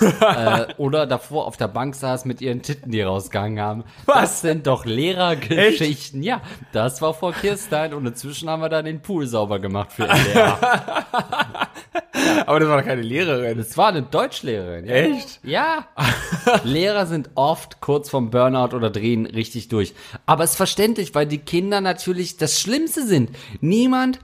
oder 0.77 1.07
davor 1.07 1.45
auf 1.45 1.57
der 1.57 1.67
Bank 1.67 1.95
saß 1.95 2.25
mit 2.25 2.41
ihren 2.41 2.61
Titten, 2.61 2.91
die 2.91 3.01
rausgegangen 3.01 3.59
haben. 3.59 3.83
Das 4.07 4.41
sind 4.41 4.67
doch 4.67 4.85
Lehrergeschichten. 4.85 6.23
Ja, 6.23 6.41
das 6.71 7.01
war 7.01 7.13
vor 7.13 7.33
Kirstein 7.33 7.93
und 7.93 8.05
inzwischen 8.05 8.49
haben 8.49 8.61
wir 8.61 8.69
da 8.69 8.81
den 8.81 9.01
Pool 9.01 9.27
sauber 9.27 9.59
gemacht 9.59 9.91
für 9.91 10.03
Lehrer. 10.03 10.57
Aber 12.45 12.59
das 12.59 12.69
war 12.69 12.77
doch 12.79 12.85
keine 12.85 13.01
Lehrerin. 13.01 13.57
Das 13.57 13.77
war 13.77 13.89
eine 13.89 14.03
Deutschlehrerin. 14.03 14.85
Ja. 14.85 14.93
Echt? 14.93 15.39
Ja. 15.43 15.87
Lehrer 16.63 17.05
sind 17.05 17.29
oft 17.35 17.81
kurz 17.81 18.09
vorm 18.09 18.29
Burnout 18.29 18.75
oder 18.75 18.89
drehen 18.89 19.25
richtig 19.25 19.69
durch. 19.69 19.93
Aber 20.25 20.43
es 20.43 20.51
ist 20.51 20.57
verständlich, 20.57 21.15
weil 21.15 21.25
die 21.25 21.39
Kinder 21.39 21.81
natürlich 21.81 22.37
das 22.37 22.59
Schlimmste 22.59 23.05
sind. 23.05 23.31
Niemand, 23.59 24.19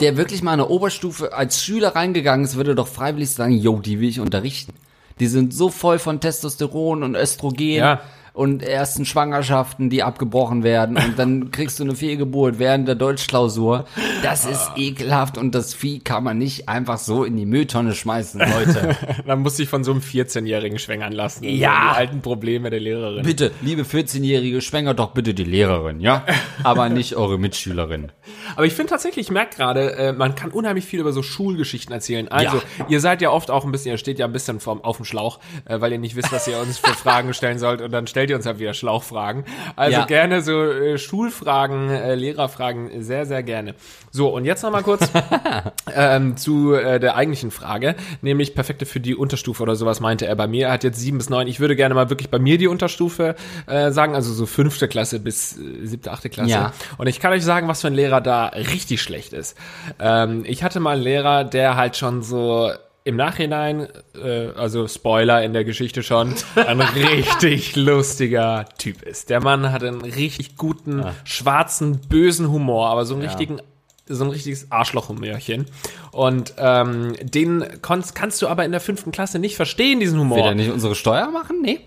der 0.00 0.16
wirklich 0.16 0.42
mal 0.42 0.52
eine 0.52 0.68
Oberstufe 0.68 1.32
als 1.32 1.62
Schüler 1.62 1.94
reingegangen 1.94 2.44
ist, 2.44 2.56
würde 2.56 2.74
doch 2.74 2.88
freiwillig 2.88 3.30
sagen, 3.30 3.52
yo, 3.52 3.78
die 3.80 4.00
will 4.00 4.08
ich 4.08 4.20
unterrichten. 4.20 4.74
Die 5.20 5.26
sind 5.26 5.54
so 5.54 5.70
voll 5.70 5.98
von 5.98 6.20
Testosteron 6.20 7.02
und 7.02 7.14
Östrogen. 7.14 7.76
Ja. 7.76 8.00
Und 8.34 8.64
ersten 8.64 9.04
Schwangerschaften, 9.06 9.90
die 9.90 10.02
abgebrochen 10.02 10.64
werden 10.64 10.96
und 10.96 11.16
dann 11.18 11.50
kriegst 11.52 11.78
du 11.78 11.84
eine 11.84 11.94
Fehlgeburt 11.94 12.58
während 12.58 12.88
der 12.88 12.96
Deutschklausur. 12.96 13.84
Das 14.24 14.44
ist 14.44 14.72
ekelhaft 14.76 15.38
und 15.38 15.54
das 15.54 15.72
Vieh 15.72 16.00
kann 16.00 16.24
man 16.24 16.36
nicht 16.38 16.68
einfach 16.68 16.98
so 16.98 17.22
in 17.22 17.36
die 17.36 17.46
Mülltonne 17.46 17.94
schmeißen, 17.94 18.40
Leute. 18.40 18.96
Man 19.24 19.38
muss 19.40 19.56
sich 19.56 19.68
von 19.68 19.84
so 19.84 19.92
einem 19.92 20.00
14-Jährigen 20.00 20.80
schwängern 20.80 21.12
lassen. 21.12 21.44
Ja. 21.44 21.92
Die 21.92 21.96
alten 21.98 22.22
Probleme 22.22 22.70
der 22.70 22.80
Lehrerin. 22.80 23.22
Bitte, 23.24 23.52
liebe 23.62 23.82
14-Jährige, 23.82 24.60
schwängert 24.62 24.98
doch 24.98 25.12
bitte 25.12 25.32
die 25.32 25.44
Lehrerin, 25.44 26.00
ja? 26.00 26.24
Aber 26.64 26.88
nicht 26.88 27.14
eure 27.14 27.38
Mitschülerin. 27.38 28.10
Aber 28.56 28.66
ich 28.66 28.72
finde 28.72 28.90
tatsächlich, 28.90 29.26
ich 29.26 29.32
merke 29.32 29.56
gerade, 29.56 29.94
äh, 29.96 30.12
man 30.12 30.34
kann 30.34 30.50
unheimlich 30.50 30.84
viel 30.86 30.98
über 30.98 31.12
so 31.12 31.22
Schulgeschichten 31.22 31.92
erzählen. 31.94 32.26
Also, 32.28 32.56
Ja. 32.56 32.86
ihr 32.88 33.00
seid 33.00 33.22
ja 33.22 33.30
oft 33.30 33.50
auch 33.52 33.64
ein 33.64 33.70
bisschen, 33.70 33.92
ihr 33.92 33.98
steht 33.98 34.18
ja 34.18 34.26
ein 34.26 34.32
bisschen 34.32 34.58
vom, 34.58 34.82
auf 34.82 34.96
dem 34.96 35.04
Schlauch, 35.04 35.38
äh, 35.66 35.80
weil 35.80 35.92
ihr 35.92 35.98
nicht 35.98 36.16
wisst, 36.16 36.32
was 36.32 36.48
ihr 36.48 36.58
uns 36.58 36.78
für 36.78 36.94
Fragen 36.94 37.32
stellen 37.32 37.58
sollt 37.60 37.80
und 37.80 37.92
dann 37.92 38.06
stellt 38.08 38.23
ihr 38.30 38.36
uns 38.36 38.46
halt 38.46 38.58
wieder 38.58 38.74
Schlauchfragen. 38.74 39.44
Also 39.76 39.98
Ja. 40.00 40.06
gerne 40.06 40.42
so 40.42 40.62
äh, 40.62 40.98
Schulfragen, 40.98 41.90
äh, 41.90 42.14
Lehrerfragen, 42.14 43.02
sehr, 43.02 43.26
sehr 43.26 43.42
gerne. 43.42 43.74
So, 44.10 44.28
und 44.28 44.44
jetzt 44.44 44.62
noch 44.62 44.70
mal 44.70 44.82
kurz 44.82 45.10
ähm, 45.94 46.36
zu 46.36 46.74
äh, 46.74 47.00
der 47.00 47.16
eigentlichen 47.16 47.50
Frage, 47.50 47.94
nämlich 48.22 48.54
perfekte 48.54 48.86
für 48.86 49.00
die 49.00 49.14
Unterstufe 49.14 49.62
oder 49.62 49.74
sowas 49.76 50.00
meinte 50.00 50.26
er 50.26 50.36
bei 50.36 50.46
mir. 50.46 50.66
Er 50.68 50.72
hat 50.72 50.84
jetzt 50.84 50.98
sieben 51.00 51.18
bis 51.18 51.30
neun. 51.30 51.46
Ich 51.46 51.60
würde 51.60 51.76
gerne 51.76 51.94
mal 51.94 52.10
wirklich 52.10 52.30
bei 52.30 52.38
mir 52.38 52.58
die 52.58 52.68
Unterstufe 52.68 53.34
äh, 53.66 53.90
sagen, 53.90 54.14
also 54.14 54.32
so 54.32 54.46
fünfte 54.46 54.88
Klasse 54.88 55.20
bis 55.20 55.58
äh, 55.58 55.84
siebte, 55.86 56.12
achte 56.12 56.30
Klasse. 56.30 56.50
Ja. 56.50 56.72
Und 56.98 57.06
ich 57.08 57.20
kann 57.20 57.32
euch 57.32 57.42
sagen, 57.44 57.68
was 57.68 57.80
für 57.80 57.88
ein 57.88 57.94
Lehrer 57.94 58.20
da 58.20 58.46
richtig 58.46 59.02
schlecht 59.02 59.32
ist. 59.32 59.56
Ähm, 59.98 60.44
ich 60.46 60.62
hatte 60.62 60.80
mal 60.80 60.94
einen 60.94 61.02
Lehrer, 61.02 61.44
der 61.44 61.76
halt 61.76 61.96
schon 61.96 62.22
so 62.22 62.70
im 63.04 63.16
Nachhinein, 63.16 63.86
äh, 64.14 64.48
also 64.56 64.88
Spoiler 64.88 65.42
in 65.44 65.52
der 65.52 65.64
Geschichte 65.64 66.02
schon, 66.02 66.34
ein 66.56 66.80
richtig 66.96 67.76
lustiger 67.76 68.64
Typ 68.78 69.02
ist. 69.02 69.28
Der 69.30 69.42
Mann 69.42 69.70
hat 69.70 69.84
einen 69.84 70.00
richtig 70.00 70.56
guten, 70.56 71.04
schwarzen, 71.24 72.00
bösen 72.08 72.50
Humor, 72.50 72.88
aber 72.88 73.04
so 73.04 73.14
einen 73.14 73.24
richtigen 73.24 73.60
so 74.06 74.24
ein 74.24 74.30
richtiges 74.30 74.70
Arschlochhumörchen. 74.70 75.66
Und 76.10 76.54
ähm, 76.58 77.14
den 77.22 77.64
konntest, 77.80 78.14
kannst 78.14 78.42
du 78.42 78.48
aber 78.48 78.64
in 78.64 78.70
der 78.70 78.80
fünften 78.80 79.12
Klasse 79.12 79.38
nicht 79.38 79.56
verstehen, 79.56 79.98
diesen 79.98 80.20
Humor. 80.20 80.36
Will 80.36 80.44
er 80.44 80.54
nicht 80.54 80.70
unsere 80.70 80.94
Steuer 80.94 81.30
machen? 81.30 81.62
Nee. 81.62 81.80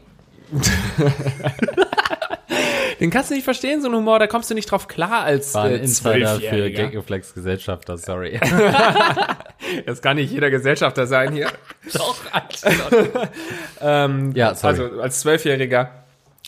Den 2.99 3.09
kannst 3.11 3.29
du 3.29 3.35
nicht 3.35 3.43
verstehen, 3.43 3.81
so 3.81 3.87
einen 3.87 3.97
Humor, 3.97 4.17
da 4.19 4.25
kommst 4.27 4.49
du 4.49 4.55
nicht 4.55 4.71
drauf 4.71 4.87
klar 4.87 5.23
als 5.23 5.53
War 5.53 5.65
ein 5.65 5.71
äh, 5.73 5.77
Insider 5.77 6.39
für. 6.39 6.71
Gagreflex 6.71 7.33
Gesellschafter, 7.33 7.97
sorry. 7.97 8.39
Das 9.85 10.01
kann 10.01 10.15
nicht 10.15 10.31
jeder 10.31 10.49
Gesellschafter 10.49 11.07
sein 11.07 11.33
hier. 11.33 11.49
Doch, 11.93 12.15
ähm, 13.81 14.31
Ja, 14.35 14.55
sorry. 14.55 14.79
Also 14.81 15.01
als 15.01 15.19
Zwölfjähriger 15.21 15.91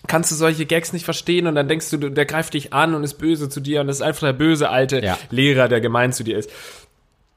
kannst 0.08 0.32
du 0.32 0.36
solche 0.36 0.66
Gags 0.66 0.94
nicht 0.94 1.04
verstehen 1.06 1.46
und 1.48 1.56
dann 1.56 1.68
denkst 1.68 1.90
du, 1.90 1.98
du- 1.98 2.10
der 2.10 2.26
greift 2.26 2.54
dich 2.54 2.72
an 2.74 2.96
und 2.96 3.04
ist 3.04 3.16
böse 3.16 3.50
zu 3.50 3.60
dir 3.60 3.82
und 3.82 3.88
das 3.88 3.98
ist 3.98 4.02
einfach 4.02 4.28
der 4.28 4.34
böse 4.34 4.70
alte 4.70 5.04
Ja. 5.04 5.18
Lehrer, 5.30 5.68
der 5.68 5.82
gemein 5.82 6.14
zu 6.14 6.24
dir 6.24 6.38
ist. 6.38 6.50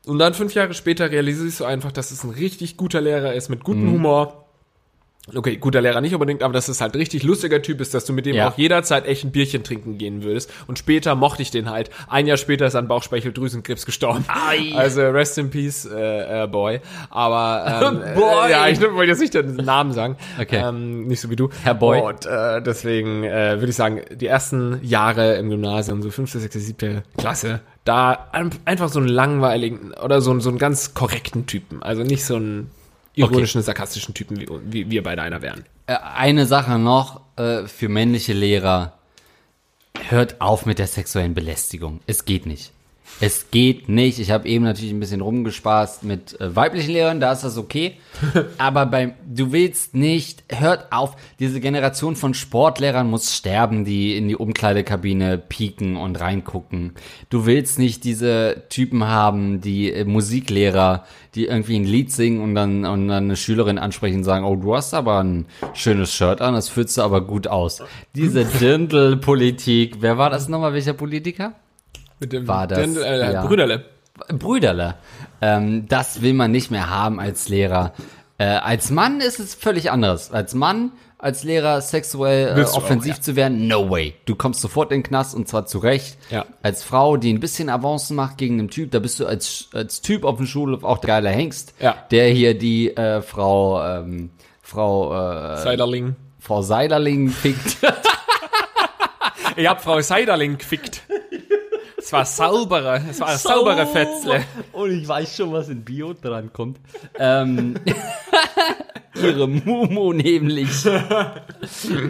Und 0.07 0.19
dann 0.19 0.35
fünf 0.35 0.55
Jahre 0.55 0.75
später 0.75 1.11
realisierst 1.11 1.61
du 1.61 1.65
einfach, 1.65 1.93
dass 1.93 2.11
es 2.13 2.23
ein 2.25 2.31
richtig 2.31 2.77
guter 2.77 3.01
Lehrer 3.01 3.35
ist 3.35 3.49
mit 3.49 3.65
gutem 3.65 3.87
Mhm. 3.89 3.93
Humor. 3.95 4.42
Okay, 5.37 5.57
guter 5.57 5.81
Lehrer 5.81 6.01
nicht 6.01 6.15
unbedingt, 6.15 6.43
aber 6.43 6.53
dass 6.53 6.67
es 6.69 6.81
halt 6.81 6.95
ein 6.95 6.99
richtig 6.99 7.23
lustiger 7.23 7.63
Typ 7.63 7.81
ist, 7.81 7.95
dass 7.95 8.05
du 8.05 8.13
mit 8.13 8.27
dem 8.27 8.35
Ja. 8.35 8.49
auch 8.49 8.59
jederzeit 8.59 9.07
echt 9.07 9.23
ein 9.23 9.31
Bierchen 9.31 9.63
trinken 9.63 9.97
gehen 9.97 10.25
würdest. 10.25 10.51
Und 10.67 10.81
später 10.81 11.15
mochte 11.15 11.43
ich 11.43 11.53
den 11.53 11.71
halt. 11.71 11.91
Ein 12.09 12.27
Jahr 12.27 12.37
später 12.37 12.67
ist 12.67 12.75
an 12.75 12.89
Bauchspeicheldrüsenkrebs 12.89 13.87
gestorben. 13.87 14.25
Ei. 14.27 14.75
Also 14.77 15.01
rest 15.03 15.39
in 15.39 15.51
peace, 15.51 15.85
äh, 15.87 16.43
äh, 16.43 16.47
Boy. 16.49 16.81
Aber 17.09 18.03
ähm, 18.05 18.15
Boy. 18.17 18.49
Äh, 18.49 18.51
ja, 18.51 18.67
ich 18.69 18.81
wollte 18.81 19.11
jetzt 19.11 19.21
nicht 19.21 19.35
den 19.35 19.55
Namen 19.57 19.93
sagen. 19.93 20.17
Okay. 20.41 20.57
Ähm, 20.57 21.07
nicht 21.07 21.21
so 21.21 21.31
wie 21.31 21.37
du. 21.37 21.51
Herr 21.63 21.75
Boy. 21.75 22.01
Und 22.01 22.27
äh, 22.27 22.61
deswegen 22.61 23.23
äh, 23.23 23.61
würde 23.61 23.71
ich 23.71 23.77
sagen, 23.77 24.01
die 24.11 24.27
ersten 24.27 24.81
Jahre 24.83 25.35
im 25.37 25.51
Gymnasium, 25.51 26.03
so 26.03 26.11
fünfte, 26.11 26.41
sechste, 26.41 26.59
siebte 26.59 27.05
Klasse, 27.17 27.61
da 27.85 28.27
ein- 28.33 28.51
einfach 28.65 28.89
so 28.89 28.99
einen 28.99 29.09
langweiligen 29.09 29.93
oder 30.03 30.21
so, 30.21 30.33
einen- 30.33 30.41
so 30.41 30.49
einen 30.49 30.59
ganz 30.59 30.95
korrekten 30.95 31.47
Typen. 31.47 31.81
Also 31.81 32.03
nicht 32.03 32.25
so 32.25 32.35
einen 32.35 32.71
ironischen, 33.15 33.63
sarkastischen 33.63 34.15
Typen, 34.15 34.41
wie, 34.41 34.47
wie 34.73 34.91
wir 34.91 35.03
beide 35.03 35.23
einer 35.23 35.43
wären. 35.43 35.65
Äh, 35.87 35.97
Eine 35.97 36.47
Sache 36.47 36.79
noch 36.79 37.21
äh, 37.37 37.67
für 37.67 37.89
männliche 37.89 38.33
Lehrer. 38.33 38.99
Hört 40.09 40.41
auf 40.41 40.67
mit 40.67 40.79
der 40.79 40.87
sexuellen 40.87 41.35
Belästigung. 41.35 42.01
Es 42.07 42.25
geht 42.25 42.47
nicht. 42.47 42.73
Es 43.21 43.51
geht 43.51 43.89
nicht. 43.89 44.19
Ich 44.19 44.31
habe 44.31 44.49
eben 44.49 44.65
natürlich 44.65 44.93
ein 44.93 45.01
bisschen 45.01 45.21
rumgespaßt 45.21 46.03
mit 46.05 46.41
äh, 46.41 46.55
weiblichen 46.57 46.93
Lehrern, 46.93 47.21
da 47.21 47.33
ist 47.33 47.45
das 47.45 47.57
okay. 47.57 47.99
Aber 48.59 48.87
beim, 48.87 49.15
du 49.27 49.53
willst 49.53 49.95
nicht, 49.95 50.43
hört 50.49 50.93
auf, 50.93 51.17
diese 51.39 51.61
Generation 51.61 52.17
von 52.17 52.35
Sportlehrern 52.35 53.09
muss 53.09 53.37
sterben, 53.37 53.85
die 53.85 54.17
in 54.17 54.29
die 54.29 54.37
Umkleidekabine 54.37 55.39
pieken 55.39 55.97
und 55.97 56.21
reingucken. 56.21 56.95
Du 57.31 57.47
willst 57.47 57.79
nicht 57.79 58.05
diese 58.05 58.65
Typen 58.69 59.05
haben, 59.05 59.61
die 59.61 59.93
äh, 59.93 60.05
Musiklehrer, 60.05 61.05
die 61.35 61.47
irgendwie 61.47 61.77
ein 61.77 61.85
Lied 61.85 62.13
singen 62.13 62.43
und 62.43 62.55
dann, 62.55 62.85
und 62.85 63.09
dann 63.09 63.25
eine 63.25 63.37
Schülerin 63.37 63.79
ansprechen 63.79 64.19
und 64.19 64.25
sagen, 64.25 64.45
oh, 64.45 64.57
du 64.57 64.75
hast 64.75 64.95
aber 64.95 65.23
ein 65.23 65.47
schönes 65.75 66.13
Shirt 66.13 66.41
an, 66.41 66.55
das 66.55 66.69
fühlst 66.69 66.99
du 66.99 67.03
aber 67.03 67.21
gut 67.21 67.47
aus. 67.47 67.83
Diese 68.15 68.45
Dirndl-Politik, 68.61 69.99
wer 70.01 70.19
war 70.19 70.31
das 70.31 70.49
nochmal, 70.49 70.73
welcher 70.73 70.95
Politiker? 70.95 71.55
Mit 72.23 72.33
dem 72.33 72.47
War 72.47 72.69
das, 72.69 72.79
Den, 72.79 72.97
äh, 72.97 73.33
ja. 73.33 73.45
Brüderle. 73.45 73.85
Brüderle. 74.29 74.95
Ähm, 75.41 75.89
das 75.89 76.23
will 76.23 76.35
man 76.35 76.53
nicht 76.53 76.71
mehr 76.71 76.89
haben 76.89 77.19
als 77.19 77.49
Lehrer. 77.49 77.95
Äh, 78.39 78.45
als 78.45 78.93
Mann 78.93 79.21
ist 79.21 79.41
es 79.41 79.57
völlig 79.57 79.91
anderes. 79.91 80.31
Als 80.31 80.55
Mann, 80.55 80.93
als 81.19 81.43
Lehrer 81.43 81.81
sexuell 81.81 82.53
äh, 82.53 82.55
du 82.55 82.65
auch, 82.69 82.77
offensiv 82.77 83.17
ja. 83.17 83.21
zu 83.21 83.35
werden, 83.35 83.67
no 83.67 83.91
way. 83.91 84.15
Du 84.25 84.37
kommst 84.37 84.61
sofort 84.61 84.93
in 84.93 84.99
den 84.99 85.03
Knast 85.03 85.35
und 85.35 85.49
zwar 85.49 85.67
zu 85.67 85.79
Recht. 85.79 86.17
Ja. 86.31 86.47
Als 86.63 86.85
Frau, 86.85 87.17
die 87.17 87.33
ein 87.33 87.41
bisschen 87.41 87.69
Avancen 87.69 88.15
macht 88.15 88.39
gegen 88.39 88.61
einen 88.61 88.71
Typ, 88.71 88.93
da 88.93 89.01
bist 89.01 89.19
du 89.19 89.27
als, 89.27 89.69
als 89.73 90.01
Typ 90.01 90.25
auf 90.25 90.37
dem 90.37 90.47
Schulhof 90.47 90.85
auch 90.85 90.99
der 90.99 91.09
geile 91.09 91.31
Hengst, 91.31 91.75
Ja. 91.81 91.97
der 92.13 92.29
hier 92.29 92.57
die 92.57 92.97
äh, 92.97 93.21
Frau, 93.21 93.85
ähm, 93.85 94.31
Frau, 94.61 95.13
äh, 95.13 95.57
Seiderling. 95.57 96.15
Frau 96.39 96.63
Seiderling 96.63 97.31
fickt. 97.31 97.79
Ich 99.57 99.69
hab 99.69 99.83
Frau 99.83 100.01
Seiderling 100.01 100.57
gefickt. 100.57 101.03
Es 102.13 102.15
war 102.15 102.27
saubere, 102.27 103.03
es 103.09 103.21
war 103.21 103.29
eine 103.29 103.39
saubere 103.39 103.87
Fetzle. 103.87 104.45
Und 104.73 104.91
ich 104.91 105.09
weiß 105.09 105.35
schon, 105.35 105.51
was 105.51 105.71
in 105.71 105.83
Bio 105.83 106.13
dran 106.13 106.53
kommt. 106.53 106.79
Ähm, 107.19 107.77
ihre 109.15 109.49
Mumu 109.49 110.13
nämlich. 110.13 110.87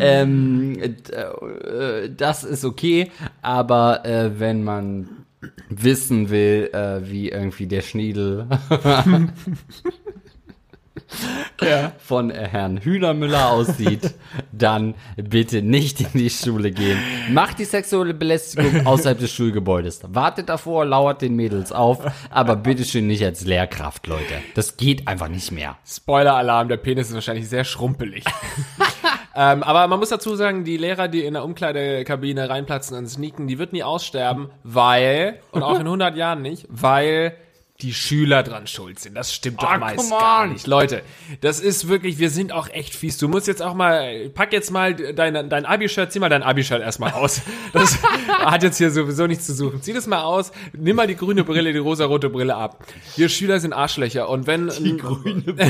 ähm, 0.01 0.77
äh, 0.83 2.11
das 2.17 2.43
ist 2.43 2.65
okay, 2.65 3.13
aber 3.43 4.05
äh, 4.05 4.41
wenn 4.41 4.65
man 4.65 5.09
wissen 5.69 6.31
will, 6.31 6.71
äh, 6.73 7.09
wie 7.09 7.29
irgendwie 7.29 7.69
der 7.69 7.83
Schniedel 7.83 8.49
Ja. 11.63 11.93
von 11.99 12.31
äh, 12.31 12.49
Herrn 12.49 12.79
Hühnermüller 12.79 13.51
aussieht, 13.51 14.15
dann 14.51 14.95
bitte 15.17 15.63
nicht 15.63 16.01
in 16.01 16.09
die 16.15 16.31
Schule 16.31 16.73
gehen. 16.73 16.99
Macht 17.31 17.61
die 17.61 17.65
sexuelle 17.65 18.15
Belästigung 18.15 18.85
außerhalb 18.87 19.19
des 19.19 19.31
Schulgebäudes. 19.31 20.01
Wartet 20.09 20.49
davor, 20.49 20.85
lauert 20.85 21.23
den 21.23 21.37
Mädels 21.37 21.71
auf, 21.71 22.01
aber 22.31 22.57
bitteschön 22.57 23.07
nicht 23.07 23.25
als 23.25 23.45
Lehrkraft, 23.45 24.09
Leute. 24.09 24.35
Das 24.55 24.77
geht 24.77 25.07
einfach 25.07 25.29
nicht 25.29 25.53
mehr. 25.53 25.77
Spoiler-Alarm, 25.87 26.69
der 26.69 26.79
Penis 26.79 27.09
ist 27.09 27.15
wahrscheinlich 27.15 27.49
sehr 27.49 27.65
schrumpelig. 27.65 28.25
ähm, 29.37 29.63
aber 29.63 29.87
man 29.87 30.01
muss 30.01 30.09
dazu 30.09 30.35
sagen, 30.35 30.65
die 30.65 30.77
Lehrer, 30.77 31.07
die 31.07 31.25
in 31.25 31.35
der 31.35 31.45
Umkleidekabine 31.45 32.49
reinplatzen 32.49 32.97
und 32.97 33.07
sneaken, 33.07 33.47
die 33.47 33.59
wird 33.59 33.73
nie 33.73 33.85
aussterben, 33.85 34.49
weil, 34.65 35.39
und 35.53 35.63
auch 35.63 35.79
in 35.79 35.87
100 35.87 36.17
Jahren 36.17 36.43
nicht, 36.43 36.67
weil 36.69 37.37
die 37.83 37.93
Schüler 37.93 38.43
dran 38.43 38.67
schuld 38.67 38.99
sind. 39.01 39.15
Das 39.15 39.35
stimmt 39.35 39.63
doch 39.63 39.71
Ah, 39.71 39.79
meist 39.79 40.11
gar 40.11 40.47
nicht. 40.47 40.67
Leute, 40.67 41.03
das 41.41 41.61
ist 41.61 41.89
wirklich, 41.89 42.19
wir 42.19 42.31
sind 42.31 42.53
auch 42.53 42.69
echt 42.69 42.95
fies. 42.95 43.19
Du 43.19 43.29
musst 43.29 43.47
jetzt 43.49 43.61
auch 43.61 43.75
mal, 43.75 44.31
pack 44.31 44.53
jetzt 44.53 44.71
mal 44.71 44.95
dein, 44.95 45.51
dein 45.51 45.67
Abi-Shirt, 45.67 46.13
zieh 46.13 46.21
mal 46.21 46.29
dein 46.29 46.43
Abi-Shirt 46.43 46.81
erstmal 46.81 47.13
aus. 47.13 47.43
Das 47.73 47.99
hat 48.29 48.63
jetzt 48.63 48.77
hier 48.77 48.91
sowieso 48.91 49.27
nichts 49.27 49.47
zu 49.47 49.55
suchen. 49.55 49.83
Zieh 49.83 49.95
das 49.95 50.07
mal 50.07 50.23
aus, 50.23 50.53
nimm 50.73 50.95
mal 50.97 51.07
die 51.07 51.17
grüne 51.17 51.43
Brille, 51.43 51.73
die 51.73 51.79
rosa-rote 51.79 52.29
Brille 52.29 52.55
ab. 52.55 52.85
Wir 53.17 53.29
Schüler 53.31 53.61
sind 53.61 53.73
Arschlöcher 53.73 54.29
und 54.29 54.47
wenn... 54.47 54.69
Die 54.69 54.97
grüne 54.99 55.43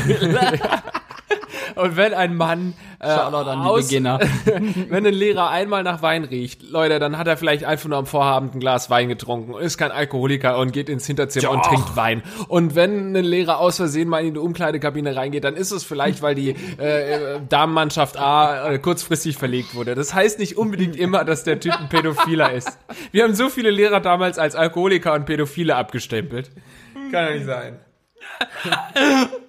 Und 1.74 1.96
wenn 1.96 2.14
ein 2.14 2.36
Mann 2.36 2.74
äh, 2.98 3.08
Shoutout 3.08 3.50
an 3.50 3.62
die 3.62 3.68
aus, 3.68 3.88
Beginner. 3.88 4.20
wenn 4.88 5.06
ein 5.06 5.14
Lehrer 5.14 5.50
einmal 5.50 5.82
nach 5.82 6.02
Wein 6.02 6.24
riecht, 6.24 6.62
Leute, 6.62 6.98
dann 6.98 7.18
hat 7.18 7.26
er 7.26 7.36
vielleicht 7.36 7.64
einfach 7.64 7.88
nur 7.88 7.98
am 7.98 8.06
Vorabend 8.06 8.54
ein 8.54 8.60
Glas 8.60 8.90
Wein 8.90 9.08
getrunken 9.08 9.54
und 9.54 9.62
ist 9.62 9.78
kein 9.78 9.90
Alkoholiker 9.90 10.58
und 10.58 10.72
geht 10.72 10.88
ins 10.88 11.06
Hinterzimmer 11.06 11.50
und 11.50 11.58
Doch. 11.58 11.68
trinkt 11.68 11.96
Wein. 11.96 12.22
Und 12.48 12.74
wenn 12.74 13.16
ein 13.16 13.24
Lehrer 13.24 13.58
aus 13.58 13.76
Versehen 13.76 14.08
mal 14.08 14.24
in 14.24 14.34
die 14.34 14.40
Umkleidekabine 14.40 15.16
reingeht, 15.16 15.44
dann 15.44 15.56
ist 15.56 15.72
es 15.72 15.84
vielleicht, 15.84 16.22
weil 16.22 16.34
die 16.34 16.54
äh, 16.78 17.34
äh, 17.36 17.40
Damenmannschaft 17.48 18.16
A 18.18 18.70
äh, 18.70 18.78
kurzfristig 18.78 19.36
verlegt 19.36 19.74
wurde. 19.74 19.94
Das 19.94 20.14
heißt 20.14 20.38
nicht 20.38 20.56
unbedingt 20.56 20.96
immer, 20.96 21.24
dass 21.24 21.44
der 21.44 21.60
Typ 21.60 21.74
ein 21.78 21.88
Pädophiler 21.88 22.52
ist. 22.52 22.78
Wir 23.10 23.24
haben 23.24 23.34
so 23.34 23.48
viele 23.48 23.70
Lehrer 23.70 24.00
damals 24.00 24.38
als 24.38 24.54
Alkoholiker 24.54 25.14
und 25.14 25.26
Pädophile 25.26 25.76
abgestempelt. 25.76 26.50
Kann 27.10 27.24
ja 27.24 27.30
nicht 27.32 27.46
sein. 27.46 27.78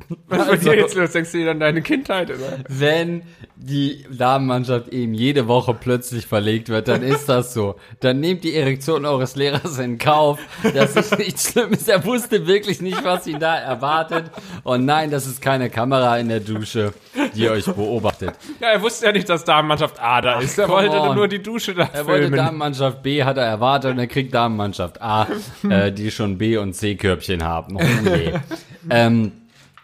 Was 0.28 0.48
ist 0.48 0.48
bei 0.48 0.56
dir 0.56 0.80
jetzt 0.80 0.94
los? 0.94 1.12
Denkst 1.12 1.32
du 1.32 1.38
dir 1.38 1.50
an 1.50 1.60
deine 1.60 1.82
Kindheit, 1.82 2.30
oder? 2.30 2.58
Wenn 2.68 3.22
die 3.56 4.04
Damenmannschaft 4.10 4.88
eben 4.88 5.14
jede 5.14 5.48
Woche 5.48 5.74
plötzlich 5.74 6.26
verlegt 6.26 6.68
wird, 6.68 6.88
dann 6.88 7.02
ist 7.02 7.28
das 7.28 7.54
so. 7.54 7.76
Dann 8.00 8.20
nehmt 8.20 8.44
die 8.44 8.54
Erektion 8.54 9.06
eures 9.06 9.34
Lehrers 9.34 9.78
in 9.78 9.98
Kauf. 9.98 10.38
Das 10.74 10.94
ist 10.94 11.18
nichts 11.18 11.52
Schlimmes. 11.52 11.88
Er 11.88 12.04
wusste 12.04 12.46
wirklich 12.46 12.82
nicht, 12.82 13.02
was 13.02 13.26
ihn 13.26 13.40
da 13.40 13.56
erwartet. 13.56 14.30
Und 14.62 14.84
nein, 14.84 15.10
das 15.10 15.26
ist 15.26 15.40
keine 15.40 15.70
Kamera 15.70 16.18
in 16.18 16.28
der 16.28 16.40
Dusche, 16.40 16.92
die 17.34 17.48
euch 17.48 17.64
beobachtet. 17.64 18.34
Ja, 18.60 18.68
er 18.68 18.82
wusste 18.82 19.06
ja 19.06 19.12
nicht, 19.12 19.28
dass 19.28 19.44
Damenmannschaft 19.44 20.00
A 20.00 20.20
da 20.20 20.40
ist. 20.40 20.58
Er 20.58 20.66
come 20.66 20.78
wollte 20.78 21.00
on. 21.00 21.16
nur 21.16 21.28
die 21.28 21.42
Dusche 21.42 21.74
da 21.74 21.88
Er 21.92 22.06
wollte 22.06 22.22
filmen. 22.22 22.36
Damenmannschaft 22.36 23.02
B, 23.02 23.24
hat 23.24 23.38
er 23.38 23.44
erwartet, 23.44 23.92
und 23.92 23.98
er 23.98 24.06
kriegt 24.06 24.34
Damenmannschaft 24.34 25.00
A, 25.00 25.26
äh, 25.68 25.90
die 25.92 26.10
schon 26.10 26.36
B- 26.36 26.58
und 26.58 26.74
C-Körbchen 26.74 27.42
haben. 27.42 27.76
Oh 27.76 27.80
je. 28.04 28.34
ähm, 28.90 29.32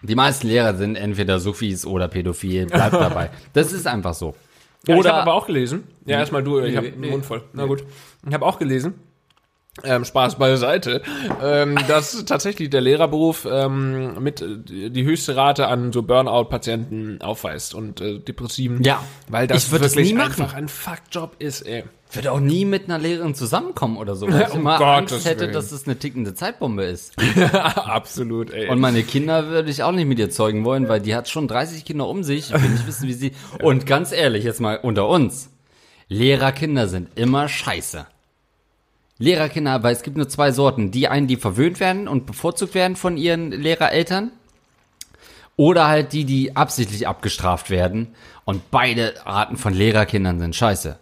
die 0.03 0.15
meisten 0.15 0.47
Lehrer 0.49 0.75
sind 0.75 0.97
entweder 0.97 1.39
Sufis 1.41 1.87
oder 1.87 2.09
Pädophil. 2.09 2.67
Bleibt 2.67 2.93
dabei. 3.09 3.31
Das 3.53 3.73
ist 3.73 3.87
einfach 3.87 4.15
so. 4.15 4.35
Ja, 4.87 4.95
ich 4.95 5.01
Oder- 5.01 5.11
habe 5.13 5.23
aber 5.23 5.35
auch 5.35 5.47
gelesen. 5.47 5.85
Ja, 6.07 6.19
erstmal 6.19 6.43
du, 6.43 6.59
ich 6.61 6.77
habe 6.77 6.87
Nee, 6.87 6.93
den 6.93 7.01
nee. 7.01 7.11
Mund 7.11 7.25
voll. 7.25 7.43
Na 7.53 7.67
gut. 7.67 7.85
Ich 8.27 8.35
habe 8.35 8.45
auch 8.45 8.59
gelesen, 8.59 8.95
ähm, 9.85 10.05
Spaß 10.05 10.37
beiseite, 10.37 11.01
ähm, 11.43 11.79
dass 11.89 12.25
tatsächlich 12.27 12.69
der 12.69 12.83
Lehrerberuf 12.83 13.49
ähm, 13.51 14.23
mit 14.23 14.43
äh, 14.43 14.91
die 14.91 15.05
höchste 15.05 15.35
Rate 15.35 15.67
an 15.67 15.93
so 15.93 16.03
Burnout-Patienten 16.03 17.23
aufweist 17.23 17.75
und 17.75 18.01
äh, 18.03 18.19
Depressiven. 18.19 18.83
Ja. 18.83 19.03
weil 19.29 19.47
das 19.47 19.71
das 19.71 19.73
wirklich 19.73 20.13
nie 20.13 20.19
machen. 20.19 20.43
einfach 20.43 20.55
ein 20.55 20.69
Fuckjob 20.69 21.37
ist, 21.39 21.63
ey. 21.63 21.85
Ich 22.11 22.17
würde 22.17 22.33
auch 22.33 22.41
nie 22.41 22.67
mit 22.67 22.85
einer 22.85 22.99
Lehrerin 22.99 23.35
zusammenkommen 23.35 23.97
oder 23.97 24.15
so, 24.15 24.31
weil 24.31 24.43
ich 24.49 24.53
Um 24.53 24.61
immer 24.61 24.77
Gottes 24.77 25.13
Angst 25.15 25.27
hätte, 25.27 25.51
dass 25.51 25.73
es 25.73 25.87
eine 25.87 25.99
tickende 25.99 26.35
Zeitbombe 26.35 26.85
ist. 26.85 27.15
Absolut, 27.55 28.51
ey. 28.51 28.69
Und 28.69 28.79
meine 28.79 29.03
Kinder 29.03 29.47
würde 29.49 29.71
ich 29.71 29.83
auch 29.83 29.93
nicht 29.93 30.07
mit 30.07 30.19
ihr 30.19 30.29
zeugen 30.29 30.67
wollen, 30.67 30.91
weil 30.91 31.01
die 31.01 31.15
hat 31.15 31.31
schon 31.31 31.49
30 31.49 31.87
Kinder 31.87 32.07
um 32.07 32.23
sich. 32.23 32.53
Ich 32.53 32.63
will 32.63 32.69
nicht 32.69 32.87
wissen, 32.87 33.09
wie 33.09 33.15
sie. 33.15 33.33
Und 33.63 33.87
ganz 33.87 34.13
ehrlich, 34.13 34.45
jetzt 34.45 34.61
mal 34.61 34.79
unter 34.83 35.09
uns. 35.09 35.49
Lehrerkinder 36.09 36.89
sind 36.89 37.09
immer 37.15 37.49
scheiße. 37.49 38.07
Lehrerkinder, 39.23 39.83
weil 39.83 39.95
es 39.95 40.03
gibt 40.03 40.17
nur 40.17 40.29
zwei 40.29 40.51
Sorten. 40.53 40.91
Die 40.91 41.09
einen, 41.09 41.27
die 41.29 41.37
verwöhnt 41.37 41.81
werden 41.81 42.09
und 42.09 42.27
bevorzugt 42.27 42.75
werden 42.75 42.97
von 42.97 43.17
ihren 43.17 43.51
Lehrereltern. 43.53 44.33
Oder 45.57 45.87
halt 45.87 46.13
die, 46.13 46.25
die 46.25 46.57
absichtlich 46.57 47.07
abgestraft 47.07 47.71
werden. 47.71 48.15
Und 48.45 48.71
beide 48.71 49.15
Arten 49.27 49.57
von 49.57 49.73
Lehrerkindern 49.75 50.41
sind 50.41 50.57
scheiße. 50.57 50.99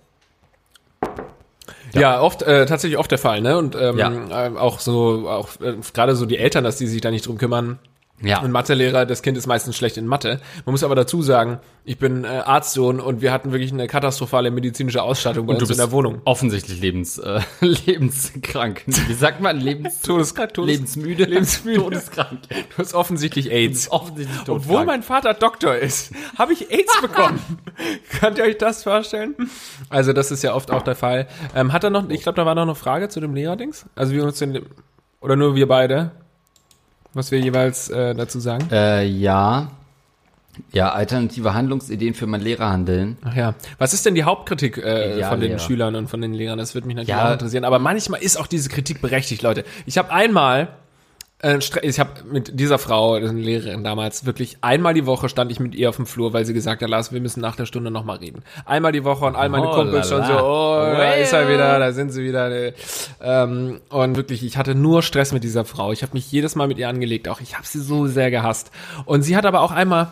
Ja, 1.94 2.20
oft 2.20 2.42
äh, 2.42 2.66
tatsächlich 2.66 2.98
oft 2.98 3.10
der 3.10 3.18
Fall, 3.18 3.40
ne? 3.40 3.56
Und 3.58 3.74
ähm, 3.74 3.98
Ja. 3.98 4.46
äh, 4.46 4.56
auch 4.56 4.78
so, 4.80 5.28
auch 5.28 5.48
äh, 5.60 5.76
gerade 5.92 6.14
so 6.14 6.26
die 6.26 6.36
Eltern, 6.38 6.62
dass 6.62 6.76
die 6.76 6.86
sich 6.86 7.00
da 7.00 7.10
nicht 7.10 7.26
drum 7.26 7.38
kümmern. 7.38 7.78
Ja. 8.22 8.40
Und 8.42 8.50
Mathelehrer, 8.52 9.06
das 9.06 9.22
Kind 9.22 9.38
ist 9.38 9.46
meistens 9.46 9.76
schlecht 9.76 9.96
in 9.96 10.06
Mathe. 10.06 10.40
Man 10.66 10.72
muss 10.72 10.84
aber 10.84 10.94
dazu 10.94 11.22
sagen, 11.22 11.58
ich 11.84 11.98
bin 11.98 12.24
äh, 12.24 12.28
Arztsohn 12.28 13.00
und 13.00 13.22
wir 13.22 13.32
hatten 13.32 13.52
wirklich 13.52 13.72
eine 13.72 13.86
katastrophale 13.86 14.50
medizinische 14.50 15.02
Ausstattung 15.02 15.46
bei 15.46 15.52
Und 15.54 15.60
du 15.60 15.64
uns 15.64 15.68
bist 15.70 15.80
in 15.80 15.86
der 15.86 15.92
Wohnung. 15.92 16.20
offensichtlich 16.24 16.80
lebens, 16.80 17.18
äh, 17.18 17.40
lebenskrank. 17.60 18.82
Wie 18.86 19.14
sagt 19.14 19.40
man? 19.40 19.58
Lebens 19.58 20.00
Todeskrank, 20.02 20.54
Todes 20.54 20.70
lebensmüde? 20.74 21.24
Lebensmüde. 21.24 21.80
Todeskrank. 21.80 22.40
Du 22.48 22.78
hast 22.78 22.94
offensichtlich 22.94 23.50
AIDS. 23.50 23.90
Offensichtlich 23.90 24.36
todkrank. 24.38 24.64
Obwohl 24.64 24.84
mein 24.84 25.02
Vater 25.02 25.34
Doktor 25.34 25.76
ist, 25.76 26.12
habe 26.38 26.52
ich 26.52 26.70
AIDS 26.70 26.92
bekommen. 27.02 27.40
Könnt 28.20 28.38
ihr 28.38 28.44
euch 28.44 28.58
das 28.58 28.82
vorstellen? 28.82 29.34
Also 29.88 30.12
das 30.12 30.30
ist 30.30 30.42
ja 30.42 30.54
oft 30.54 30.70
auch 30.70 30.82
der 30.82 30.94
Fall. 30.94 31.26
Ähm, 31.54 31.72
hat 31.72 31.84
er 31.84 31.90
noch, 31.90 32.08
ich 32.10 32.22
glaube, 32.22 32.36
da 32.36 32.46
war 32.46 32.54
noch 32.54 32.62
eine 32.62 32.74
Frage 32.74 33.08
zu 33.08 33.20
dem 33.20 33.34
Lehrerdings. 33.34 33.86
Also 33.94 34.12
wir 34.12 34.24
uns 34.24 34.38
den, 34.38 34.66
oder 35.20 35.36
nur 35.36 35.54
wir 35.54 35.66
beide, 35.68 36.12
was 37.14 37.30
wir 37.30 37.40
jeweils 37.40 37.88
äh, 37.88 38.14
dazu 38.14 38.40
sagen. 38.40 38.68
Äh, 38.70 39.04
ja. 39.06 39.68
Ja, 40.72 40.92
alternative 40.92 41.54
Handlungsideen 41.54 42.12
für 42.14 42.26
mein 42.26 42.40
Lehrerhandeln. 42.40 43.16
Ach 43.24 43.34
ja. 43.34 43.54
Was 43.78 43.94
ist 43.94 44.04
denn 44.04 44.14
die 44.14 44.24
Hauptkritik 44.24 44.76
äh, 44.78 45.18
Ja, 45.18 45.28
von 45.30 45.40
den 45.40 45.50
Lehrer. 45.50 45.58
Schülern 45.60 45.94
und 45.94 46.08
von 46.08 46.20
den 46.20 46.34
Lehrern? 46.34 46.58
Das 46.58 46.74
würde 46.74 46.86
mich 46.86 46.96
natürlich 46.96 47.08
Ja. 47.08 47.28
auch 47.28 47.32
interessieren. 47.32 47.64
Aber 47.64 47.78
manchmal 47.78 48.20
ist 48.22 48.36
auch 48.36 48.46
diese 48.46 48.68
Kritik 48.68 49.00
berechtigt, 49.00 49.42
Leute. 49.42 49.64
Ich 49.86 49.96
habe 49.96 50.10
einmal, 50.12 50.68
ich 51.42 51.98
habe 51.98 52.10
mit 52.30 52.60
dieser 52.60 52.78
Frau, 52.78 53.14
das 53.16 53.24
ist 53.24 53.30
eine 53.30 53.40
Lehrerin 53.40 53.82
damals, 53.82 54.26
wirklich 54.26 54.58
einmal 54.60 54.92
die 54.92 55.06
Woche 55.06 55.30
stand 55.30 55.50
ich 55.50 55.58
mit 55.58 55.74
ihr 55.74 55.88
auf 55.88 55.96
dem 55.96 56.04
Flur, 56.04 56.34
weil 56.34 56.44
sie 56.44 56.52
gesagt 56.52 56.82
hat, 56.82 56.88
Lars, 56.90 57.12
wir 57.12 57.20
müssen 57.20 57.40
nach 57.40 57.56
der 57.56 57.64
Stunde 57.64 57.90
nochmal 57.90 58.18
reden. 58.18 58.42
Einmal 58.66 58.92
die 58.92 59.04
Woche 59.04 59.24
und 59.24 59.36
all 59.36 59.48
meine 59.48 59.68
Oh 59.68 59.74
Kumpels 59.74 60.08
schon 60.08 60.24
so, 60.24 60.32
oh, 60.34 60.76
da 60.76 61.12
ist 61.14 61.32
er 61.32 61.48
wieder, 61.48 61.78
da 61.78 61.92
sind 61.92 62.10
sie 62.10 62.24
wieder. 62.24 62.50
äh, 62.50 62.72
Ähm, 63.22 63.80
und 63.88 64.16
wirklich, 64.16 64.44
ich 64.44 64.58
hatte 64.58 64.74
nur 64.74 65.02
Stress 65.02 65.32
mit 65.32 65.42
dieser 65.42 65.64
Frau. 65.64 65.92
Ich 65.92 66.02
habe 66.02 66.12
mich 66.12 66.30
jedes 66.30 66.56
Mal 66.56 66.68
mit 66.68 66.78
ihr 66.78 66.88
angelegt, 66.88 67.28
auch 67.28 67.40
ich 67.40 67.54
habe 67.56 67.66
sie 67.66 67.80
so 67.80 68.06
sehr 68.06 68.30
gehasst. 68.30 68.70
Und 69.06 69.22
sie 69.22 69.36
hat 69.36 69.46
aber 69.46 69.62
auch 69.62 69.72
einmal 69.72 70.08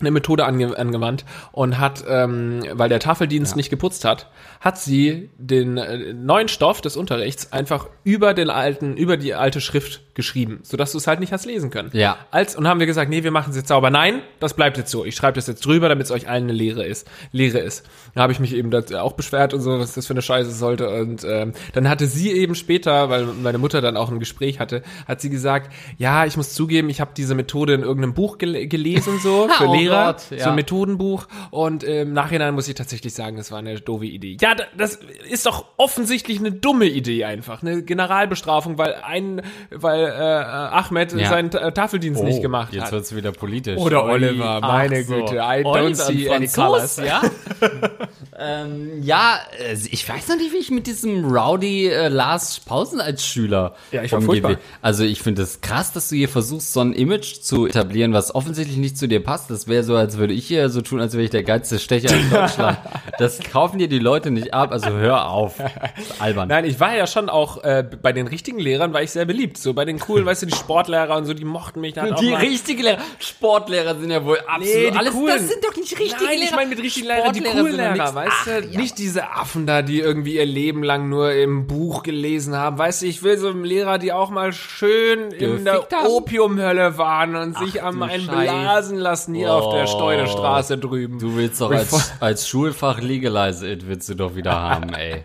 eine 0.00 0.10
Methode 0.10 0.44
ange 0.44 0.76
angewandt 0.76 1.24
und 1.52 1.78
hat, 1.78 2.04
ähm, 2.08 2.62
weil 2.72 2.88
der 2.88 3.00
Tafeldienst 3.00 3.56
nicht 3.56 3.70
geputzt 3.70 4.04
hat, 4.04 4.28
hat 4.60 4.78
sie 4.78 5.30
den 5.38 5.76
äh, 5.76 6.12
neuen 6.12 6.48
Stoff 6.48 6.80
des 6.80 6.96
Unterrichts 6.96 7.52
einfach 7.52 7.88
über 8.04 8.34
den 8.34 8.50
alten, 8.50 8.96
über 8.96 9.16
die 9.16 9.34
alte 9.34 9.60
Schrift 9.60 10.02
geschrieben, 10.14 10.60
sodass 10.62 10.92
du 10.92 10.98
es 10.98 11.06
halt 11.06 11.20
nicht 11.20 11.32
hast 11.32 11.46
lesen 11.46 11.70
können. 11.70 11.90
Ja. 11.92 12.18
Als, 12.30 12.54
und 12.54 12.68
haben 12.68 12.80
wir 12.80 12.86
gesagt, 12.86 13.10
nee, 13.10 13.24
wir 13.24 13.30
machen 13.30 13.50
es 13.50 13.56
jetzt 13.56 13.68
sauber. 13.68 13.90
Nein, 13.90 14.20
das 14.40 14.54
bleibt 14.54 14.76
jetzt 14.76 14.90
so. 14.90 15.04
Ich 15.04 15.16
schreibe 15.16 15.36
das 15.36 15.46
jetzt 15.46 15.64
drüber, 15.64 15.88
damit 15.88 16.04
es 16.04 16.10
euch 16.10 16.28
allen 16.28 16.44
eine 16.44 16.52
Lehre 16.52 16.84
ist. 16.84 17.08
Lehre 17.30 17.58
ist. 17.58 17.86
Da 18.14 18.22
habe 18.22 18.32
ich 18.32 18.40
mich 18.40 18.54
eben 18.54 18.72
auch 18.94 19.12
beschwert 19.12 19.54
und 19.54 19.62
so, 19.62 19.78
was 19.78 19.94
das 19.94 20.06
für 20.06 20.14
eine 20.14 20.22
Scheiße 20.22 20.50
sollte. 20.50 20.90
Und 20.90 21.24
ähm, 21.24 21.52
dann 21.72 21.88
hatte 21.88 22.06
sie 22.06 22.30
eben 22.32 22.54
später, 22.54 23.08
weil 23.08 23.24
meine 23.24 23.58
Mutter 23.58 23.80
dann 23.80 23.96
auch 23.96 24.10
ein 24.10 24.18
Gespräch 24.18 24.60
hatte, 24.60 24.82
hat 25.08 25.20
sie 25.20 25.30
gesagt, 25.30 25.72
ja, 25.96 26.26
ich 26.26 26.36
muss 26.36 26.52
zugeben, 26.52 26.90
ich 26.90 27.00
habe 27.00 27.12
diese 27.16 27.34
Methode 27.34 27.74
in 27.74 27.82
irgendeinem 27.82 28.14
Buch 28.14 28.38
gel 28.38 28.66
gelesen, 28.66 29.18
so 29.22 29.48
für 29.56 29.68
Oh 29.68 29.74
Lehrer, 29.88 30.12
Gott, 30.14 30.22
ja. 30.30 30.44
so 30.44 30.50
ein 30.50 30.54
Methodenbuch. 30.56 31.26
Und 31.50 31.84
äh, 31.84 32.02
im 32.02 32.12
Nachhinein 32.12 32.54
muss 32.54 32.68
ich 32.68 32.74
tatsächlich 32.74 33.14
sagen, 33.14 33.36
das 33.36 33.50
war 33.50 33.58
eine 33.58 33.80
doofe 33.80 34.06
Idee. 34.06 34.36
Ja, 34.40 34.54
da- 34.54 34.64
das 34.76 34.98
ist 35.28 35.46
doch 35.46 35.64
offensichtlich 35.76 36.38
eine 36.38 36.52
dumme 36.52 36.86
Idee 36.86 37.24
einfach. 37.24 37.62
Eine 37.62 37.82
Generalbestrafung, 37.82 38.78
weil 38.78 38.94
ein, 39.04 39.42
weil 39.70 40.04
äh, 40.04 40.08
Ahmed 40.10 41.12
Ja. 41.12 41.28
seinen 41.28 41.50
Ta- 41.50 41.70
Tafeldienst 41.70 42.22
nicht 42.22 42.42
gemacht 42.42 42.68
Oh, 42.72 42.74
Jetzt 42.76 42.84
hat. 42.86 42.92
wird's 42.92 43.14
wieder 43.14 43.32
politisch. 43.32 43.78
Oder 43.78 44.04
Oliver, 44.04 44.60
ach 44.62 44.68
meine 44.68 45.02
so. 45.04 45.14
Güte, 45.14 45.36
I 45.36 45.38
don't 45.64 45.66
Oliver, 45.66 45.94
see 45.94 46.28
ein 46.30 46.36
any 46.36 46.48
colors. 46.48 46.96
Ja, 46.98 47.22
ähm, 48.42 49.02
ja 49.02 49.38
äh, 49.58 49.76
ich 49.90 50.08
weiß 50.08 50.28
noch 50.28 50.36
nicht, 50.36 50.52
wie 50.52 50.58
ich 50.58 50.70
mit 50.70 50.86
diesem 50.86 51.24
Rowdy 51.24 51.86
äh, 51.88 52.08
Lars 52.08 52.60
Pausen 52.60 53.00
als 53.00 53.24
Schüler 53.26 53.74
Ja, 53.90 54.02
ich 54.02 54.12
umgehe. 54.12 54.58
Also 54.80 55.04
ich 55.04 55.20
finde 55.22 55.42
es 55.42 55.60
krass, 55.60 55.92
dass 55.92 56.08
du 56.08 56.16
hier 56.16 56.28
versuchst, 56.28 56.72
so 56.72 56.80
ein 56.80 56.92
Image 56.92 57.40
zu 57.40 57.66
etablieren, 57.66 58.12
was 58.12 58.34
offensichtlich 58.34 58.76
nicht 58.78 58.98
zu 58.98 59.06
dir 59.08 59.22
passt. 59.22 59.50
Das 59.50 59.68
wäre 59.68 59.84
so, 59.84 59.96
als 59.96 60.18
würde 60.18 60.34
ich 60.34 60.46
hier 60.46 60.68
so 60.70 60.80
tun, 60.82 61.00
als 61.00 61.12
wäre 61.14 61.22
ich 61.24 61.30
der 61.30 61.42
geilste 61.42 61.78
Stecher 61.78 62.14
in 62.14 62.30
Deutschland. 62.30 62.78
das 63.18 63.40
kaufen 63.40 63.78
dir 63.78 63.88
die 63.88 63.98
Leute 63.98 64.30
nicht 64.30 64.54
ab, 64.54 64.72
also 64.72 64.90
hör 64.90 65.28
auf. 65.30 65.56
Das 65.58 65.70
albern. 66.20 66.48
Nein, 66.48 66.64
ich 66.64 66.80
war 66.80 66.94
ja 66.96 67.06
schon 67.06 67.28
auch, 67.28 67.62
äh, 67.64 67.84
bei 68.02 68.12
den 68.12 68.26
richtigen 68.26 68.58
Lehrern 68.58 68.92
war 68.92 69.02
ich 69.02 69.10
sehr 69.10 69.24
beliebt. 69.24 69.58
So 69.58 69.74
bei 69.74 69.84
den 69.84 69.98
coolen, 69.98 70.26
weißt 70.26 70.42
du, 70.42 70.46
die 70.46 70.54
Sportlehrer 70.56 71.16
und 71.16 71.24
so, 71.26 71.34
die 71.34 71.44
mochten 71.44 71.80
mich. 71.80 71.94
Da 71.94 72.02
hat 72.02 72.12
auch 72.12 72.20
Die 72.20 72.32
richtigen 72.32 72.82
Lehrer, 72.82 72.98
Sportlehrer 73.18 73.98
sind 73.98 74.10
ja 74.10 74.24
wohl 74.24 74.38
absolut 74.40 74.66
die 74.66 74.96
alles. 74.96 75.12
coolen. 75.12 75.36
Das 75.36 75.48
sind 75.48 75.64
doch 75.64 75.76
nicht 75.76 75.98
richtige 75.98 76.24
Nein, 76.24 76.38
Lehrer. 76.38 76.44
ich 76.44 76.56
meine 76.56 76.70
mit 76.70 76.78
richtigen 76.82 77.06
Lehrern, 77.06 77.32
die 77.32 77.40
coolen 77.40 77.76
Lehrer, 77.76 77.92
nix. 78.22 78.31
Weißt 78.46 78.64
du? 78.64 78.68
Ja. 78.70 78.80
Nicht 78.80 78.98
diese 78.98 79.30
Affen 79.30 79.66
da, 79.66 79.82
die 79.82 80.00
irgendwie 80.00 80.36
ihr 80.36 80.46
Leben 80.46 80.82
lang 80.82 81.08
nur 81.08 81.32
im 81.32 81.66
Buch 81.66 82.02
gelesen 82.02 82.56
haben. 82.56 82.78
Weißt 82.78 83.02
du, 83.02 83.06
ich 83.06 83.22
will 83.22 83.38
so 83.38 83.48
einen 83.48 83.64
Lehrer, 83.64 83.98
die 83.98 84.12
auch 84.12 84.30
mal 84.30 84.52
schön 84.52 85.30
in 85.32 85.64
der 85.64 85.74
Gefickt 85.74 85.94
haben. 85.94 86.06
Opiumhölle 86.06 86.98
waren 86.98 87.36
und 87.36 87.56
sich 87.58 87.82
Ach, 87.82 87.86
am 87.88 87.98
du 87.98 88.04
einen 88.06 88.24
Scheiß. 88.24 88.42
blasen 88.50 88.98
lassen 88.98 89.34
hier 89.34 89.52
auf 89.52 89.72
der 89.74 89.84
Oh. 89.84 89.86
Steudestraße 89.86 90.78
drüben. 90.78 91.18
Du 91.18 91.36
willst 91.36 91.60
doch 91.60 91.70
als, 91.70 92.12
als 92.20 92.48
Schulfach 92.48 93.00
Legalize 93.00 93.66
It 93.68 93.86
willst 93.86 94.08
du 94.08 94.14
doch 94.14 94.34
wieder 94.34 94.52
haben, 94.52 94.92
ey. 94.94 95.24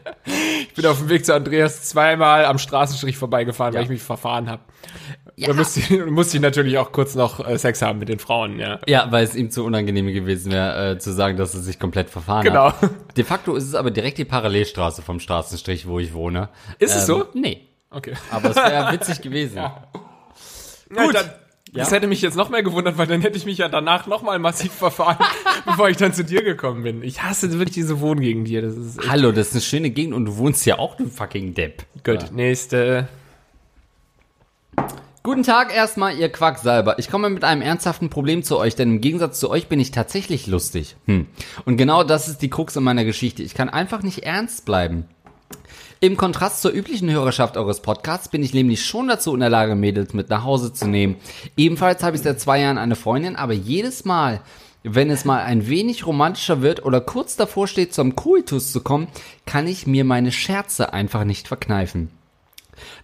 Ich 0.67 0.73
bin 0.73 0.85
auf 0.85 0.99
dem 0.99 1.09
Weg 1.09 1.25
zu 1.25 1.33
Andreas 1.33 1.83
zweimal 1.83 2.45
am 2.45 2.57
Straßenstrich 2.57 3.17
vorbeigefahren, 3.17 3.73
Ja. 3.73 3.79
weil 3.79 3.85
ich 3.85 3.89
mich 3.89 4.03
verfahren 4.03 4.49
habe. 4.49 4.61
Ja. 5.35 5.49
Da 5.49 5.53
musste 5.53 5.79
ich, 5.81 6.05
musste 6.07 6.37
ich 6.37 6.41
natürlich 6.41 6.77
auch 6.79 6.91
kurz 6.91 7.13
noch 7.13 7.47
äh, 7.47 7.57
Sex 7.59 7.83
haben 7.83 7.99
mit 7.99 8.09
den 8.09 8.17
Frauen, 8.17 8.57
ja. 8.59 8.79
Ja, 8.87 9.07
weil 9.11 9.23
es 9.23 9.35
ihm 9.35 9.51
zu 9.51 9.63
unangenehm 9.65 10.07
gewesen 10.07 10.51
wäre, 10.51 10.93
äh, 10.93 10.97
zu 10.97 11.13
sagen, 11.13 11.37
dass 11.37 11.53
er 11.53 11.61
sich 11.61 11.79
komplett 11.79 12.09
verfahren 12.09 12.43
Genau. 12.43 12.71
hat. 12.71 12.89
De 13.15 13.23
facto 13.23 13.55
ist 13.55 13.63
es 13.65 13.75
aber 13.75 13.91
direkt 13.91 14.17
die 14.17 14.25
Parallelstraße 14.25 15.01
vom 15.01 15.19
Straßenstrich, 15.19 15.87
wo 15.87 15.99
ich 15.99 16.13
wohne. 16.13 16.49
Ist 16.79 16.95
es 16.95 17.05
so? 17.05 17.25
Nee. 17.33 17.61
Okay. 17.89 18.13
Aber 18.31 18.49
es 18.49 18.55
wäre 18.55 18.91
witzig 18.93 19.21
gewesen. 19.21 19.61
Gut. 20.89 21.15
dann, 21.15 21.25
Ja. 21.73 21.83
Das 21.83 21.91
hätte 21.91 22.07
mich 22.07 22.21
jetzt 22.21 22.35
noch 22.37 22.49
mehr 22.49 22.63
gewundert, 22.63 22.97
weil 22.97 23.07
dann 23.07 23.21
hätte 23.21 23.37
ich 23.37 23.45
mich 23.45 23.57
ja 23.57 23.67
danach 23.69 24.07
noch 24.07 24.21
mal 24.21 24.39
massiv 24.39 24.71
verfahren, 24.85 25.17
bevor 25.65 25.89
ich 25.89 25.97
dann 25.97 26.13
zu 26.13 26.23
dir 26.23 26.43
gekommen 26.43 26.83
bin. 26.83 27.03
Ich 27.03 27.23
hasse 27.23 27.51
wirklich 27.51 27.73
diese 27.75 27.99
Wohngegend 27.99 28.47
hier. 28.47 28.61
Das 28.61 28.75
ist 28.75 28.99
Hallo, 29.09 29.31
das 29.31 29.47
ist 29.47 29.53
eine 29.53 29.61
schöne 29.61 29.89
Gegend 29.89 30.13
und 30.13 30.25
du 30.25 30.37
wohnst 30.37 30.65
ja 30.65 30.79
auch, 30.79 30.95
du 30.95 31.07
fucking 31.07 31.53
Depp. 31.53 31.83
gut. 32.03 32.31
Nächste. 32.31 33.07
Guten 35.27 35.43
Tag 35.43 35.75
erstmal, 35.75 36.17
ihr 36.17 36.29
Quacksalber. 36.29 36.99
Ich 36.99 37.11
komme 37.11 37.29
mit 37.29 37.43
einem 37.43 37.61
ernsthaften 37.61 38.09
Problem 38.09 38.43
zu 38.43 38.57
euch, 38.57 38.75
denn 38.75 38.91
im 38.91 39.01
Gegensatz 39.01 39.41
zu 39.41 39.49
euch 39.49 39.67
bin 39.67 39.77
ich 39.77 39.91
tatsächlich 39.91 40.47
lustig. 40.47 40.95
Hm. 41.03 41.25
Und 41.65 41.75
genau 41.75 42.05
das 42.05 42.29
ist 42.29 42.41
die 42.41 42.49
Krux 42.49 42.77
in 42.77 42.83
meiner 42.85 43.03
Geschichte. 43.03 43.43
Ich 43.43 43.53
kann 43.53 43.67
einfach 43.67 44.03
nicht 44.03 44.19
ernst 44.19 44.63
bleiben. 44.63 45.03
Im 45.99 46.15
Kontrast 46.15 46.61
zur 46.61 46.71
üblichen 46.71 47.11
Hörerschaft 47.11 47.57
eures 47.57 47.81
Podcasts 47.81 48.29
bin 48.29 48.41
ich 48.41 48.53
nämlich 48.53 48.85
schon 48.85 49.09
dazu 49.09 49.33
in 49.33 49.41
der 49.41 49.49
Lage, 49.49 49.75
Mädels 49.75 50.13
mit 50.13 50.29
nach 50.29 50.45
Hause 50.45 50.71
zu 50.71 50.87
nehmen. 50.87 51.17
Ebenfalls 51.57 52.03
habe 52.03 52.15
ich 52.15 52.21
seit 52.21 52.39
zwei 52.39 52.61
Jahren 52.61 52.77
eine 52.77 52.95
Freundin, 52.95 53.35
aber 53.35 53.51
jedes 53.51 54.05
Mal, 54.05 54.39
wenn 54.83 55.09
es 55.09 55.25
mal 55.25 55.41
ein 55.43 55.67
wenig 55.67 56.07
romantischer 56.07 56.61
wird 56.61 56.85
oder 56.85 57.01
kurz 57.01 57.35
davor 57.35 57.67
steht, 57.67 57.93
zum 57.93 58.15
Coitus 58.15 58.71
zu 58.71 58.79
kommen, 58.79 59.09
kann 59.45 59.67
ich 59.67 59.87
mir 59.87 60.05
meine 60.05 60.31
Scherze 60.31 60.93
einfach 60.93 61.25
nicht 61.25 61.49
verkneifen. 61.49 62.16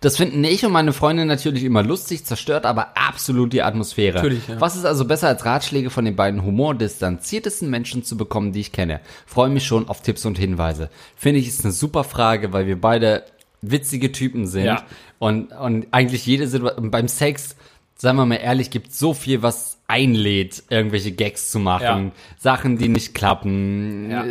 Das 0.02 0.18
finden 0.18 0.44
ich 0.44 0.66
und 0.66 0.72
meine 0.72 0.94
Freundin 0.94 1.28
natürlich 1.28 1.64
immer 1.64 1.84
lustig, 1.84 2.26
zerstört 2.26 2.66
aber 2.66 2.98
absolut 2.98 3.54
die 3.54 3.62
Atmosphäre. 3.62 4.16
Natürlich, 4.18 4.48
ja. 4.48 4.60
Was 4.60 4.76
ist 4.76 4.86
also 4.86 5.06
besser 5.06 5.28
als 5.28 5.46
Ratschläge 5.46 5.90
von 5.90 6.06
den 6.06 6.16
beiden 6.16 6.44
humordistanziertesten 6.44 7.70
Menschen 7.70 8.04
zu 8.04 8.18
bekommen, 8.18 8.52
die 8.52 8.60
ich 8.62 8.72
kenne? 8.72 9.00
Freue 9.26 9.50
mich 9.50 9.66
schon 9.66 9.88
auf 9.88 10.02
Tipps 10.02 10.26
und 10.26 10.38
Hinweise. 10.38 10.90
Finde 11.16 11.40
ich 11.40 11.48
ist 11.48 11.64
eine 11.64 11.74
super 11.74 12.04
Frage, 12.04 12.54
weil 12.54 12.68
wir 12.68 12.80
beide 12.80 13.24
witzige 13.62 14.12
Typen 14.12 14.46
sind 14.48 14.66
Ja. 14.66 14.84
und, 15.20 15.52
und 15.54 15.88
eigentlich 15.92 16.26
jede 16.26 16.48
Situation 16.48 16.92
beim 16.92 17.08
Sex, 17.08 17.56
sagen 17.96 18.18
wir 18.18 18.26
mal 18.26 18.36
ehrlich, 18.36 18.70
gibt 18.72 18.94
so 18.94 19.14
viel, 19.14 19.42
was 19.42 19.78
einlädt, 19.94 20.64
irgendwelche 20.70 21.12
Gags 21.12 21.52
zu 21.52 21.60
machen, 21.60 22.06
Ja. 22.08 22.12
Sachen, 22.38 22.78
die 22.78 22.90
nicht 22.90 23.14
klappen, 23.14 24.10
Ja. 24.10 24.26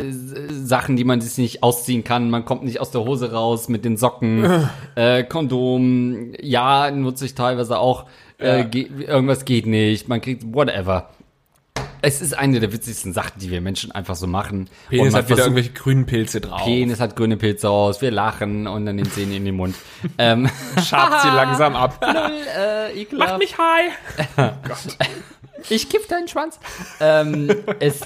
Sachen, 0.49 0.97
die 0.97 1.05
man 1.05 1.21
sich 1.21 1.37
nicht 1.37 1.63
ausziehen 1.63 2.03
kann, 2.03 2.29
man 2.29 2.43
kommt 2.43 2.63
nicht 2.63 2.81
aus 2.81 2.91
der 2.91 3.05
Hose 3.05 3.31
raus 3.31 3.69
mit 3.69 3.85
den 3.85 3.95
Socken, 3.95 4.43
äh, 4.95 5.23
Kondom, 5.23 6.33
ja, 6.41 6.91
nutze 6.91 7.25
ich 7.25 7.33
teilweise 7.35 7.79
auch, 7.79 8.05
äh, 8.39 8.59
Ja. 8.59 8.63
ge 8.63 8.87
irgendwas 9.07 9.45
geht 9.45 9.65
nicht, 9.65 10.07
man 10.09 10.19
kriegt 10.19 10.43
whatever. 10.53 11.09
Es 12.05 12.19
ist 12.19 12.37
eine 12.37 12.59
der 12.59 12.73
witzigsten 12.73 13.13
Sachen, 13.13 13.39
die 13.39 13.49
wir 13.49 13.61
Menschen 13.61 13.93
einfach 13.93 14.17
so 14.17 14.27
machen. 14.27 14.69
Penis 14.89 15.13
hat 15.13 15.29
wieder 15.29 15.43
irgendwelche 15.43 15.71
grünen 15.71 16.05
Pilze 16.05 16.41
drauf. 16.41 16.65
Penis 16.65 16.99
hat 16.99 17.15
grüne 17.15 17.37
Pilze 17.37 17.69
aus, 17.69 18.01
wir 18.01 18.11
lachen 18.11 18.67
und 18.67 18.85
dann 18.85 18.97
nimmt 18.97 19.13
sie 19.13 19.23
ihn 19.23 19.31
in 19.31 19.45
den 19.45 19.55
Mund. 19.55 19.73
ähm, 20.17 20.49
Schabt 20.85 21.21
sie 21.21 21.29
langsam 21.29 21.77
ab. 21.77 22.05
äh, 22.57 23.01
ekelhaft. 23.01 23.31
Mach 23.31 23.37
mich 23.37 23.57
high. 23.57 24.53
Ich 25.69 25.87
kiff 25.87 26.07
deinen 26.07 26.27
Schwanz. 26.27 26.59
ähm, 26.99 27.49
es, 27.79 28.01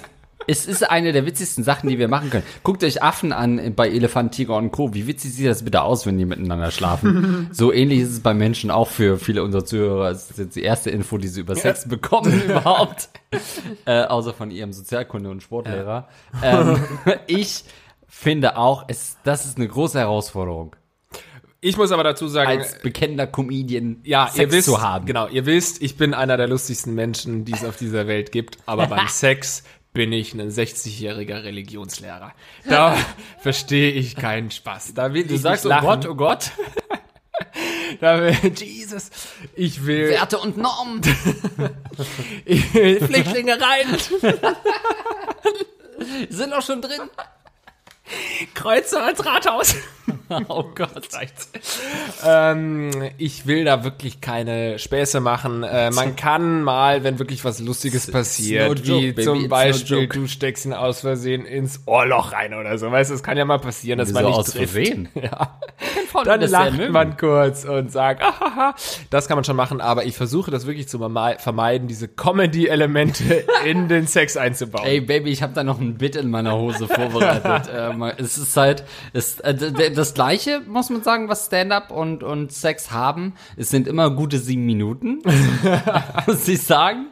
es 0.47 0.65
ist 0.65 0.89
eine 0.89 1.11
der 1.11 1.25
witzigsten 1.25 1.63
Sachen, 1.63 1.89
die 1.89 1.99
wir 1.99 2.07
machen 2.07 2.29
können. 2.29 2.43
Guckt 2.63 2.83
euch 2.83 3.03
Affen 3.03 3.33
an 3.33 3.73
bei 3.75 3.89
Elefant, 3.89 4.33
Tiger 4.33 4.55
und 4.55 4.71
Co. 4.71 4.93
Wie 4.93 5.05
witzig 5.05 5.33
sieht 5.33 5.47
das 5.47 5.63
bitte 5.63 5.81
aus, 5.81 6.05
wenn 6.05 6.17
die 6.17 6.25
miteinander 6.25 6.71
schlafen? 6.71 7.49
so 7.51 7.71
ähnlich 7.73 7.99
ist 7.99 8.11
es 8.11 8.19
bei 8.21 8.33
Menschen 8.33 8.71
auch 8.71 8.87
für 8.87 9.19
viele 9.19 9.43
unserer 9.43 9.65
Zuhörer. 9.65 10.09
Es 10.09 10.31
ist 10.31 10.39
jetzt 10.39 10.55
die 10.55 10.63
erste 10.63 10.89
Info, 10.89 11.17
die 11.17 11.27
sie 11.27 11.41
über 11.41 11.55
Sex 11.55 11.87
bekommen 11.87 12.41
überhaupt. 12.45 13.09
äh, 13.85 14.03
außer 14.03 14.33
von 14.33 14.49
ihrem 14.51 14.71
Sozialkunde- 14.71 15.29
und 15.29 15.43
Sportlehrer. 15.43 16.07
Ähm, 16.41 16.79
ich 17.27 17.63
finde 18.07 18.57
auch, 18.57 18.85
es, 18.87 19.17
das 19.23 19.45
ist 19.45 19.57
eine 19.57 19.67
große 19.67 19.99
Herausforderung, 19.99 20.75
Ich 21.59 21.75
muss 21.75 21.91
aber 21.91 22.03
dazu 22.03 22.27
sagen, 22.27 22.49
als 22.49 22.79
bekennender 22.79 23.27
Comedian 23.27 23.97
ja, 24.03 24.27
Sex 24.27 24.39
ihr 24.39 24.51
wisst, 24.51 24.65
zu 24.67 24.81
haben. 24.81 25.05
genau, 25.05 25.27
ihr 25.27 25.45
wisst, 25.45 25.81
ich 25.81 25.97
bin 25.97 26.13
einer 26.13 26.37
der 26.37 26.47
lustigsten 26.47 26.95
Menschen, 26.95 27.43
die 27.45 27.51
es 27.53 27.65
auf 27.65 27.75
dieser 27.75 28.07
Welt 28.07 28.31
gibt, 28.31 28.57
aber 28.65 28.87
beim 28.87 29.07
Sex 29.09 29.63
bin 29.97 30.13
ich 30.13 30.35
ein 30.35 30.51
60-jähriger 30.51 31.43
Religionslehrer. 31.43 32.31
Da 32.69 32.95
verstehe 33.39 33.91
ich 33.91 34.15
keinen 34.15 34.51
Spaß. 34.51 34.93
Da 34.93 35.11
will 35.11 35.25
Du 35.25 35.33
ich 35.33 35.41
sagst, 35.41 35.65
oh. 35.65 35.73
Gott, 35.81 36.05
oh 36.05 36.13
Gott, 36.13 36.51
Da 37.99 38.21
will, 38.21 38.53
Jesus, 38.55 39.09
ich 39.55 39.85
will, 39.87 40.09
Werte 40.09 40.37
und 40.37 40.55
Normen. 40.57 41.01
ich 42.45 42.73
will 42.75 42.99
Flüchtlinge 42.99 43.57
rein, 43.59 43.97
sind 46.29 46.53
auch 46.53 46.61
schon 46.61 46.81
drin. 46.81 47.01
Kreuze 48.53 49.01
als 49.01 49.25
Rathaus. 49.25 49.75
Oh 50.49 50.63
Gott. 50.75 51.07
Ähm, 52.25 52.91
ich 53.17 53.45
will 53.45 53.65
da 53.65 53.83
wirklich 53.83 54.21
keine 54.21 54.79
Späße 54.79 55.19
machen. 55.19 55.63
Äh, 55.63 55.91
man 55.91 56.15
kann 56.15 56.63
mal, 56.63 57.03
wenn 57.03 57.19
wirklich 57.19 57.43
was 57.45 57.59
Lustiges 57.59 58.09
passiert, 58.11 58.67
no 58.69 58.73
joke, 58.75 59.01
wie 59.01 59.07
it's 59.09 59.23
zum 59.25 59.41
no 59.43 59.47
Beispiel, 59.47 59.97
joke. 60.03 60.19
du 60.19 60.27
steckst 60.27 60.65
ihn 60.65 60.73
aus 60.73 61.01
Versehen 61.01 61.45
ins 61.45 61.81
Ohrloch 61.85 62.31
rein 62.31 62.53
oder 62.53 62.77
so. 62.77 62.91
Weißt 62.91 63.09
du, 63.11 63.15
es 63.15 63.23
kann 63.23 63.37
ja 63.37 63.45
mal 63.45 63.59
passieren, 63.59 63.99
dass 63.99 64.09
Wieso 64.09 64.19
man 64.21 64.25
nicht 64.29 64.37
aus 64.37 64.45
trifft. 64.51 64.73
Versehen? 64.73 65.09
Ja. 65.21 65.59
Dann 66.23 66.41
lacht 66.41 66.89
man 66.89 67.17
kurz 67.17 67.63
und 67.65 67.91
sagt, 67.91 68.23
ahaha. 68.23 68.73
Das 69.09 69.27
kann 69.27 69.35
man 69.37 69.43
schon 69.43 69.55
machen, 69.57 69.81
aber 69.81 70.05
ich 70.05 70.15
versuche 70.15 70.49
das 70.51 70.65
wirklich 70.65 70.87
zu 70.87 70.97
verme- 70.99 71.37
vermeiden, 71.37 71.87
diese 71.87 72.07
Comedy-Elemente 72.07 73.43
in 73.65 73.87
den 73.87 74.07
Sex 74.07 74.35
einzubauen. 74.37 74.85
Ey, 74.85 75.01
Baby, 75.01 75.31
ich 75.31 75.43
habe 75.43 75.53
da 75.53 75.63
noch 75.63 75.79
ein 75.79 75.97
Bit 75.97 76.15
in 76.15 76.31
meiner 76.31 76.55
Hose 76.57 76.87
vorbereitet. 76.87 77.69
ähm, 77.75 77.96
es 78.17 78.37
ist 78.37 78.55
halt, 78.57 78.83
es, 79.13 79.39
äh, 79.39 79.91
das 79.91 80.13
Gleiche, 80.13 80.61
muss 80.67 80.89
man 80.89 81.03
sagen, 81.03 81.29
was 81.29 81.47
Stand-up 81.47 81.91
und, 81.91 82.23
und 82.23 82.51
Sex 82.51 82.91
haben. 82.91 83.33
Es 83.55 83.69
sind 83.69 83.87
immer 83.87 84.09
gute 84.09 84.39
sieben 84.39 84.65
Minuten, 84.65 85.21
muss 86.27 86.47
ich 86.47 86.61
sagen. 86.61 87.07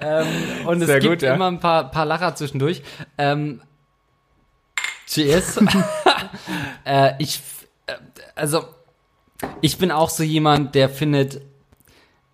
Ähm, 0.00 0.26
und 0.66 0.80
es 0.80 0.86
Sehr 0.86 1.00
gibt 1.00 1.12
gut, 1.12 1.22
ja. 1.22 1.34
immer 1.34 1.48
ein 1.48 1.60
paar, 1.60 1.90
paar 1.90 2.06
Lacher 2.06 2.34
zwischendurch. 2.34 2.82
Ähm, 3.18 3.60
cheers. 5.06 5.60
äh, 6.84 7.12
ich, 7.18 7.40
äh, 7.86 7.94
also, 8.34 8.64
ich 9.60 9.78
bin 9.78 9.90
auch 9.90 10.10
so 10.10 10.22
jemand, 10.22 10.74
der 10.74 10.88
findet, 10.88 11.42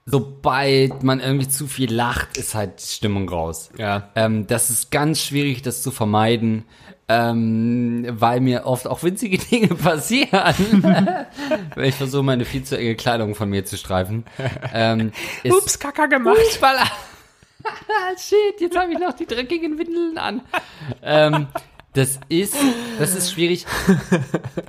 sobald 0.06 1.02
man 1.02 1.20
irgendwie 1.20 1.48
zu 1.48 1.66
viel 1.66 1.92
lacht, 1.92 2.36
ist 2.36 2.54
halt 2.54 2.80
die 2.80 2.86
Stimmung 2.86 3.28
raus. 3.28 3.70
Ja. 3.78 4.10
Ähm, 4.14 4.46
das 4.46 4.70
ist 4.70 4.90
ganz 4.90 5.20
schwierig, 5.20 5.62
das 5.62 5.82
zu 5.82 5.90
vermeiden, 5.90 6.64
ähm, 7.08 8.06
weil 8.08 8.40
mir 8.40 8.66
oft 8.66 8.86
auch 8.86 9.02
winzige 9.02 9.38
Dinge 9.50 9.68
passieren. 9.68 10.30
Weil 11.74 11.84
ich 11.88 11.94
versuche, 11.94 12.22
meine 12.22 12.44
viel 12.44 12.62
zu 12.62 12.76
enge 12.78 12.94
Kleidung 12.96 13.34
von 13.34 13.48
mir 13.48 13.64
zu 13.64 13.76
streifen. 13.76 14.24
Ähm, 14.72 15.12
Ups, 15.44 15.78
Kacker 15.78 16.08
gemacht. 16.08 16.38
Fußballer. 16.38 16.86
Shit, 18.18 18.60
jetzt 18.60 18.76
habe 18.78 18.92
ich 18.92 18.98
noch 18.98 19.14
die 19.14 19.26
dreckigen 19.26 19.78
Windeln 19.78 20.18
an. 20.18 20.42
Ähm, 21.02 21.48
das 21.98 22.20
ist, 22.28 22.56
das 23.00 23.14
ist 23.16 23.32
schwierig, 23.32 23.66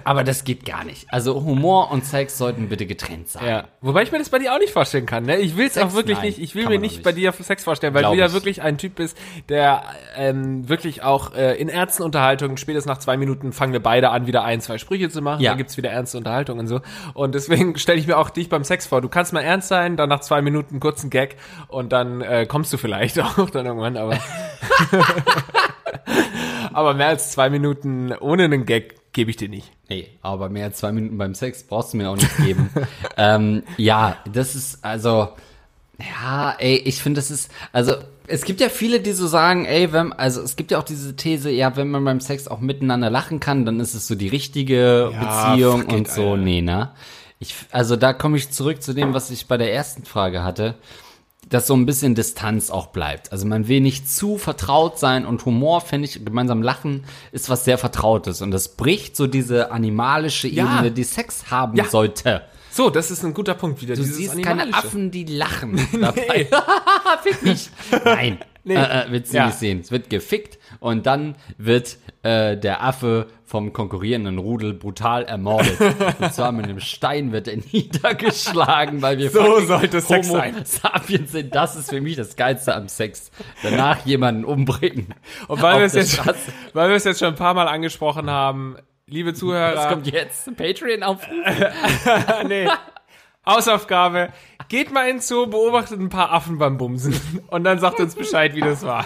aber 0.04 0.24
das 0.24 0.44
geht 0.44 0.66
gar 0.66 0.84
nicht. 0.84 1.06
Also 1.10 1.44
Humor 1.44 1.92
und 1.92 2.04
Sex 2.04 2.38
sollten 2.40 2.70
bitte 2.70 2.88
getrennt 2.88 3.30
sein. 3.30 3.46
Ja, 3.48 3.68
wobei 3.82 4.02
ich 4.02 4.12
mir 4.12 4.18
das 4.18 4.30
bei 4.30 4.40
dir 4.40 4.54
auch 4.54 4.58
nicht 4.60 4.74
vorstellen 4.74 5.06
kann. 5.06 5.26
Ne? 5.26 5.38
Ich 5.38 5.56
will 5.56 5.68
es 5.68 5.78
auch 5.78 5.94
wirklich 5.94 6.18
Nein, 6.18 6.26
nicht. 6.26 6.40
Ich 6.40 6.56
will 6.56 6.68
mir 6.68 6.80
nicht, 6.80 7.04
bei 7.04 7.12
dir 7.12 7.32
Sex 7.32 7.64
vorstellen, 7.64 7.94
weil 7.94 8.02
Glaub 8.02 8.14
du 8.14 8.20
ja 8.20 8.26
ich. 8.26 8.34
wirklich 8.34 8.64
ein 8.64 8.80
Typ 8.80 8.96
bist, 8.96 9.16
der 9.48 9.84
ähm, 10.16 10.68
wirklich 10.68 11.04
auch 11.04 11.36
äh, 11.36 11.56
in 11.56 11.70
ernsten 11.70 12.02
Unterhaltungen 12.02 12.58
spätestens 12.58 12.90
nach 12.90 12.98
zwei 12.98 13.16
Minuten 13.16 13.54
fangen 13.54 13.74
wir 13.74 13.84
beide 13.84 14.10
an, 14.10 14.26
wieder 14.26 14.44
ein, 14.44 14.60
zwei 14.60 14.80
Sprüche 14.80 15.10
zu 15.10 15.22
machen. 15.22 15.42
Ja. 15.42 15.52
Dann 15.52 15.60
gibt's 15.60 15.78
wieder 15.78 15.92
ernste 15.92 16.18
Unterhaltungen 16.18 16.62
und 16.62 16.68
so. 16.68 16.82
Und 17.14 17.36
deswegen 17.36 17.78
stelle 17.78 18.00
ich 18.00 18.08
mir 18.08 18.18
auch 18.18 18.32
dich 18.32 18.50
beim 18.50 18.64
Sex 18.64 18.88
vor. 18.88 19.02
Du 19.02 19.10
kannst 19.10 19.34
mal 19.34 19.42
ernst 19.42 19.68
sein, 19.68 19.98
dann 19.98 20.10
nach 20.10 20.22
zwei 20.22 20.42
Minuten 20.42 20.80
kurzen 20.80 21.12
Gag 21.12 21.36
und 21.68 21.92
dann 21.92 22.22
äh, 22.22 22.48
kommst 22.48 22.74
du 22.74 22.78
vielleicht 22.78 23.20
auch 23.40 23.52
dann 23.52 23.68
irgendwann, 23.68 23.98
aber 23.98 24.18
aber 26.80 26.94
mehr 26.94 27.08
als 27.08 27.32
zwei 27.32 27.50
Minuten 27.50 28.12
ohne 28.20 28.46
einen 28.46 28.66
Gag 28.66 28.96
gebe 29.14 29.32
ich 29.32 29.38
dir 29.38 29.50
nicht. 29.50 29.72
Nee, 29.90 30.08
aber 30.22 30.50
mehr 30.50 30.66
als 30.66 30.78
zwei 30.78 30.92
Minuten 30.92 31.18
beim 31.18 31.34
Sex 31.36 31.64
brauchst 31.64 31.94
du 31.94 31.98
mir 31.98 32.10
auch 32.10 32.16
nicht 32.16 32.38
geben. 32.38 32.70
ähm, 33.18 33.64
ja, 33.78 34.18
das 34.32 34.56
ist 34.56 34.84
also, 34.84 35.30
ja, 36.00 36.56
ey, 36.60 36.76
ich 36.78 37.02
finde, 37.02 37.20
das 37.20 37.32
ist, 37.32 37.52
also, 37.74 37.94
es 38.28 38.46
gibt 38.46 38.62
ja 38.62 38.70
viele, 38.70 39.00
die 39.00 39.12
so 39.14 39.26
sagen, 39.26 39.66
ey, 39.66 39.92
wenn, 39.92 40.14
also 40.14 40.42
es 40.42 40.56
gibt 40.56 40.70
ja 40.70 40.78
auch 40.78 40.84
diese 40.84 41.16
These, 41.16 41.50
ja, 41.50 41.76
wenn 41.76 41.90
man 41.90 42.06
beim 42.06 42.20
Sex 42.20 42.48
auch 42.48 42.60
miteinander 42.60 43.10
lachen 43.10 43.40
kann, 43.40 43.66
dann 43.66 43.80
ist 43.80 43.96
es 43.96 44.08
so 44.08 44.14
die 44.14 44.28
richtige 44.28 45.10
Ja, 45.12 45.52
Beziehung 45.54 45.82
fuck 45.82 45.92
it, 45.92 45.98
und 45.98 46.08
so, 46.08 46.32
Alter. 46.32 46.38
nee, 46.44 46.62
ne? 46.62 46.92
Ich, 47.40 47.56
also 47.72 47.96
da 47.96 48.14
komme 48.14 48.38
ich 48.38 48.52
zurück 48.52 48.84
zu 48.84 48.94
dem, 48.94 49.14
was 49.14 49.32
ich 49.32 49.48
bei 49.48 49.58
der 49.58 49.74
ersten 49.74 50.04
Frage 50.06 50.44
hatte, 50.44 50.76
dass 51.50 51.68
so 51.68 51.74
ein 51.76 51.86
bisschen 51.86 52.16
Distanz 52.16 52.70
auch 52.70 52.88
bleibt. 52.88 53.32
Also 53.32 53.46
man 53.48 53.68
will 53.68 53.82
nicht 53.82 54.10
zu 54.10 54.38
vertraut 54.38 55.00
sein 55.00 55.26
und 55.26 55.46
Humor, 55.46 55.82
finde 55.82 56.08
ich, 56.08 56.24
gemeinsam 56.24 56.62
lachen, 56.62 57.04
ist 57.32 57.50
was 57.50 57.66
sehr 57.66 57.78
Vertrautes 57.78 58.42
und 58.42 58.52
das 58.52 58.70
bricht 58.70 59.16
so 59.16 59.28
diese 59.28 59.72
animalische 59.72 60.48
Ja. 60.48 60.76
Ebene, 60.78 60.92
die 60.92 61.04
Sex 61.04 61.50
haben 61.52 61.76
Ja. 61.76 61.86
sollte. 61.86 62.44
So, 62.72 62.92
das 62.92 63.10
ist 63.10 63.26
ein 63.26 63.34
guter 63.34 63.56
Punkt 63.56 63.82
wieder. 63.82 63.96
Du 63.96 64.04
siehst 64.04 64.42
keine. 64.44 64.72
Affen, 64.74 65.10
die 65.10 65.26
lachen 65.26 65.76
dabei. 66.00 66.48
Fick 67.24 67.42
mich. 67.42 67.70
Nein, 68.06 68.38
Nee. 68.64 68.76
äh, 68.76 69.16
äh, 69.16 69.22
du 69.22 69.36
Ja. 69.36 69.46
nicht 69.48 69.58
sehen. 69.58 69.80
Es 69.80 69.92
wird 69.92 70.10
gefickt 70.10 70.60
und 70.80 71.06
dann 71.06 71.36
wird 71.58 71.98
äh, 72.24 72.58
der 72.58 72.84
Affe 72.84 73.28
vom 73.46 73.74
konkurrierenden 73.74 74.38
Rudel 74.38 74.74
brutal 74.74 75.24
ermordet. 75.24 75.78
und 76.20 76.34
zwar 76.34 76.52
mit 76.52 76.66
einem 76.66 76.80
Stein 76.80 77.32
wird 77.32 77.48
er 77.48 77.58
niedergeschlagen, 77.72 79.02
weil 79.02 79.18
wir 79.18 79.30
So 79.32 79.60
sollte 79.62 80.02
Sex 80.02 80.28
Homo 80.30 80.38
sein. 80.40 80.56
Sapiens 80.66 81.32
sind. 81.32 81.56
Das 81.56 81.76
ist 81.76 81.90
für 81.90 82.02
mich 82.02 82.16
das 82.16 82.36
Geilste 82.36 82.76
am 82.76 82.88
Sex. 82.90 83.32
Danach 83.64 84.06
jemanden 84.06 84.46
umbringen. 84.46 85.14
Und 85.48 85.62
weil 85.62 85.80
wir 85.80 85.86
es 85.86 85.94
jetzt, 85.94 86.14
Straße. 86.14 86.52
weil 86.74 86.90
wir 86.90 86.96
es 86.96 87.04
jetzt 87.06 87.20
schon 87.20 87.30
ein 87.30 87.36
paar 87.36 87.54
Mal 87.54 87.68
angesprochen 87.68 88.30
haben, 88.30 88.76
liebe 89.08 89.32
Was 89.32 89.40
Zuhörer, 89.40 89.88
kommt 89.90 90.06
jetzt? 90.08 90.56
Patreon 90.56 91.02
auf. 91.04 91.26
nee, 92.48 92.68
Hausaufgabe, 93.46 94.30
geht 94.70 94.92
mal 94.94 95.10
ins 95.10 95.28
Zoo, 95.28 95.48
beobachtet 95.48 96.00
ein 96.00 96.10
paar 96.10 96.32
Affen 96.32 96.58
beim 96.60 96.78
Bumsen 96.78 97.14
und 97.48 97.64
dann 97.64 97.80
sagt 97.80 98.00
uns 98.00 98.16
Bescheid, 98.16 98.56
wie 98.56 98.62
das 98.62 98.84
war. 98.84 99.06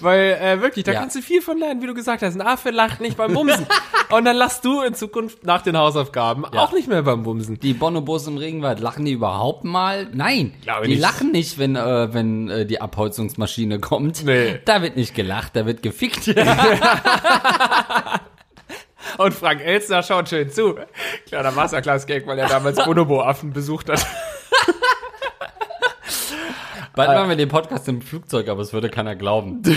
Weil 0.00 0.38
äh, 0.40 0.60
wirklich, 0.62 0.84
da 0.84 0.92
Ja. 0.92 1.00
kannst 1.00 1.16
du 1.16 1.20
viel 1.22 1.42
von 1.42 1.58
lernen, 1.58 1.82
wie 1.82 1.86
du 1.86 1.94
gesagt 1.94 2.22
hast. 2.22 2.34
Ein 2.34 2.40
Affe 2.40 2.70
lacht 2.70 3.00
nicht 3.00 3.16
beim 3.16 3.34
Bumsen. 3.34 3.66
und 4.10 4.24
dann 4.24 4.36
lachst 4.36 4.64
du 4.64 4.80
in 4.82 4.94
Zukunft 4.94 5.44
nach 5.44 5.60
den 5.62 5.76
Hausaufgaben 5.76 6.44
auch 6.44 6.72
nicht 6.72 6.86
mehr 6.88 7.02
beim 7.02 7.24
Bumsen. 7.24 7.58
Die 7.60 7.74
Bonobos 7.74 8.26
im 8.28 8.36
Regenwald, 8.36 8.80
lachen 8.80 9.04
die 9.04 9.12
überhaupt 9.12 9.64
mal? 9.64 10.08
Nein, 10.12 10.54
Glaube 10.62 10.86
die 10.86 10.92
nicht. 10.92 11.00
lachen 11.02 11.32
nicht, 11.32 11.58
wenn, 11.58 11.74
äh, 11.76 12.14
wenn 12.14 12.48
äh, 12.48 12.64
die 12.64 12.80
Abholzungsmaschine 12.80 13.80
kommt. 13.80 14.24
Nee. 14.24 14.60
Da 14.64 14.82
wird 14.82 14.96
nicht 14.96 15.14
gelacht, 15.14 15.56
da 15.56 15.66
wird 15.66 15.82
gefickt. 15.82 16.28
Und 19.18 19.34
Frank 19.34 19.60
Elstner 19.60 20.02
schaut 20.02 20.28
schön 20.28 20.48
zu. 20.48 20.76
Kleiner 21.26 21.50
Masterclass-Gag, 21.50 22.26
weil 22.26 22.38
er 22.38 22.48
damals 22.48 22.76
Bonobo-Affen 22.84 23.52
besucht 23.52 23.88
hat. 23.90 24.06
Bald 26.94 27.10
machen 27.10 27.28
wir 27.28 27.36
den 27.36 27.48
Podcast 27.48 27.88
im 27.88 28.02
Flugzeug, 28.02 28.48
aber 28.48 28.62
es 28.62 28.72
würde 28.72 28.90
keiner 28.90 29.16
glauben. 29.16 29.62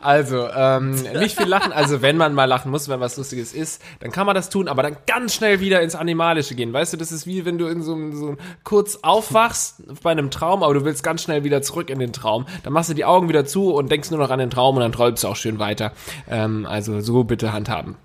Also, 0.00 0.48
ähm, 0.48 0.92
nicht 1.18 1.36
viel 1.36 1.46
lachen. 1.46 1.72
Also, 1.72 2.00
wenn 2.00 2.16
man 2.16 2.32
mal 2.32 2.46
lachen 2.46 2.70
muss, 2.70 2.88
wenn 2.88 3.00
was 3.00 3.16
Lustiges 3.16 3.52
ist, 3.52 3.82
dann 4.00 4.10
kann 4.10 4.24
man 4.24 4.34
das 4.34 4.48
tun, 4.48 4.68
aber 4.68 4.82
dann 4.82 4.96
ganz 5.06 5.34
schnell 5.34 5.60
wieder 5.60 5.82
ins 5.82 5.94
Animalische 5.94 6.54
gehen. 6.54 6.72
Weißt 6.72 6.92
du, 6.92 6.96
das 6.96 7.12
ist 7.12 7.26
wie 7.26 7.44
wenn 7.44 7.58
du 7.58 7.66
in 7.66 7.82
so 7.82 7.94
einem, 7.94 8.16
so 8.16 8.36
kurz 8.64 9.00
aufwachst 9.02 9.82
bei 10.02 10.10
einem 10.10 10.30
Traum, 10.30 10.62
aber 10.62 10.72
du 10.72 10.84
willst 10.84 11.02
ganz 11.02 11.22
schnell 11.22 11.44
wieder 11.44 11.60
zurück 11.60 11.90
in 11.90 11.98
den 11.98 12.12
Traum. 12.12 12.46
Dann 12.62 12.72
machst 12.72 12.88
du 12.88 12.94
die 12.94 13.04
Augen 13.04 13.28
wieder 13.28 13.44
zu 13.44 13.74
und 13.74 13.90
denkst 13.90 14.10
nur 14.10 14.20
noch 14.20 14.30
an 14.30 14.38
den 14.38 14.50
Traum 14.50 14.76
und 14.76 14.82
dann 14.82 14.92
träumst 14.92 15.24
du 15.24 15.28
auch 15.28 15.36
schön 15.36 15.58
weiter. 15.58 15.92
Ähm, 16.30 16.66
also, 16.66 17.00
so 17.00 17.24
bitte 17.24 17.52
handhaben. 17.52 17.96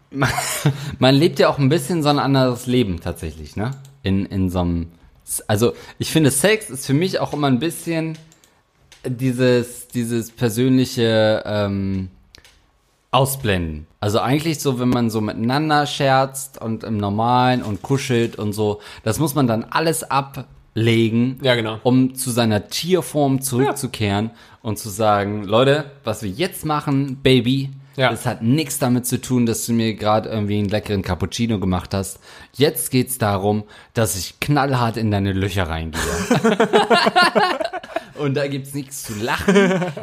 Man 0.99 1.16
lebt 1.16 1.39
ja 1.39 1.49
auch 1.49 1.59
ein 1.59 1.70
bisschen 1.70 2.03
so 2.03 2.09
ein 2.09 2.20
anderes 2.20 2.66
Leben 2.66 2.99
tatsächlich, 2.99 3.55
ne? 3.55 3.72
In, 4.03 4.26
in 4.26 4.49
so 4.49 4.59
einem, 4.59 4.91
also 5.48 5.74
ich 6.00 6.12
finde 6.12 6.32
Sex 6.32 6.70
ist 6.70 6.86
für 6.86 6.94
mich 6.94 7.20
auch 7.20 7.34
immer 7.34 7.48
ein 7.48 7.60
bisschen 7.60 8.18
dieses, 9.06 9.88
dieses 9.88 10.32
persönliche 10.32 11.44
ähm, 11.46 12.10
Ausblenden. 13.12 13.88
Also 14.00 14.20
eigentlich 14.20 14.60
so, 14.60 14.80
wenn 14.80 14.90
man 14.90 15.10
so 15.10 15.22
miteinander 15.22 15.86
scherzt 15.86 16.62
und 16.62 16.84
im 16.84 16.98
Normalen 16.98 17.64
und 17.64 17.82
kuschelt 17.82 18.36
und 18.36 18.54
so, 18.54 18.82
das 19.04 19.20
muss 19.20 19.36
man 19.36 19.48
dann 19.48 19.64
alles 19.64 20.04
ablegen, 20.04 21.40
Ja, 21.42 21.56
genau. 21.56 21.80
um 21.84 22.16
zu 22.16 22.30
seiner 22.30 22.68
Tierform 22.68 23.42
zurückzukehren 23.42 24.32
und 24.62 24.78
zu 24.80 24.90
sagen, 24.90 25.44
Leute, 25.46 25.92
was 26.04 26.24
wir 26.24 26.30
jetzt 26.30 26.66
machen, 26.66 27.18
Baby, 27.24 27.70
Ja. 27.98 28.10
das 28.10 28.26
hat 28.26 28.41
nichts 28.41 28.80
damit 28.80 29.06
zu 29.06 29.20
tun, 29.22 29.46
dass 29.46 29.66
du 29.66 29.74
mir 29.74 29.93
gerade 29.96 30.30
irgendwie 30.30 30.58
einen 30.60 30.70
leckeren 30.70 31.02
Cappuccino 31.02 31.60
gemacht 31.60 31.93
hast. 31.93 32.20
Jetzt 32.54 32.91
geht's 32.91 33.18
darum, 33.18 33.64
dass 33.93 34.16
ich 34.18 34.39
knallhart 34.39 34.98
in 34.98 35.12
deine 35.12 35.34
Löcher 35.34 35.68
reingehe. 35.70 36.02
und 38.16 38.36
da 38.36 38.48
gibt's 38.48 38.74
nichts 38.74 39.04
zu 39.04 39.14
lachen. 39.16 39.56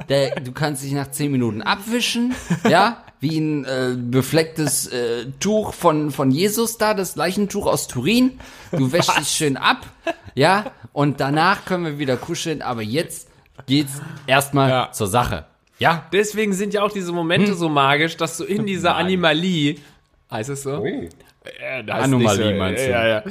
Da, 0.09 0.31
du 0.43 0.53
kannst 0.53 0.83
dich 0.83 0.93
nach 0.93 1.11
zehn 1.11 1.31
Minuten 1.33 1.63
abwischen, 1.63 2.35
ja, 2.69 3.03
wie 3.21 3.39
ein 3.39 3.65
äh, 3.65 3.95
beflecktes 3.97 4.89
äh, 4.89 5.27
Tuch 5.39 5.75
von, 5.75 6.11
von 6.11 6.31
Jesus 6.31 6.79
da, 6.79 6.95
das 6.95 7.17
Leichentuch 7.17 7.67
aus 7.67 7.87
Turin. 7.89 8.39
Du 8.73 8.93
wäschst 8.93 9.19
dich 9.19 9.29
schön 9.29 9.57
ab, 9.57 9.87
ja, 10.35 10.73
und 10.93 11.21
danach 11.21 11.65
können 11.65 11.85
wir 11.85 11.99
wieder 11.99 12.17
kuscheln, 12.17 12.63
aber 12.63 12.83
jetzt 12.83 13.29
geht's 13.67 14.01
erstmal 14.27 14.71
Ja. 14.71 14.93
zur 14.93 15.07
Sache. 15.07 15.45
Ja, 15.83 16.07
Deswegen 16.13 16.53
sind 16.53 16.75
ja 16.75 16.83
auch 16.83 16.93
diese 16.93 17.13
Momente 17.13 17.55
so 17.55 17.69
magisch, 17.69 18.17
dass 18.17 18.37
du 18.37 18.45
in 18.45 18.67
dieser. 18.67 18.97
Animalie, 18.97 19.79
heißt 20.31 20.51
es 20.51 20.63
so? 20.63 20.85
Ja, 20.85 21.83
das 21.83 21.97
heißt 21.97 22.05
Anomalie 22.05 22.53
so, 22.53 22.59
meinst 22.59 22.87
du? 22.87 22.91
Ja, 22.91 23.07
ja. 23.07 23.25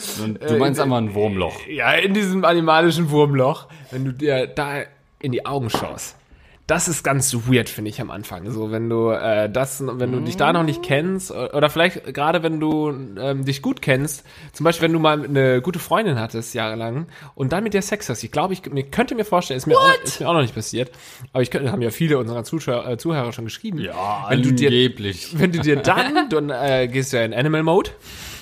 Du 0.48 0.58
meinst 0.58 0.82
einfach 0.82 0.98
ein 0.98 1.14
Wurmloch. 1.14 1.66
Ja, 1.68 1.94
in 1.94 2.14
diesem 2.14 2.44
animalischen 2.44 3.10
Wurmloch, 3.10 3.68
wenn 3.92 4.04
du 4.04 4.12
dir 4.12 4.48
da 4.48 4.82
in 5.20 5.32
die 5.32 5.46
Augen 5.46 5.70
schaust. 5.70 6.18
Das 6.72 6.88
ist 6.88 7.04
ganz 7.04 7.36
weird, 7.50 7.68
finde 7.68 7.90
ich, 7.90 8.00
am 8.00 8.10
Anfang. 8.10 8.50
So, 8.50 8.72
wenn 8.72 8.90
du 8.90 9.10
äh, 9.10 9.50
das, 9.50 9.84
wenn 9.86 10.14
du 10.14 10.22
dich 10.22 10.38
da 10.38 10.54
noch 10.54 10.64
nicht 10.64 10.82
kennst, 10.82 11.30
oder 11.30 11.70
vielleicht 11.70 12.14
gerade 12.14 12.44
wenn 12.44 12.62
du 12.62 12.94
ähm, 13.20 13.44
dich 13.44 13.62
gut 13.62 13.82
kennst, 13.82 14.24
zum 14.54 14.64
Beispiel, 14.64 14.86
wenn 14.86 14.94
du 14.94 15.00
mal 15.00 15.22
eine 15.22 15.62
gute 15.62 15.80
Freundin 15.80 16.18
hattest, 16.18 16.54
jahrelang, 16.54 17.08
und 17.36 17.52
dann 17.52 17.66
mit 17.66 17.74
der 17.74 17.82
Sex 17.82 18.08
hast. 18.08 18.24
Ich 18.24 18.32
glaube, 18.32 18.54
ich 18.54 18.66
mir 18.72 18.84
könnte 18.84 19.16
mir 19.16 19.26
vorstellen, 19.26 19.58
ist 19.58 19.68
mir, 19.68 19.78
auch, 19.78 20.02
ist 20.02 20.22
mir 20.22 20.30
auch 20.30 20.34
noch 20.34 20.44
nicht 20.44 20.56
passiert, 20.56 20.92
aber 21.34 21.44
ich 21.44 21.52
könnte, 21.52 21.74
haben 21.74 21.82
ja 21.82 21.90
viele 21.90 22.18
unserer 22.18 22.46
Zuschauer, 22.46 22.88
äh, 22.88 22.98
Zuhörer 22.98 23.34
schon 23.34 23.44
geschrieben. 23.44 23.80
Ja, 23.80 24.28
wenn 24.30 24.42
du 24.42 24.54
dir, 24.54 24.70
angeblich. 24.70 25.38
wenn 25.38 25.52
du 25.52 25.60
dir 25.60 25.76
dann, 25.82 26.30
dann 26.30 26.52
äh, 26.52 26.88
gehst 26.88 27.12
du 27.12 27.18
ja 27.18 27.26
in 27.26 27.34
Animal 27.34 27.64
Mode, 27.64 27.92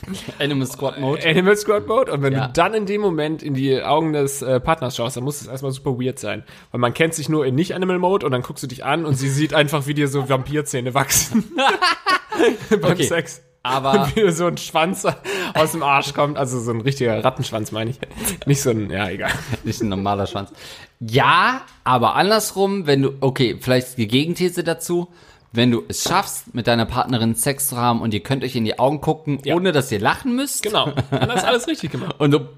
Animal 0.39 0.68
Squad 0.68 1.00
Mode. 1.00 1.28
Animal 1.28 1.56
Squad 1.58 1.88
Mode 1.88 2.12
und 2.12 2.22
wenn 2.22 2.34
Ja. 2.34 2.47
du 2.47 2.54
dann 2.54 2.74
in 2.74 2.86
dem 2.86 3.02
Moment 3.02 3.43
in 3.43 3.54
die 3.54 3.82
Augen 3.82 4.14
des 4.14 4.41
äh, 4.41 4.60
Partners 4.60 4.95
schaust, 4.95 5.18
dann 5.18 5.24
muss 5.24 5.41
es 5.41 5.47
erstmal 5.47 5.72
super 5.72 6.00
weird 6.00 6.20
sein. 6.20 6.43
Weil 6.72 6.80
man 6.80 6.93
kennt 6.93 7.14
sich 7.14 7.30
nur 7.30 7.45
in 7.45 7.56
nicht-Animal 7.56 8.00
Mode 8.00 8.26
und 8.26 8.32
dann 8.32 8.41
guckst 8.41 8.64
du 8.64 8.68
dich 8.68 8.86
an 8.86 9.06
und 9.06 9.16
sie 9.16 9.30
sieht 9.30 9.54
einfach, 9.54 9.88
wie 9.88 9.93
dir 9.93 10.08
so 10.08 10.30
Vampirzähne 10.30 10.93
wachsen. 10.93 11.43
Beim 12.70 12.84
Okay. 12.91 13.04
Sex. 13.04 13.41
Aber 13.62 14.04
Und 14.04 14.16
wie 14.16 14.32
so 14.32 14.47
ein 14.47 14.58
Schwanz 14.58 15.06
aus 15.54 15.74
dem 15.74 15.84
Arsch 15.84 16.14
kommt, 16.14 16.38
also 16.38 16.62
so 16.62 16.72
ein 16.72 16.80
richtiger 16.80 17.22
Rattenschwanz, 17.22 17.74
meine 17.74 17.89
ich. 17.91 18.00
Nicht 18.45 18.62
so 18.62 18.70
ein, 18.70 18.89
ja, 18.89 19.10
egal. 19.10 19.32
nicht 19.66 19.82
ein 19.82 19.89
normaler 19.89 20.28
Schwanz. 20.28 20.54
Ja, 21.02 21.64
aber 21.84 22.16
andersrum, 22.16 22.88
wenn 22.88 23.02
du, 23.02 23.12
okay, 23.20 23.58
vielleicht 23.60 23.97
die 23.97 24.08
Gegenthese 24.08 24.64
dazu, 24.64 25.10
wenn 25.52 25.72
du 25.72 25.84
es 25.88 26.04
schaffst, 26.04 26.54
mit 26.54 26.68
deiner 26.68 26.86
Partnerin 26.86 27.34
Sex 27.36 27.70
zu 27.70 27.78
haben 27.78 28.02
und 28.02 28.14
ihr 28.14 28.22
könnt 28.22 28.43
euch 28.43 28.56
in 28.56 28.66
die 28.66 28.78
Augen 28.78 29.02
gucken, 29.02 29.39
Ja. 29.43 29.56
ohne 29.56 29.72
dass 29.72 29.91
ihr 29.91 30.00
lachen 30.00 30.36
müsst. 30.36 30.62
Genau. 30.64 30.91
Dann 31.12 31.32
hast 31.32 31.43
du 31.43 31.47
alles 31.47 31.68
richtig 31.68 31.91
gemacht. 31.91 32.16
Und 32.20 32.32
du 32.32 32.39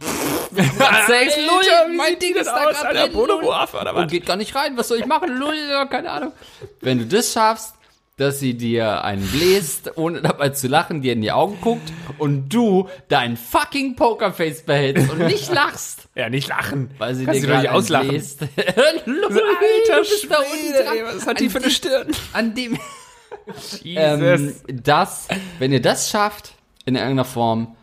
Sex, 0.51 1.37
wie 1.37 1.95
mein 1.97 2.19
Ding 2.19 2.35
ist 2.35 2.47
da 2.47 2.55
Alter? 2.55 3.07
drin? 3.07 3.95
Und 3.95 4.11
geht 4.11 4.25
gar 4.25 4.35
nicht 4.35 4.53
rein, 4.55 4.75
was 4.77 4.89
soll 4.89 4.99
ich 4.99 5.05
machen? 5.05 5.41
Ja, 5.69 5.85
keine 5.85 6.11
Ahnung. 6.11 6.33
Wenn 6.81 6.99
du 6.99 7.05
das 7.05 7.31
schaffst, 7.31 7.75
dass 8.21 8.39
sie 8.39 8.53
dir 8.53 9.03
einen 9.03 9.25
bläst, 9.27 9.97
ohne 9.97 10.21
dabei 10.21 10.49
zu 10.49 10.67
lachen, 10.67 11.01
dir 11.01 11.13
in 11.13 11.21
die 11.21 11.31
Augen 11.31 11.57
guckt 11.59 11.91
und 12.19 12.49
du 12.49 12.87
dein 13.09 13.35
fucking 13.35 13.95
Pokerface 13.95 14.61
behältst 14.61 15.09
und 15.11 15.19
nicht 15.25 15.51
lachst. 15.51 15.99
Ja, 16.13 16.29
nicht 16.29 16.49
lachen. 16.49 16.91
Weil 16.97 17.15
sie 17.15 17.23
Kannst 17.23 17.41
dir 17.43 17.57
nicht 17.57 17.69
auslachen. 17.69 18.09
bläst. 18.09 18.41
Lul, 19.05 19.23
Alter 19.23 19.99
bist 20.01 20.27
da 20.29 20.39
unten 20.39 20.49
Schwede, 20.57 20.85
ey, 20.93 21.03
was 21.05 21.25
hat 21.25 21.39
die 21.39 21.49
für 21.49 21.59
eine 21.59 21.71
Stirn? 21.71 22.07
An 22.33 22.53
dem, 22.53 22.77
ähm, 23.85 24.53
das, 24.67 25.29
wenn 25.59 25.71
ihr 25.71 25.81
das 25.81 26.09
schafft, 26.09 26.53
in 26.85 26.95
irgendeiner 26.95 27.23
Form, 27.23 27.77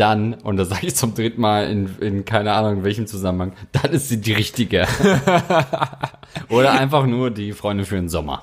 dann, 0.00 0.34
und 0.34 0.56
das 0.56 0.70
sage 0.70 0.86
ich 0.86 0.96
zum 0.96 1.14
dritten 1.14 1.40
Mal 1.40 1.70
in, 1.70 1.96
in 2.00 2.24
keine 2.24 2.52
Ahnung 2.52 2.78
in 2.78 2.84
welchem 2.84 3.06
Zusammenhang, 3.06 3.52
dann 3.72 3.92
ist 3.92 4.08
sie 4.08 4.20
die 4.20 4.32
richtige. 4.32 4.86
Oder 6.48 6.72
einfach 6.72 7.06
nur 7.06 7.30
die 7.30 7.52
Freundin 7.52 7.86
für 7.86 7.96
den 7.96 8.08
Sommer. 8.08 8.42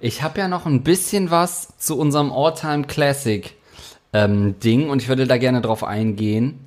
Ich 0.00 0.22
habe 0.22 0.38
ja 0.38 0.48
noch 0.48 0.66
ein 0.66 0.82
bisschen 0.82 1.30
was 1.30 1.76
zu 1.78 1.98
unserem 1.98 2.30
All-Time 2.30 2.84
Classic 2.84 3.54
ähm, 4.12 4.58
Ding 4.60 4.90
und 4.90 5.00
ich 5.00 5.08
würde 5.08 5.26
da 5.26 5.38
gerne 5.38 5.62
drauf 5.62 5.82
eingehen. 5.82 6.60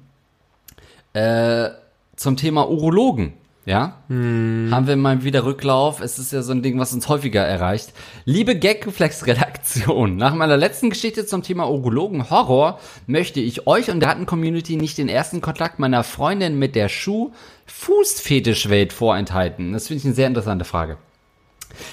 Äh, 1.13 1.69
zum 2.15 2.35
Thema 2.35 2.67
Urologen. 2.67 3.33
Ja, 3.67 4.01
haben 4.07 4.87
wir 4.87 4.95
mal 4.95 5.25
wieder 5.25 5.43
Rücklauf. 5.43 5.99
Es 5.99 6.17
ist 6.19 6.31
ja 6.31 6.41
so 6.41 6.53
ein 6.53 6.61
Ding, 6.61 6.79
was 6.79 6.93
uns 6.93 7.09
häufiger 7.09 7.43
erreicht. 7.43 7.91
Liebe 8.23 8.57
Gagreflex-Redaktion, 8.57 10.15
nach 10.15 10.33
meiner 10.33 10.55
letzten 10.55 10.89
Geschichte 10.89 11.25
zum 11.25 11.43
Thema 11.43 11.69
Urologen 11.69 12.29
Horror 12.29 12.79
möchte 13.07 13.41
ich 13.41 13.67
euch 13.67 13.91
und 13.91 13.99
der 13.99 14.07
Ratten-Community 14.07 14.77
nicht 14.77 14.97
den 14.97 15.09
ersten 15.09 15.41
Kontakt 15.41 15.79
meiner 15.79 16.05
Freundin 16.05 16.57
mit 16.57 16.75
der 16.75 16.87
Schuh-Fußfetischwelt 16.87 18.93
vorenthalten. 18.93 19.73
Das 19.73 19.87
finde 19.87 19.99
ich 19.99 20.05
eine 20.05 20.15
sehr 20.15 20.27
interessante 20.27 20.63
Frage. 20.63 20.97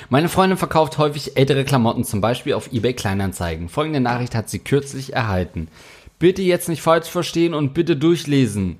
Meine 0.08 0.28
Freundin 0.28 0.58
verkauft 0.58 0.98
häufig 0.98 1.36
ältere 1.36 1.64
Klamotten, 1.64 2.04
zum 2.04 2.20
Beispiel 2.20 2.54
auf 2.54 2.72
eBay 2.72 2.92
Kleinanzeigen. 2.92 3.68
Folgende 3.68 3.98
Nachricht 3.98 4.36
hat 4.36 4.48
sie 4.48 4.60
kürzlich 4.60 5.12
erhalten. 5.12 5.66
Bitte 6.20 6.42
jetzt 6.42 6.68
nicht 6.68 6.82
falsch 6.82 7.08
verstehen 7.08 7.52
und 7.52 7.74
bitte 7.74 7.96
durchlesen. 7.96 8.78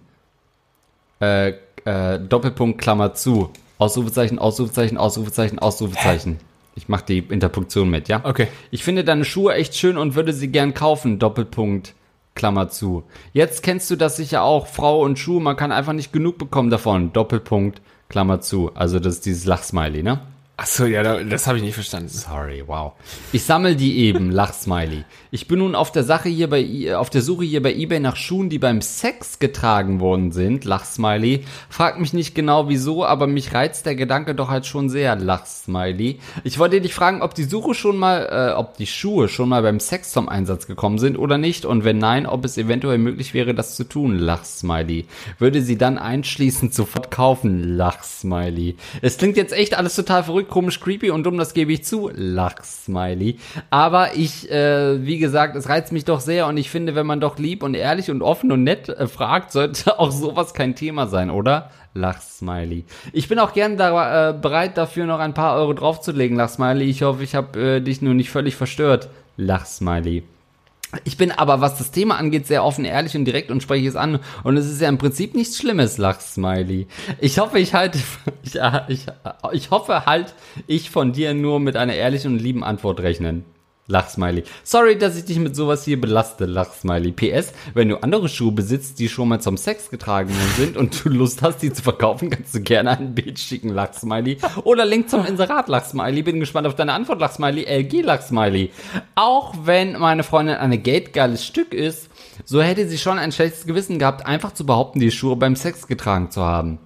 Äh, 1.18 1.54
äh, 1.84 2.18
Doppelpunkt, 2.18 2.80
Klammer 2.80 3.14
zu. 3.14 3.50
Ausrufezeichen, 3.78 4.38
Ausrufezeichen, 4.38 4.96
Ausrufezeichen, 4.96 5.58
Ausrufezeichen. 5.58 6.38
Ich 6.76 6.88
mache 6.88 7.04
die 7.06 7.18
Interpunktion 7.18 7.88
mit, 7.88 8.08
ja? 8.08 8.20
Okay. 8.24 8.48
Ich 8.70 8.82
finde 8.82 9.04
deine 9.04 9.24
Schuhe 9.24 9.54
echt 9.54 9.74
schön 9.76 9.96
und 9.96 10.14
würde 10.14 10.32
sie 10.32 10.48
gern 10.48 10.74
kaufen. 10.74 11.18
Doppelpunkt, 11.18 11.94
Klammer 12.34 12.68
zu. 12.68 13.04
Jetzt 13.32 13.62
kennst 13.62 13.90
du 13.90 13.96
das 13.96 14.16
sicher 14.16 14.42
auch. 14.42 14.66
Frau 14.66 15.02
und 15.02 15.18
Schuhe, 15.18 15.40
man 15.40 15.56
kann 15.56 15.72
einfach 15.72 15.92
nicht 15.92 16.12
genug 16.12 16.38
bekommen 16.38 16.70
davon. 16.70 17.12
Doppelpunkt, 17.12 17.80
Klammer 18.08 18.40
zu. 18.40 18.72
Also 18.74 18.98
das 18.98 19.14
ist 19.14 19.26
dieses 19.26 19.44
Lachsmiley, 19.44 20.02
ne? 20.02 20.20
Ach 20.56 20.66
so, 20.66 20.86
ja, 20.86 21.02
da- 21.02 21.24
das 21.24 21.48
habe 21.48 21.58
ich 21.58 21.64
nicht 21.64 21.74
verstanden. 21.74 22.08
Sorry, 22.08 22.62
wow. 22.64 22.92
Ich 23.32 23.42
sammel 23.42 23.74
die 23.74 23.98
eben, 23.98 24.30
Lachsmiley. 24.30 25.02
Ich 25.32 25.48
bin 25.48 25.58
nun 25.58 25.74
auf 25.74 25.90
der 25.90 26.04
Sache 26.04 26.28
hier 26.28 26.48
bei 26.48 26.60
I- 26.60 26.94
auf 26.94 27.10
der 27.10 27.22
Suche 27.22 27.42
hier 27.44 27.60
bei 27.60 27.74
eBay 27.74 27.98
nach 27.98 28.14
Schuhen, 28.14 28.50
die 28.50 28.60
beim 28.60 28.80
Sex 28.80 29.40
getragen 29.40 29.98
worden 29.98 30.30
sind, 30.30 30.64
Lachsmiley. 30.64 31.42
Frag 31.68 31.98
mich 31.98 32.12
nicht 32.12 32.36
genau 32.36 32.68
wieso, 32.68 33.04
aber 33.04 33.26
mich 33.26 33.52
reizt 33.52 33.84
der 33.84 33.96
Gedanke 33.96 34.36
doch 34.36 34.48
halt 34.48 34.64
schon 34.64 34.88
sehr, 34.88 35.16
Lachsmiley. 35.16 36.20
Ich 36.44 36.60
wollte 36.60 36.80
dich 36.80 36.94
fragen, 36.94 37.20
ob 37.20 37.34
die 37.34 37.42
Suche 37.42 37.74
schon 37.74 37.96
mal, 37.96 38.52
äh, 38.52 38.54
ob 38.56 38.76
die 38.76 38.86
Schuhe 38.86 39.28
schon 39.28 39.48
mal 39.48 39.62
beim 39.62 39.80
Sex 39.80 40.12
zum 40.12 40.28
Einsatz 40.28 40.68
gekommen 40.68 40.98
sind 41.00 41.18
oder 41.18 41.36
nicht 41.36 41.64
und 41.64 41.82
wenn 41.82 41.98
nein, 41.98 42.26
ob 42.26 42.44
es 42.44 42.56
eventuell 42.58 42.98
möglich 42.98 43.34
wäre, 43.34 43.54
das 43.56 43.74
zu 43.74 43.82
tun, 43.82 44.20
Lachsmiley. 44.20 45.06
Würde 45.40 45.62
sie 45.62 45.76
dann 45.78 45.98
einschließend 45.98 46.72
sofort 46.72 47.10
kaufen, 47.10 47.76
Lachsmiley. 47.76 48.76
Es 49.02 49.18
klingt 49.18 49.36
jetzt 49.36 49.52
echt 49.52 49.76
alles 49.76 49.96
total 49.96 50.22
verrückt, 50.22 50.43
komisch, 50.48 50.80
creepy 50.80 51.10
und 51.10 51.24
dumm, 51.24 51.38
das 51.38 51.54
gebe 51.54 51.72
ich 51.72 51.84
zu, 51.84 52.10
Lachsmiley. 52.14 53.38
Aber 53.70 54.14
ich, 54.14 54.50
äh, 54.50 55.04
wie 55.04 55.18
gesagt, 55.18 55.56
es 55.56 55.68
reizt 55.68 55.92
mich 55.92 56.04
doch 56.04 56.20
sehr 56.20 56.46
und 56.46 56.56
ich 56.56 56.70
finde, 56.70 56.94
wenn 56.94 57.06
man 57.06 57.20
doch 57.20 57.38
lieb 57.38 57.62
und 57.62 57.74
ehrlich 57.74 58.10
und 58.10 58.22
offen 58.22 58.52
und 58.52 58.64
nett 58.64 58.88
äh, 58.88 59.06
fragt, 59.06 59.52
sollte 59.52 59.98
auch 59.98 60.10
sowas 60.10 60.54
kein 60.54 60.74
Thema 60.74 61.06
sein, 61.06 61.30
oder? 61.30 61.70
Lachsmiley. 61.94 62.84
Ich 63.12 63.28
bin 63.28 63.38
auch 63.38 63.52
gern 63.52 63.76
da, 63.76 64.30
äh, 64.30 64.32
bereit 64.32 64.76
dafür 64.76 65.06
noch 65.06 65.20
ein 65.20 65.34
paar 65.34 65.56
Euro 65.56 65.72
draufzulegen, 65.74 66.36
Lachsmiley. 66.36 66.84
Ich 66.84 67.02
hoffe, 67.02 67.22
ich 67.22 67.34
habe 67.34 67.76
äh, 67.76 67.80
dich 67.80 68.02
nur 68.02 68.14
nicht 68.14 68.30
völlig 68.30 68.56
verstört, 68.56 69.08
Lachsmiley. 69.36 70.24
Ich 71.04 71.16
bin 71.16 71.32
aber, 71.32 71.60
was 71.60 71.78
das 71.78 71.90
Thema 71.90 72.16
angeht, 72.16 72.46
sehr 72.46 72.64
offen, 72.64 72.84
ehrlich 72.84 73.16
und 73.16 73.24
direkt 73.24 73.50
und 73.50 73.62
spreche 73.62 73.88
es 73.88 73.96
an. 73.96 74.20
Und 74.42 74.56
es 74.56 74.70
ist 74.70 74.80
ja 74.80 74.88
im 74.88 74.98
Prinzip 74.98 75.34
nichts 75.34 75.58
Schlimmes, 75.58 75.98
Lachsmiley. 75.98 76.86
Ich 77.20 77.38
hoffe, 77.38 77.58
ich 77.58 77.74
halte, 77.74 77.98
ich, 78.42 78.58
ich, 78.88 79.06
ich 79.52 79.70
hoffe 79.70 80.06
halt, 80.06 80.34
ich 80.66 80.90
von 80.90 81.12
dir 81.12 81.34
nur 81.34 81.60
mit 81.60 81.76
einer 81.76 81.94
ehrlichen 81.94 82.32
und 82.32 82.38
lieben 82.38 82.64
Antwort 82.64 83.00
rechnen. 83.00 83.44
Lachsmiley. 83.86 84.44
Sorry, 84.62 84.96
dass 84.96 85.16
ich 85.16 85.26
dich 85.26 85.38
mit 85.38 85.54
sowas 85.54 85.84
hier 85.84 86.00
belaste, 86.00 86.46
Lachsmiley. 86.46 87.12
PS, 87.12 87.52
wenn 87.74 87.90
du 87.90 88.02
andere 88.02 88.30
Schuhe 88.30 88.52
besitzt, 88.52 88.98
die 88.98 89.10
schon 89.10 89.28
mal 89.28 89.40
zum 89.40 89.58
Sex 89.58 89.90
getragen 89.90 90.32
sind 90.56 90.78
und 90.78 91.04
du 91.04 91.10
Lust 91.10 91.42
hast, 91.42 91.58
die 91.58 91.72
zu 91.72 91.82
verkaufen, 91.82 92.30
kannst 92.30 92.54
du 92.54 92.60
gerne 92.60 92.96
ein 92.96 93.14
Bild 93.14 93.38
schicken, 93.38 93.68
Lachsmiley. 93.68 94.38
Oder 94.64 94.86
Link 94.86 95.10
zum 95.10 95.26
Inserat, 95.26 95.68
Lachsmiley. 95.68 96.22
Bin 96.22 96.40
gespannt 96.40 96.66
auf 96.66 96.76
deine 96.76 96.94
Antwort, 96.94 97.20
Lachsmiley. 97.20 97.64
LG, 97.64 98.00
Lachsmiley. 98.02 98.70
Auch 99.16 99.54
wenn 99.64 99.98
meine 99.98 100.22
Freundin 100.22 100.56
eine 100.56 100.78
geldgeiles 100.78 101.44
Stück 101.44 101.74
ist, 101.74 102.08
so 102.46 102.62
hätte 102.62 102.88
sie 102.88 102.98
schon 102.98 103.18
ein 103.18 103.32
schlechtes 103.32 103.66
Gewissen 103.66 103.98
gehabt, 103.98 104.24
einfach 104.24 104.52
zu 104.54 104.64
behaupten, 104.64 105.00
die 105.00 105.10
Schuhe 105.10 105.36
beim 105.36 105.56
Sex 105.56 105.86
getragen 105.86 106.30
zu 106.30 106.42
haben. 106.42 106.78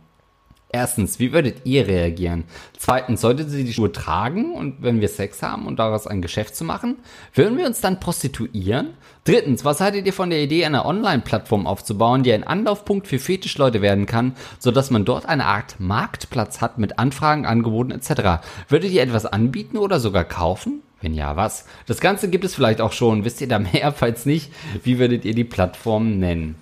Erstens, 0.70 1.18
wie 1.18 1.32
würdet 1.32 1.64
ihr 1.64 1.88
reagieren? 1.88 2.44
Zweitens, 2.76 3.22
sollte 3.22 3.48
sie 3.48 3.64
die 3.64 3.72
Schuhe 3.72 3.90
tragen 3.90 4.52
und 4.52 4.82
wenn 4.82 5.00
wir 5.00 5.08
Sex 5.08 5.42
haben 5.42 5.66
und 5.66 5.78
daraus 5.78 6.06
ein 6.06 6.20
Geschäft 6.20 6.54
zu 6.54 6.64
machen? 6.64 6.96
Würden 7.32 7.56
wir 7.56 7.66
uns 7.66 7.80
dann 7.80 8.00
prostituieren? 8.00 8.90
Drittens, 9.24 9.64
was 9.64 9.80
haltet 9.80 10.04
ihr 10.04 10.12
von 10.12 10.28
der 10.28 10.42
Idee, 10.42 10.66
eine 10.66 10.84
Online-Plattform 10.84 11.66
aufzubauen, 11.66 12.22
die 12.22 12.34
ein 12.34 12.44
Anlaufpunkt 12.44 13.06
für 13.06 13.18
Fetischleute 13.18 13.80
werden 13.80 14.04
kann, 14.04 14.34
sodass 14.58 14.90
man 14.90 15.06
dort 15.06 15.24
eine 15.24 15.46
Art 15.46 15.76
Marktplatz 15.80 16.60
hat 16.60 16.76
mit 16.76 16.98
Anfragen, 16.98 17.46
Angeboten 17.46 17.90
etc.? 17.90 18.42
Würdet 18.68 18.92
ihr 18.92 19.02
etwas 19.02 19.24
anbieten 19.24 19.78
oder 19.78 20.00
sogar 20.00 20.24
kaufen? 20.24 20.82
Wenn 21.00 21.14
ja, 21.14 21.34
was? 21.36 21.64
Das 21.86 22.00
Ganze 22.00 22.28
gibt 22.28 22.44
es 22.44 22.54
vielleicht 22.54 22.82
auch 22.82 22.92
schon. 22.92 23.24
Wisst 23.24 23.40
ihr 23.40 23.48
da 23.48 23.58
mehr? 23.58 23.92
Falls 23.96 24.26
nicht, 24.26 24.52
wie 24.82 24.98
würdet 24.98 25.24
ihr 25.24 25.34
die 25.34 25.44
Plattform 25.44 26.18
nennen? 26.18 26.56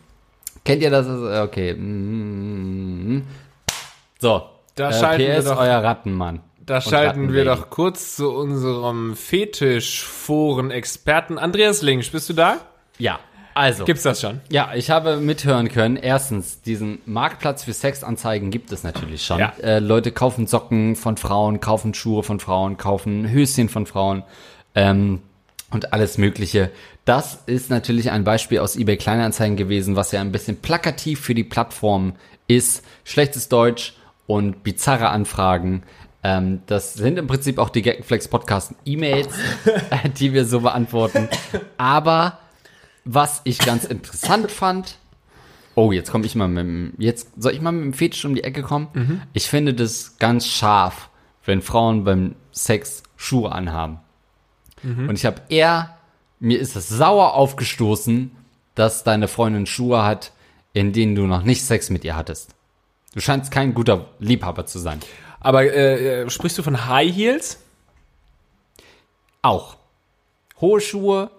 Kennt 0.64 0.82
ihr 0.82 0.90
das? 0.90 1.06
Okay. 1.08 1.74
mm, 1.74 3.22
So, 4.20 4.42
Da 4.74 4.90
Äh, 4.90 4.92
schalten 4.92 5.26
wir 5.26 5.38
PS, 5.38 5.44
doch 5.46 5.58
euer 5.58 5.82
Rattenmann. 5.82 6.40
Da 6.64 6.80
schalten 6.80 7.32
wir 7.32 7.44
doch 7.44 7.70
kurz 7.70 8.16
zu 8.16 8.30
unserem 8.32 9.14
Fetisch-Foren-Experten 9.14 11.38
Andreas 11.38 11.82
Links. 11.82 12.10
Bist 12.10 12.28
du 12.28 12.32
da? 12.32 12.56
Ja, 12.98 13.20
also. 13.54 13.84
Gibt's 13.84 14.02
das 14.02 14.20
schon? 14.20 14.40
Ja, 14.50 14.70
ich 14.74 14.90
habe 14.90 15.16
mithören 15.18 15.68
können. 15.68 15.96
Erstens, 15.96 16.60
diesen 16.60 16.98
Marktplatz 17.06 17.64
für 17.64 17.72
Sexanzeigen 17.72 18.50
gibt 18.50 18.72
es 18.72 18.82
natürlich 18.82 19.24
schon. 19.24 19.38
Ja. 19.38 19.52
Äh, 19.62 19.78
Leute 19.78 20.12
kaufen 20.12 20.46
Socken 20.46 20.96
von 20.96 21.16
Frauen, 21.16 21.60
kaufen 21.60 21.94
Schuhe 21.94 22.22
von 22.22 22.40
Frauen, 22.40 22.76
kaufen 22.76 23.30
Höschen 23.30 23.68
von 23.68 23.86
Frauen 23.86 24.24
ähm, 24.74 25.22
und 25.70 25.92
alles 25.94 26.18
Mögliche. 26.18 26.70
Das 27.04 27.38
ist 27.46 27.70
natürlich 27.70 28.10
ein 28.10 28.24
Beispiel 28.24 28.58
aus 28.58 28.76
eBay 28.76 28.96
Kleinanzeigen 28.96 29.56
gewesen, 29.56 29.94
was 29.96 30.12
ja 30.12 30.20
ein 30.20 30.32
bisschen 30.32 30.60
plakativ 30.60 31.20
für 31.20 31.34
die 31.34 31.44
Plattform 31.44 32.14
ist. 32.48 32.84
Schlechtes 33.04 33.48
Deutsch 33.48 33.94
und 34.26 34.62
bizarre 34.62 35.08
Anfragen. 35.10 35.82
Ähm, 36.22 36.62
das 36.66 36.94
sind 36.94 37.18
im 37.18 37.26
Prinzip 37.26 37.58
auch 37.58 37.68
die 37.68 37.82
Gagflex 37.82 38.28
Podcast 38.28 38.74
E-Mails, 38.84 39.28
die 40.18 40.32
wir 40.32 40.44
so 40.44 40.60
beantworten. 40.60 41.28
Aber 41.76 42.38
was 43.04 43.42
ich 43.44 43.58
ganz 43.58 43.84
interessant 43.84 44.50
fand, 44.50 44.98
oh, 45.76 45.92
jetzt 45.92 46.10
komme 46.10 46.26
ich 46.26 46.34
mal 46.34 46.48
mit 46.48 46.64
dem, 46.64 46.92
jetzt 46.98 47.28
soll 47.40 47.52
ich 47.52 47.60
mal 47.60 47.70
mit 47.70 47.84
dem 47.84 47.92
Fetisch 47.92 48.24
um 48.24 48.34
die 48.34 48.42
Ecke 48.42 48.62
kommen? 48.62 48.88
Ich 49.34 49.48
finde 49.48 49.74
das 49.74 50.18
ganz 50.18 50.46
scharf, 50.46 51.10
wenn 51.44 51.62
Frauen 51.62 52.02
beim 52.02 52.34
Sex 52.50 53.04
Schuhe 53.16 53.52
anhaben. 53.52 54.00
Und 55.08 55.14
ich 55.14 55.24
habe 55.24 55.42
eher, 55.48 55.96
mir 56.40 56.58
ist 56.58 56.74
es 56.74 56.88
sauer 56.88 57.34
aufgestoßen, 57.34 58.32
dass 58.74 59.04
deine 59.04 59.28
Freundin 59.28 59.66
Schuhe 59.66 60.02
hat, 60.02 60.32
in 60.72 60.92
denen 60.92 61.14
du 61.14 61.26
noch 61.26 61.44
nicht 61.44 61.62
Sex 61.64 61.88
mit 61.90 62.04
ihr 62.04 62.16
hattest. 62.16 62.55
Du 63.16 63.22
scheinst 63.22 63.50
kein 63.50 63.72
guter 63.72 64.04
Liebhaber 64.18 64.66
zu 64.66 64.78
sein. 64.78 65.00
Aber 65.40 65.62
äh, 65.64 66.24
äh, 66.24 66.30
sprichst 66.30 66.58
du 66.58 66.62
von 66.62 66.86
High 66.86 67.10
Heels? 67.10 67.58
Auch. 69.40 69.78
Hohe 70.60 70.82
Schuhe, 70.82 71.30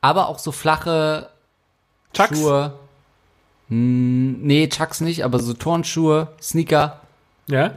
aber 0.00 0.26
auch 0.26 0.40
so 0.40 0.50
flache 0.50 1.28
Chucks? 2.12 2.36
Schuhe. 2.36 2.72
Hm, 3.68 4.42
nee, 4.42 4.68
Chucks 4.68 5.00
nicht, 5.00 5.24
aber 5.24 5.38
so 5.38 5.54
Turnschuhe, 5.54 6.26
Sneaker. 6.42 7.00
Ja. 7.46 7.76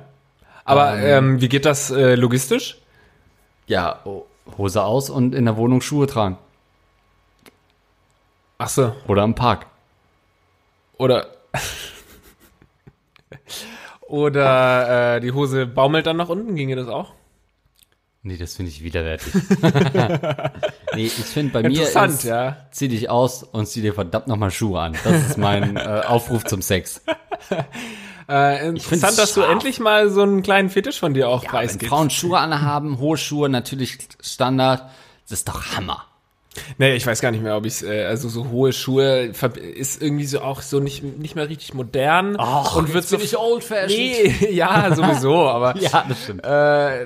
Aber 0.64 0.98
ähm, 0.98 1.40
wie 1.40 1.48
geht 1.48 1.66
das 1.66 1.92
äh, 1.92 2.16
logistisch? 2.16 2.80
Ja, 3.68 4.00
oh, 4.06 4.26
Hose 4.58 4.84
aus 4.84 5.12
und 5.12 5.36
in 5.36 5.46
der 5.46 5.56
Wohnung 5.56 5.82
Schuhe 5.82 6.08
tragen. 6.08 6.40
Ach 8.58 8.70
so. 8.70 8.96
Oder 9.08 9.24
im 9.24 9.36
Park. 9.36 9.68
Oder 10.98 11.28
oder 14.02 15.16
äh, 15.16 15.22
die 15.22 15.32
Hose 15.32 15.66
baumelt 15.66 16.06
dann 16.06 16.18
nach 16.18 16.30
unten, 16.30 16.56
ginge 16.56 16.76
das 16.76 16.88
auch? 16.88 17.14
Nee, 18.28 18.38
das 18.38 18.56
finde 18.56 18.72
ich 18.72 18.84
widerwärtig. 18.84 19.34
nee, 20.96 21.06
ich 21.06 21.14
finde 21.14 21.54
bei 21.54 21.62
mir 21.62 21.70
Interessant, 21.70 22.14
ist, 22.14 22.24
ja. 22.24 22.58
zieh 22.72 22.88
dich 22.88 23.08
aus 23.08 23.44
und 23.44 23.68
zieh 23.68 23.82
dir 23.84 23.94
verdammt 23.94 24.26
nochmal 24.26 24.50
Schuhe 24.50 24.80
an. 24.80 24.96
Das 25.04 25.30
ist 25.30 25.38
mein 25.38 25.76
äh, 25.78 26.02
Aufruf 26.08 26.44
zum 26.44 26.62
Sex. 26.62 27.02
Äh, 28.28 28.70
interessant, 28.70 29.12
es 29.12 29.18
dass 29.18 29.34
du 29.36 29.42
scharf. 29.42 29.52
endlich 29.52 29.80
mal 29.80 30.10
so 30.10 30.24
einen 30.24 30.42
kleinen 30.42 30.72
Fetisch 30.72 31.00
von 31.00 31.14
dir 31.14 31.30
auch 31.30 31.44
Ja, 31.44 31.50
wenn 31.50 31.60
preisgibst. 31.60 31.90
Frauen 31.90 32.10
Schuhe 32.10 32.40
anhaben, 32.40 32.98
hohe 32.98 33.18
Schuhe, 33.18 33.50
natürlich 33.50 34.00
Standard. 34.20 34.90
Das 35.30 35.38
ist 35.40 35.48
doch 35.48 35.76
Hammer. 35.76 36.06
Nee, 36.78 36.96
ich 36.96 37.06
weiß 37.06 37.22
gar 37.22 37.32
nicht 37.32 37.44
mehr, 37.44 37.56
ob 37.58 37.66
ich 37.66 37.84
äh, 37.84 38.06
also 38.06 38.30
so 38.30 38.50
hohe 38.50 38.72
Schuhe 38.74 39.32
ist 39.76 40.02
irgendwie 40.02 40.26
so 40.26 40.42
auch 40.42 40.62
so 40.62 40.80
nicht 40.80 41.04
nicht 41.04 41.36
mehr 41.36 41.50
richtig 41.50 41.74
modern 41.74 42.36
und 42.36 42.94
wird 42.94 43.06
so 43.06 43.18
old-fashioned. 43.40 43.90
Nee, 43.90 44.50
ja, 44.52 44.94
sowieso, 44.96 45.36
aber 45.48 45.76
Ja, 45.80 46.06
das 46.08 46.24
stimmt. 46.24 46.42
äh, 46.46 47.06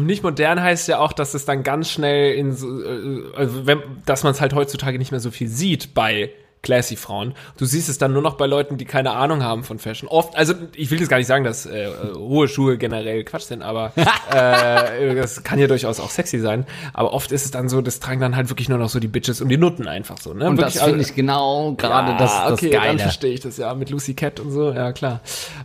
nicht 0.00 0.22
modern 0.22 0.60
heißt 0.62 0.88
ja 0.88 0.98
auch, 0.98 1.12
dass 1.12 1.34
es 1.34 1.44
dann 1.44 1.62
ganz 1.62 1.90
schnell 1.90 2.34
in 2.34 2.52
so, 2.54 2.66
äh, 2.82 3.22
also 3.36 3.66
wenn, 3.66 3.80
dass 4.06 4.22
man 4.24 4.32
es 4.32 4.40
halt 4.40 4.54
heutzutage 4.54 4.98
nicht 4.98 5.10
mehr 5.10 5.20
so 5.20 5.30
viel 5.30 5.48
sieht 5.48 5.94
bei 5.94 6.30
classy 6.62 6.96
Frauen. 6.96 7.34
Du 7.56 7.64
siehst 7.64 7.88
es 7.88 7.98
dann 7.98 8.12
nur 8.12 8.22
noch 8.22 8.34
bei 8.34 8.46
Leuten, 8.46 8.76
die 8.76 8.84
keine 8.84 9.12
Ahnung 9.12 9.42
haben 9.42 9.64
von 9.64 9.78
Fashion. 9.78 10.08
Oft, 10.08 10.36
also 10.36 10.54
ich 10.74 10.90
will 10.90 10.98
jetzt 11.00 11.08
gar 11.08 11.16
nicht 11.16 11.26
sagen, 11.26 11.44
dass 11.44 11.66
äh, 11.66 11.88
hohe 12.14 12.48
Schuhe 12.48 12.76
generell 12.76 13.24
Quatsch 13.24 13.44
sind, 13.44 13.62
aber 13.62 13.92
äh, 14.32 15.14
das 15.14 15.42
kann 15.42 15.58
ja 15.58 15.66
durchaus 15.66 16.00
auch 16.00 16.10
sexy 16.10 16.38
sein. 16.38 16.66
Aber 16.92 17.12
oft 17.12 17.32
ist 17.32 17.44
es 17.44 17.50
dann 17.50 17.68
so, 17.68 17.80
das 17.80 18.00
tragen 18.00 18.20
dann 18.20 18.36
halt 18.36 18.48
wirklich 18.50 18.68
nur 18.68 18.78
noch 18.78 18.88
so 18.90 19.00
die 19.00 19.08
Bitches 19.08 19.40
und 19.40 19.48
die 19.48 19.56
Nutten 19.56 19.88
einfach 19.88 20.18
so. 20.18 20.34
Ne? 20.34 20.48
Und 20.48 20.56
Wirklich, 20.58 20.74
das 20.74 20.84
finde 20.84 21.00
ich 21.02 21.14
genau 21.14 21.72
gerade 21.74 22.12
ja, 22.12 22.18
das, 22.18 22.32
das 22.32 22.52
okay, 22.52 22.70
dann 22.70 22.82
Geile. 22.82 22.98
verstehe 22.98 23.32
ich 23.32 23.40
das 23.40 23.56
ja 23.56 23.74
mit 23.74 23.90
Lucy 23.90 24.14
Cat 24.14 24.40
und 24.40 24.50
so. 24.50 24.70
Ja 24.72 24.92
klar, 24.92 25.20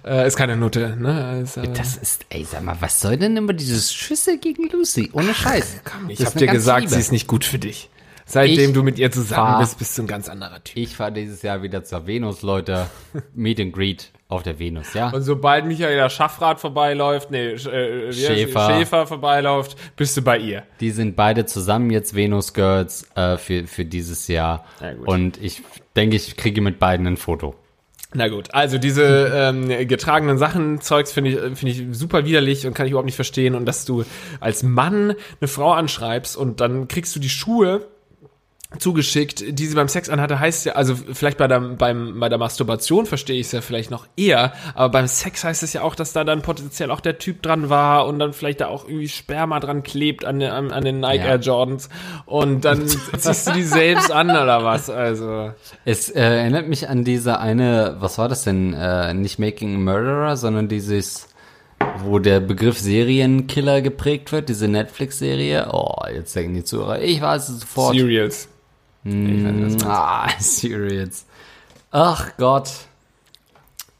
äh, 0.06 0.26
ist 0.28 0.38
keine 0.38 0.56
Nutte. 0.56 0.96
Ne? 0.98 1.42
Ist, 1.44 1.58
äh, 1.58 1.68
Das 1.74 1.98
ist, 1.98 2.26
ey, 2.30 2.46
sag 2.50 2.64
mal, 2.64 2.78
was 2.80 3.02
soll 3.02 3.18
denn 3.18 3.36
immer 3.36 3.54
dieses 3.54 3.94
Schüsse 3.94 4.38
gegen 4.38 4.70
Lucy? 4.70 5.10
Ohne 5.14 5.34
Scheiß. 5.34 5.76
Ich 6.08 6.18
Das 6.20 6.28
hab 6.28 6.36
ist 6.36 6.42
dir 6.42 6.48
gesagt, 6.48 6.82
Liebe. 6.82 6.94
sie 6.94 7.00
ist 7.00 7.12
nicht 7.12 7.28
gut 7.28 7.44
für 7.46 7.60
dich. 7.60 7.90
Seitdem 8.28 8.70
Ich 8.72 8.74
du 8.74 8.82
mit 8.84 8.98
ihr 8.98 9.12
zusammen 9.12 9.48
fahr- 9.52 9.60
bist, 9.60 9.78
bist 9.78 9.98
du 9.98 10.04
ein 10.04 10.08
ganz 10.08 10.30
anderer 10.30 10.64
Typ. 10.64 10.78
Ich 10.78 10.96
fahre 10.96 11.12
dieses 11.12 11.42
Jahr 11.44 11.62
wieder 11.62 11.84
zur 11.84 12.08
Venus, 12.08 12.42
Leute. 12.42 12.88
Meet 13.36 13.60
and 13.60 13.74
Greet 13.74 14.12
auf 14.28 14.42
der 14.42 14.58
Venus, 14.58 14.94
ja? 14.96 15.10
Und 15.12 15.22
sobald 15.22 15.66
Michaela 15.68 16.10
Schaffrath 16.10 16.60
vorbeiläuft, 16.60 17.30
nee, 17.30 17.50
äh? 17.52 18.12
Schäfer. 18.12 18.68
Schäfer 18.80 19.06
vorbeiläuft, 19.06 19.78
bist 19.96 20.18
du 20.18 20.24
bei 20.24 20.40
ihr. 20.40 20.64
Die 20.80 20.90
sind 20.90 21.16
beide 21.16 21.46
zusammen 21.46 21.92
jetzt 21.92 22.16
Venus 22.16 22.54
Girls 22.56 23.08
äh, 23.16 23.38
für, 23.38 23.68
für 23.68 23.86
dieses 23.86 24.28
Jahr. 24.28 24.66
Na 24.82 24.94
gut. 24.96 25.08
Und 25.08 25.38
ich 25.42 25.62
denke, 25.96 26.16
ich 26.16 26.36
kriege 26.36 26.62
mit 26.62 26.80
beiden 26.80 27.06
ein 27.06 27.18
Foto. 27.18 27.54
Na 28.18 28.30
gut, 28.30 28.54
also 28.54 28.78
diese 28.78 29.30
ähm, 29.36 29.68
getragenen 29.88 30.38
Sachen, 30.38 30.80
Zeugs 30.82 31.12
finde 31.12 31.32
ich, 31.32 31.58
finde 31.58 31.72
ich 31.74 31.84
super 31.92 32.26
widerlich 32.26 32.66
und 32.66 32.74
kann 32.74 32.86
ich 32.86 32.92
überhaupt 32.92 33.06
nicht 33.08 33.16
verstehen. 33.16 33.54
Und 33.56 33.66
dass 33.66 33.86
du 33.86 34.06
als 34.40 34.64
Mann 34.64 35.16
eine 35.42 35.48
Frau 35.48 35.74
anschreibst 35.74 36.38
und 36.38 36.62
dann 36.62 36.88
kriegst 36.88 37.16
du 37.16 37.20
die 37.20 37.30
Schuhe 37.30 37.86
zugeschickt, 38.80 39.44
die 39.60 39.68
sie 39.68 39.76
beim 39.76 39.88
Sex 39.88 40.10
anhatte, 40.10 40.40
heißt 40.40 40.66
ja, 40.66 40.74
also 40.74 40.96
vielleicht 40.96 41.38
bei 41.38 41.48
der, 41.48 41.60
beim, 41.60 42.20
bei 42.20 42.30
der 42.30 42.38
Masturbation 42.38 43.06
verstehe 43.06 43.40
ich 43.40 43.46
es 43.48 43.52
ja 43.54 43.62
vielleicht 43.62 43.90
noch 43.92 44.08
eher, 44.18 44.54
aber 44.74 44.90
beim 44.90 45.08
Sex 45.08 45.44
heißt 45.44 45.64
es 45.64 45.72
ja 45.74 45.82
auch, 45.82 45.96
dass 45.96 46.14
da 46.14 46.24
dann 46.24 46.42
potenziell 46.42 46.92
auch 46.92 47.00
der 47.00 47.18
Typ 47.18 47.42
dran 47.42 47.70
war 47.70 48.06
und 48.08 48.20
dann 48.20 48.34
vielleicht 48.34 48.62
da 48.62 48.68
auch 48.68 48.86
irgendwie 48.88 49.08
Sperma 49.08 49.60
dran 49.60 49.84
klebt 49.84 50.26
an, 50.26 50.40
den- 50.40 50.52
an, 50.52 50.72
an 50.72 50.84
den 50.84 51.00
Nike 51.00 51.20
Ja. 51.24 51.26
Air 51.32 51.40
Jordans 51.40 51.90
und 52.26 52.66
dann 52.66 52.88
ziehst 53.18 53.48
du 53.48 53.52
die 53.54 53.64
selbst 53.64 54.12
an 54.12 54.30
oder 54.32 54.64
was, 54.66 54.90
also. 54.90 55.52
Es 55.86 56.10
äh, 56.10 56.20
erinnert 56.22 56.68
mich 56.68 56.90
an 56.90 57.04
diese 57.04 57.40
eine, 57.40 57.96
was 58.00 58.18
war 58.18 58.28
das 58.28 58.44
denn? 58.44 58.74
Äh, 58.74 59.14
nicht 59.14 59.40
Making 59.40 59.76
a 59.76 59.80
Murderer, 59.80 60.38
sondern 60.38 60.68
dieses, 60.68 61.28
wo 62.00 62.20
der 62.20 62.40
Begriff 62.42 62.80
Serienkiller 62.80 63.82
geprägt 63.82 64.32
wird, 64.32 64.50
diese 64.50 64.68
Netflix-Serie. 64.68 65.70
Oh, 65.72 65.96
jetzt 66.14 66.36
denken 66.36 66.56
die 66.56 66.64
Zuhörer, 66.64 67.00
ich 67.02 67.22
weiß 67.22 67.48
es 67.50 67.60
sofort. 67.62 67.96
Serials. 67.96 68.50
Mm, 69.06 69.78
ah, 69.86 70.28
Serials. 70.40 71.26
Ach 71.92 72.32
Gott. 72.38 72.72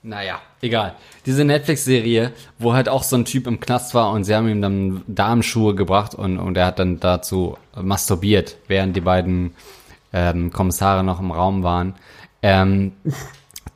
Naja, 0.02 0.40
egal. 0.62 0.96
Diese 1.26 1.46
Netflix-Serie, 1.46 2.32
wo 2.60 2.74
halt 2.74 2.90
auch 2.90 3.04
so 3.04 3.16
ein 3.16 3.26
Typ 3.26 3.48
im 3.48 3.60
Knast 3.60 3.94
war 3.96 4.12
und 4.12 4.24
sie 4.24 4.36
haben 4.36 4.48
ihm 4.48 4.62
dann 4.62 5.04
Damenschuhe 5.08 5.74
gebracht 5.74 6.14
und, 6.14 6.38
und 6.38 6.58
er 6.58 6.68
hat 6.68 6.80
dann 6.80 7.00
dazu 7.00 7.58
masturbiert, 7.76 8.58
während 8.68 8.96
die 8.96 9.02
beiden 9.02 9.56
ähm, 10.14 10.52
Kommissare 10.52 11.04
noch 11.04 11.20
im 11.20 11.32
Raum 11.32 11.64
waren. 11.64 11.96
Ähm, 12.44 12.94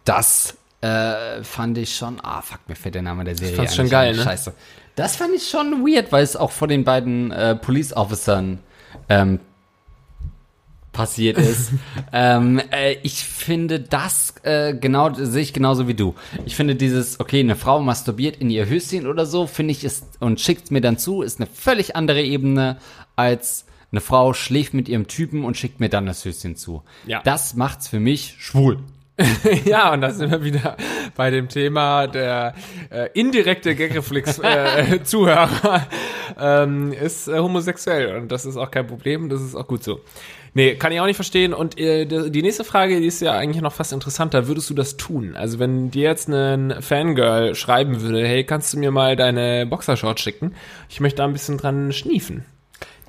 das 0.06 0.58
äh, 0.82 1.44
fand 1.44 1.78
ich 1.78 1.96
schon, 1.96 2.20
ah 2.22 2.42
fuck, 2.42 2.60
mir 2.68 2.76
fällt 2.76 2.96
der 2.96 3.02
Name 3.02 3.24
der 3.24 3.36
Serie 3.36 3.56
fandst 3.56 3.76
schon 3.76 3.90
geil, 3.90 4.16
ne? 4.16 4.24
Scheiße. 4.24 4.54
Das 4.96 5.16
fand 5.16 5.34
ich 5.34 5.48
schon 5.48 5.86
weird, 5.86 6.12
weil 6.12 6.24
es 6.24 6.36
auch 6.36 6.52
vor 6.52 6.68
den 6.68 6.84
beiden 6.84 7.32
äh, 7.32 7.56
Police 7.56 7.94
Officern 7.94 8.60
ähm, 9.08 9.40
passiert 11.00 11.38
ist. 11.38 11.72
ähm, 12.12 12.62
äh, 12.72 12.98
ich 13.04 13.24
finde 13.24 13.80
das 13.80 14.34
äh, 14.44 14.74
genau, 14.74 15.14
sehe 15.14 15.44
ich 15.44 15.54
genauso 15.54 15.88
wie 15.88 15.94
du. 15.94 16.14
Ich 16.46 16.58
finde 16.58 16.76
dieses, 16.76 17.22
okay, 17.22 17.40
eine 17.40 17.56
Frau 17.56 17.80
masturbiert 17.80 18.36
in 18.36 18.50
ihr 18.50 18.68
Höschen 18.68 19.08
oder 19.08 19.26
so, 19.26 19.48
finde 19.48 19.72
ich 19.72 19.86
ist 19.86 20.04
und 20.20 20.42
schickt 20.42 20.72
mir 20.72 20.82
dann 20.82 20.98
zu, 20.98 21.22
ist 21.22 21.40
eine 21.40 21.48
völlig 21.48 21.96
andere 21.96 22.22
Ebene 22.22 22.80
als 23.16 23.66
eine 23.94 24.02
Frau 24.02 24.34
schläft 24.34 24.74
mit 24.74 24.90
ihrem 24.90 25.08
Typen 25.08 25.46
und 25.46 25.56
schickt 25.56 25.80
mir 25.80 25.88
dann 25.88 26.06
das 26.06 26.26
Höschen 26.26 26.58
zu. 26.58 26.84
Ja. 27.06 27.22
Das 27.24 27.54
macht's 27.54 27.88
für 27.88 28.02
mich 28.02 28.36
schwul. 28.38 28.80
Ja, 29.66 29.94
und 29.94 30.02
da 30.02 30.12
sind 30.12 30.32
wir 30.32 30.44
wieder 30.44 30.76
bei 31.16 31.30
dem 31.30 31.48
Thema 31.48 32.08
der 32.08 32.56
äh, 32.90 33.08
indirekte 33.14 33.74
Gagreflix-Zuhörer 33.76 35.88
ähm, 36.40 36.94
ist 36.94 37.28
äh, 37.28 37.38
homosexuell 37.40 38.16
und 38.18 38.32
das 38.32 38.46
ist 38.46 38.58
auch 38.58 38.72
kein 38.72 38.88
Problem, 38.88 39.30
das 39.30 39.42
ist 39.42 39.56
auch 39.56 39.68
gut 39.68 39.84
so. 39.84 40.02
Nee, 40.54 40.76
kann 40.76 40.92
ich 40.92 41.00
auch 41.00 41.06
nicht 41.06 41.16
verstehen. 41.16 41.54
Und 41.54 41.80
äh, 41.80 42.06
die 42.06 42.42
nächste 42.42 42.64
Frage, 42.64 43.00
die 43.00 43.08
ist 43.08 43.22
ja 43.22 43.34
eigentlich 43.34 43.62
noch 43.62 43.74
fast 43.74 43.94
interessanter. 43.94 44.48
Würdest 44.48 44.70
du 44.70 44.74
das 44.74 44.98
tun? 44.98 45.36
Also 45.36 45.60
wenn 45.60 45.92
dir 45.92 46.04
jetzt 46.04 46.28
ein 46.30 46.82
Fangirl 46.82 47.56
schreiben 47.56 48.02
würde, 48.02 48.28
hey, 48.28 48.44
kannst 48.44 48.74
du 48.74 48.80
mir 48.80 48.92
mal 48.92 49.16
deine 49.16 49.66
Boxershorts 49.66 50.22
schicken? 50.22 50.56
Ich 50.90 51.00
möchte 51.00 51.18
da 51.18 51.26
ein 51.26 51.34
bisschen 51.34 51.58
dran 51.58 51.92
schniefen. 51.92 52.46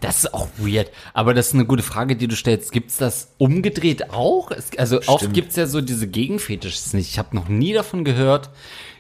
Das 0.01 0.25
ist 0.25 0.35
auch 0.35 0.49
weird. 0.57 0.91
Aber 1.13 1.35
das 1.35 1.49
ist 1.49 1.55
eine 1.55 1.67
gute 1.67 1.83
Frage, 1.83 2.17
die 2.17 2.27
du 2.27 2.35
stellst. 2.35 2.73
Gibt's 2.73 2.97
das 2.97 3.35
umgedreht 3.39 4.11
auch? 4.11 4.51
Es, 4.51 4.71
also 4.79 5.01
oft 5.07 5.33
gibt's 5.33 5.57
ja 5.57 5.67
so 5.67 5.81
diese 5.81 6.09
Gegenfetisches 6.09 6.95
nicht. 6.95 7.11
Ich 7.11 7.19
habe 7.19 7.37
noch 7.37 7.49
nie 7.49 7.75
davon 7.75 8.05
gehört, 8.05 8.51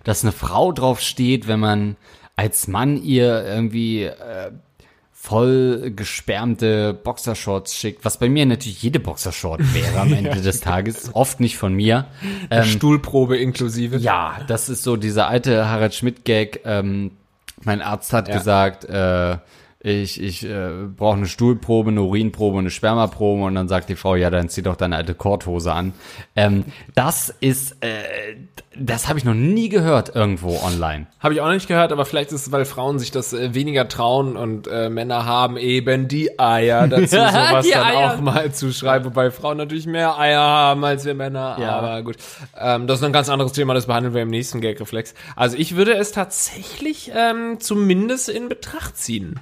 dass 0.04 0.24
eine 0.24 0.32
Frau 0.32 0.72
drauf 0.72 1.00
steht, 1.00 1.48
wenn 1.48 1.60
man 1.60 1.96
als 2.36 2.68
Mann 2.68 3.02
ihr 3.02 3.44
irgendwie 3.44 4.04
äh, 4.04 4.52
voll 5.22 5.92
gesperrte 5.94 6.94
Boxershorts 6.94 7.74
schickt, 7.76 8.04
was 8.06 8.16
bei 8.16 8.30
mir 8.30 8.46
natürlich 8.46 8.82
jede 8.82 9.00
Boxershort 9.00 9.60
wäre 9.74 10.00
am 10.00 10.12
Ende 10.14 10.40
des 10.40 10.60
Tages, 10.60 11.10
oft 11.12 11.40
nicht 11.40 11.58
von 11.58 11.74
mir. 11.74 12.06
Ähm, 12.50 12.64
Stuhlprobe 12.64 13.36
inklusive. 13.36 13.98
ja, 13.98 14.40
das 14.46 14.70
ist 14.70 14.82
so 14.82 14.96
dieser 14.96 15.28
alte 15.28 15.68
Harald 15.68 15.94
Schmidt-Gag. 15.94 16.60
Ähm, 16.64 17.10
mein 17.64 17.82
Arzt 17.82 18.14
hat 18.14 18.28
Ja. 18.28 18.38
gesagt, 18.38 18.86
äh, 18.86 19.36
ich, 19.82 20.22
ich 20.22 20.44
äh, 20.44 20.88
brauche 20.94 21.16
eine 21.16 21.26
Stuhlprobe, 21.26 21.88
eine 21.88 22.02
Urinprobe, 22.02 22.58
eine 22.58 22.68
Spermaprobe 22.68 23.44
und 23.44 23.54
dann 23.54 23.66
sagt 23.66 23.88
die 23.88 23.96
Frau, 23.96 24.14
ja, 24.14 24.28
dann 24.28 24.50
zieh 24.50 24.60
doch 24.60 24.76
deine 24.76 24.96
alte 24.96 25.14
Korthose 25.14 25.72
an. 25.72 25.94
Ähm, 26.36 26.64
das 26.94 27.34
ist, 27.40 27.82
äh, 27.82 28.36
das 28.76 29.08
habe 29.08 29.18
ich 29.18 29.24
noch 29.24 29.32
nie 29.32 29.70
gehört 29.70 30.14
irgendwo 30.14 30.60
online. 30.62 31.06
Habe 31.18 31.32
ich 31.32 31.40
auch 31.40 31.46
noch 31.46 31.54
nicht 31.54 31.66
gehört, 31.66 31.92
aber 31.92 32.04
vielleicht 32.04 32.30
ist 32.30 32.46
es, 32.46 32.52
weil 32.52 32.66
Frauen 32.66 32.98
sich 32.98 33.10
das 33.10 33.32
äh, 33.32 33.54
weniger 33.54 33.88
trauen 33.88 34.36
und 34.36 34.68
äh, 34.68 34.90
Männer 34.90 35.24
haben 35.24 35.56
eben 35.56 36.08
die 36.08 36.38
Eier 36.38 36.86
dazu, 36.88 37.16
sowas 37.16 37.66
dann 37.70 37.82
Eier. 37.82 38.14
auch 38.14 38.20
mal 38.20 38.52
zu 38.52 38.74
schreiben, 38.74 39.06
wobei 39.06 39.30
Frauen 39.30 39.56
natürlich 39.56 39.86
mehr 39.86 40.18
Eier 40.18 40.42
haben 40.42 40.84
als 40.84 41.06
wir 41.06 41.14
Männer. 41.14 41.56
Ja. 41.58 41.70
Aber 41.78 42.02
gut, 42.02 42.16
ähm, 42.58 42.86
das 42.86 42.98
ist 42.98 43.04
ein 43.06 43.14
ganz 43.14 43.30
anderes 43.30 43.52
Thema, 43.52 43.72
das 43.72 43.86
behandeln 43.86 44.12
wir 44.12 44.20
im 44.20 44.30
nächsten 44.30 44.60
Gag-Reflex. 44.60 45.14
Also 45.36 45.56
ich 45.56 45.74
würde 45.74 45.94
es 45.94 46.12
tatsächlich 46.12 47.12
ähm, 47.16 47.60
zumindest 47.60 48.28
in 48.28 48.50
Betracht 48.50 48.98
ziehen. 48.98 49.40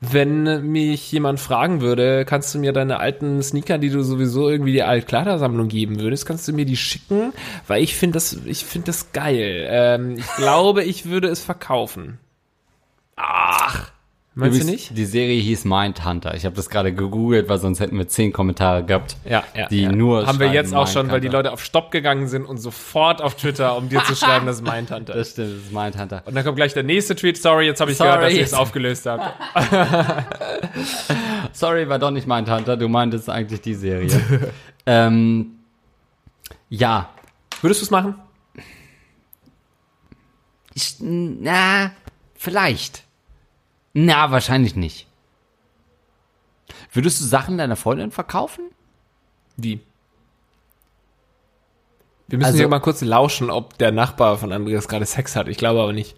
Wenn 0.00 0.70
mich 0.70 1.10
jemand 1.12 1.40
fragen 1.40 1.80
würde, 1.80 2.24
kannst 2.26 2.54
du 2.54 2.58
mir 2.58 2.72
deine 2.72 3.00
alten 3.00 3.42
Sneaker, 3.42 3.78
die 3.78 3.88
du 3.88 4.02
sowieso 4.02 4.50
irgendwie 4.50 4.72
die 4.72 4.82
Altkleidersammlung 4.82 5.68
geben 5.68 5.98
würdest, 5.98 6.26
kannst 6.26 6.46
du 6.46 6.52
mir 6.52 6.66
die 6.66 6.76
schicken? 6.76 7.32
Weil 7.66 7.82
ich 7.82 7.96
finde 7.96 8.14
das, 8.14 8.38
ich 8.44 8.64
finde 8.64 8.86
das 8.86 9.12
geil. 9.12 9.66
Ähm, 9.68 10.16
ich 10.18 10.26
glaube, 10.36 10.84
ich 10.84 11.06
würde 11.06 11.28
es 11.28 11.40
verkaufen. 11.42 12.18
Ach. 13.16 13.93
Meinst 14.36 14.56
du 14.58 14.62
Übrigens, 14.62 14.88
nicht? 14.90 14.98
Die 14.98 15.04
Serie 15.04 15.40
hieß 15.40 15.64
Mindhunter. 15.64 16.34
Ich 16.34 16.44
habe 16.44 16.56
das 16.56 16.68
gerade 16.68 16.92
gegoogelt, 16.92 17.48
weil 17.48 17.58
sonst 17.58 17.78
hätten 17.78 17.96
wir 17.96 18.08
zehn 18.08 18.32
Kommentare 18.32 18.84
gehabt. 18.84 19.16
Ja, 19.24 19.44
ja. 19.56 19.68
Die 19.68 19.82
ja. 19.82 19.92
nur 19.92 20.26
Haben 20.26 20.40
wir 20.40 20.48
jetzt 20.48 20.74
auch 20.74 20.88
schon, 20.88 21.10
weil 21.10 21.20
die. 21.20 21.28
Leute 21.28 21.52
auf 21.52 21.64
Stopp 21.64 21.90
gegangen 21.90 22.26
sind 22.28 22.44
und 22.44 22.58
sofort 22.58 23.22
auf 23.22 23.34
Twitter, 23.36 23.76
um 23.76 23.88
dir 23.88 24.02
zu 24.04 24.14
schreiben, 24.16 24.46
dass 24.46 24.56
es 24.56 24.62
Mindhunter 24.62 25.12
Das 25.14 25.28
ist. 25.28 25.32
stimmt, 25.34 25.50
das 25.50 25.64
ist 25.66 25.72
Mindhunter. 25.72 26.22
Und 26.26 26.34
dann 26.34 26.44
kommt 26.44 26.56
gleich 26.56 26.74
der 26.74 26.82
nächste 26.82 27.14
Tweet. 27.16 27.36
Sorry, 27.38 27.66
jetzt 27.66 27.80
habe 27.80 27.92
ich 27.92 27.96
Sorry. 27.96 28.10
gehört, 28.10 28.24
dass 28.30 28.34
ihr 28.38 28.44
es 28.44 28.54
aufgelöst 28.54 29.06
habt. 29.06 29.34
Sorry, 31.52 31.88
war 31.88 31.98
doch 31.98 32.10
nicht 32.10 32.26
Mindhunter. 32.26 32.76
Du 32.76 32.88
meintest 32.88 33.30
eigentlich 33.30 33.60
die 33.60 33.74
Serie. 33.74 34.10
ähm, 34.86 35.58
ja, 36.68 37.08
Würdest 37.64 37.80
du 37.80 37.84
es 37.86 37.90
machen? 37.90 38.14
Ich, 40.74 40.96
na, 41.00 41.92
vielleicht. 42.34 43.03
Na, 43.94 44.30
wahrscheinlich 44.30 44.76
nicht. 44.76 45.06
Würdest 46.92 47.20
du 47.20 47.24
Sachen 47.24 47.58
deiner 47.58 47.76
Freundin 47.76 48.10
verkaufen? 48.10 48.64
Wie? 49.56 49.80
Wir 52.28 52.38
müssen 52.38 52.46
Also- 52.46 52.58
hier 52.58 52.68
mal 52.68 52.80
kurz 52.80 53.00
lauschen, 53.02 53.50
ob 53.50 53.78
der 53.78 53.92
Nachbar 53.92 54.36
von 54.38 54.52
Andreas 54.52 54.88
gerade 54.88 55.06
Sex 55.06 55.36
hat. 55.36 55.48
Ich 55.48 55.58
glaube 55.58 55.80
aber 55.80 55.92
nicht. 55.92 56.16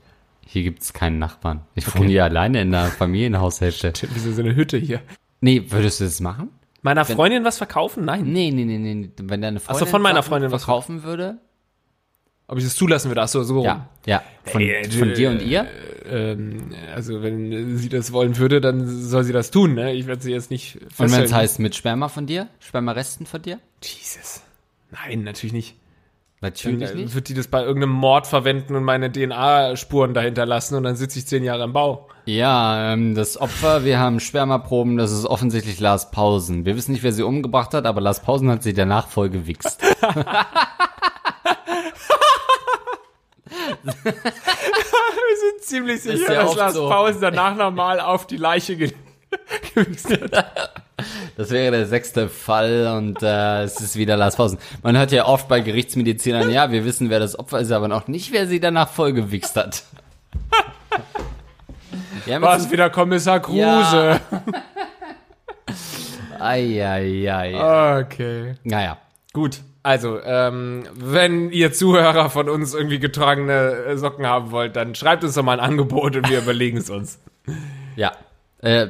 Hier 0.49 0.63
gibt's 0.63 0.93
keinen 0.93 1.19
Nachbarn. 1.19 1.63
Ich 1.75 1.93
wohne 1.95 2.07
hier 2.09 2.25
alleine 2.25 2.63
in 2.63 2.71
der 2.71 2.87
Familienhaushälfte. 2.87 3.93
Wieso 4.15 4.33
so 4.33 4.43
eine 4.43 4.55
Hütte 4.55 4.79
hier? 4.79 5.03
Nee, 5.41 5.65
würdest 5.71 6.01
du 6.01 6.05
das 6.05 6.21
machen? 6.21 6.51
Meiner 6.83 7.05
Freundin 7.05 7.43
was 7.45 7.59
verkaufen? 7.59 8.05
Nein. 8.05 8.33
Nee, 8.33 8.53
nee, 8.53 8.65
nee, 8.65 8.79
nee. 8.79 9.11
Wenn 9.21 9.43
deine 9.43 9.59
Freundin 9.59 9.85
so, 9.87 9.91
von 9.91 10.01
meiner 10.03 10.23
Freundin 10.23 10.53
was 10.53 10.65
verkaufen 10.65 11.03
würde? 11.03 11.39
Ob 12.49 12.59
ich 12.59 12.65
es 12.65 12.77
zulassen 12.77 13.09
würde? 13.11 13.23
Ach 13.23 13.29
so, 13.29 13.43
so. 13.43 13.65
Ja, 13.65 13.89
ja. 14.07 14.23
Von, 14.45 14.61
Äh, 14.61 14.89
von 14.89 15.15
dir 15.15 15.31
und 15.31 15.43
ihr? 15.43 15.67
Ähm, 16.09 16.73
also 16.95 17.23
wenn 17.23 17.77
sie 17.77 17.89
das 17.89 18.13
wollen 18.13 18.37
würde, 18.37 18.61
dann 18.61 18.87
soll 18.87 19.25
sie 19.25 19.33
das 19.33 19.51
tun. 19.51 19.75
Ne? 19.75 19.93
Ich 19.95 20.07
werde 20.07 20.23
sie 20.23 20.31
jetzt 20.33 20.51
nicht 20.51 20.79
Und 20.99 21.11
wenn 21.11 21.25
es 21.25 21.33
heißt 21.33 21.59
mit 21.59 21.75
Sperma 21.75 22.09
von 22.09 22.27
dir? 22.27 22.49
Spermaresten 22.61 23.27
von 23.27 23.43
dir? 23.43 23.59
Jesus. 23.83 24.43
Nein, 24.93 25.25
natürlich 25.25 25.53
nicht. 25.53 25.75
Natürlich 26.43 26.91
Dann 26.91 26.99
nicht. 26.99 27.15
wird 27.15 27.29
die 27.31 27.35
das 27.35 27.49
bei 27.49 27.63
irgendeinem 27.63 27.95
Mord 27.95 28.27
verwenden 28.27 28.75
und 28.77 28.85
meine 28.85 29.11
DNA-Spuren 29.11 30.13
dahinter 30.13 30.45
lassen 30.45 30.75
und 30.77 30.83
dann 30.83 30.95
sitze 30.95 31.19
ich 31.19 31.27
zehn 31.27 31.43
Jahre 31.43 31.65
im 31.65 31.73
Bau. 31.73 32.09
Ja, 32.27 32.93
ähm, 32.93 33.15
das 33.15 33.41
Opfer, 33.41 33.85
wir 33.87 33.99
haben 33.99 34.21
Spermaproben, 34.21 34.99
das 34.99 35.13
ist 35.13 35.25
offensichtlich 35.25 35.81
Lars 35.81 36.11
Pausen. 36.11 36.67
Wir 36.67 36.77
wissen 36.77 36.93
nicht, 36.93 37.03
wer 37.03 37.13
sie 37.13 37.23
umgebracht 37.23 37.73
hat, 37.73 37.87
aber 37.87 38.03
Lars 38.03 38.21
Pausen 38.21 38.51
hat 38.51 38.63
sie 38.63 38.75
danach 38.75 39.09
voll 39.09 39.31
gewichst. 39.31 39.81
Wir 44.05 44.13
sind 44.13 45.63
ziemlich 45.63 46.03
sicher, 46.03 46.33
ja 46.33 46.43
dass 46.45 46.55
Lars 46.57 46.75
so. 46.75 46.89
Pausen 46.89 47.21
danach 47.21 47.57
nochmal 47.57 48.01
auf 48.01 48.27
die 48.27 48.37
Leiche 48.37 48.77
ge. 48.77 48.93
Das 51.37 51.51
wäre 51.51 51.77
der 51.77 51.87
sechste 51.87 52.31
Fall 52.31 52.87
und 52.97 53.23
äh, 53.23 53.65
es 53.65 53.79
ist 53.83 53.97
wieder 53.97 54.17
Lars 54.17 54.37
Pausen. 54.37 54.57
Man 54.83 54.97
hört 54.97 55.13
ja 55.13 55.27
oft 55.27 55.47
bei 55.47 55.61
Gerichtsmedizinern, 55.61 56.51
ja, 56.51 56.71
wir 56.71 56.87
wissen, 56.87 57.11
wer 57.11 57.21
das 57.21 57.39
Opfer 57.39 57.61
ist, 57.61 57.71
aber 57.71 57.87
noch 57.87 58.09
nicht, 58.09 58.33
wer 58.33 58.47
sie 58.47 58.61
danach 58.61 58.89
voll 58.89 59.13
gewichst 59.13 59.57
hat. 59.57 59.83
Ja, 62.25 62.41
Was 62.43 62.65
so- 62.65 62.71
wieder 62.73 62.89
Kommissar 62.91 63.39
Kruse. 63.41 63.61
Ja. 63.61 64.21
Ei, 66.41 66.83
ei, 66.85 67.33
ei. 67.33 68.01
Okay. 68.01 68.55
Naja, 68.65 68.99
gut. 69.33 69.61
Also, 69.87 70.21
ähm, 70.21 70.83
wenn 70.95 71.53
ihr 71.53 71.73
Zuhörer 71.73 72.29
von 72.29 72.49
uns 72.49 72.75
irgendwie 72.75 72.99
getragene 72.99 73.85
äh, 73.85 73.97
Socken 73.97 74.27
haben 74.27 74.51
wollt, 74.51 74.75
dann 74.75 74.97
schreibt 74.97 75.23
uns 75.23 75.35
doch 75.35 75.45
mal 75.45 75.61
ein 75.61 75.65
Angebot 75.65 76.17
und 76.17 76.29
wir 76.29 76.39
überlegen 76.43 76.79
es 76.79 76.91
uns. 76.91 77.21
Ja. 77.95 78.11
Äh, 78.63 78.89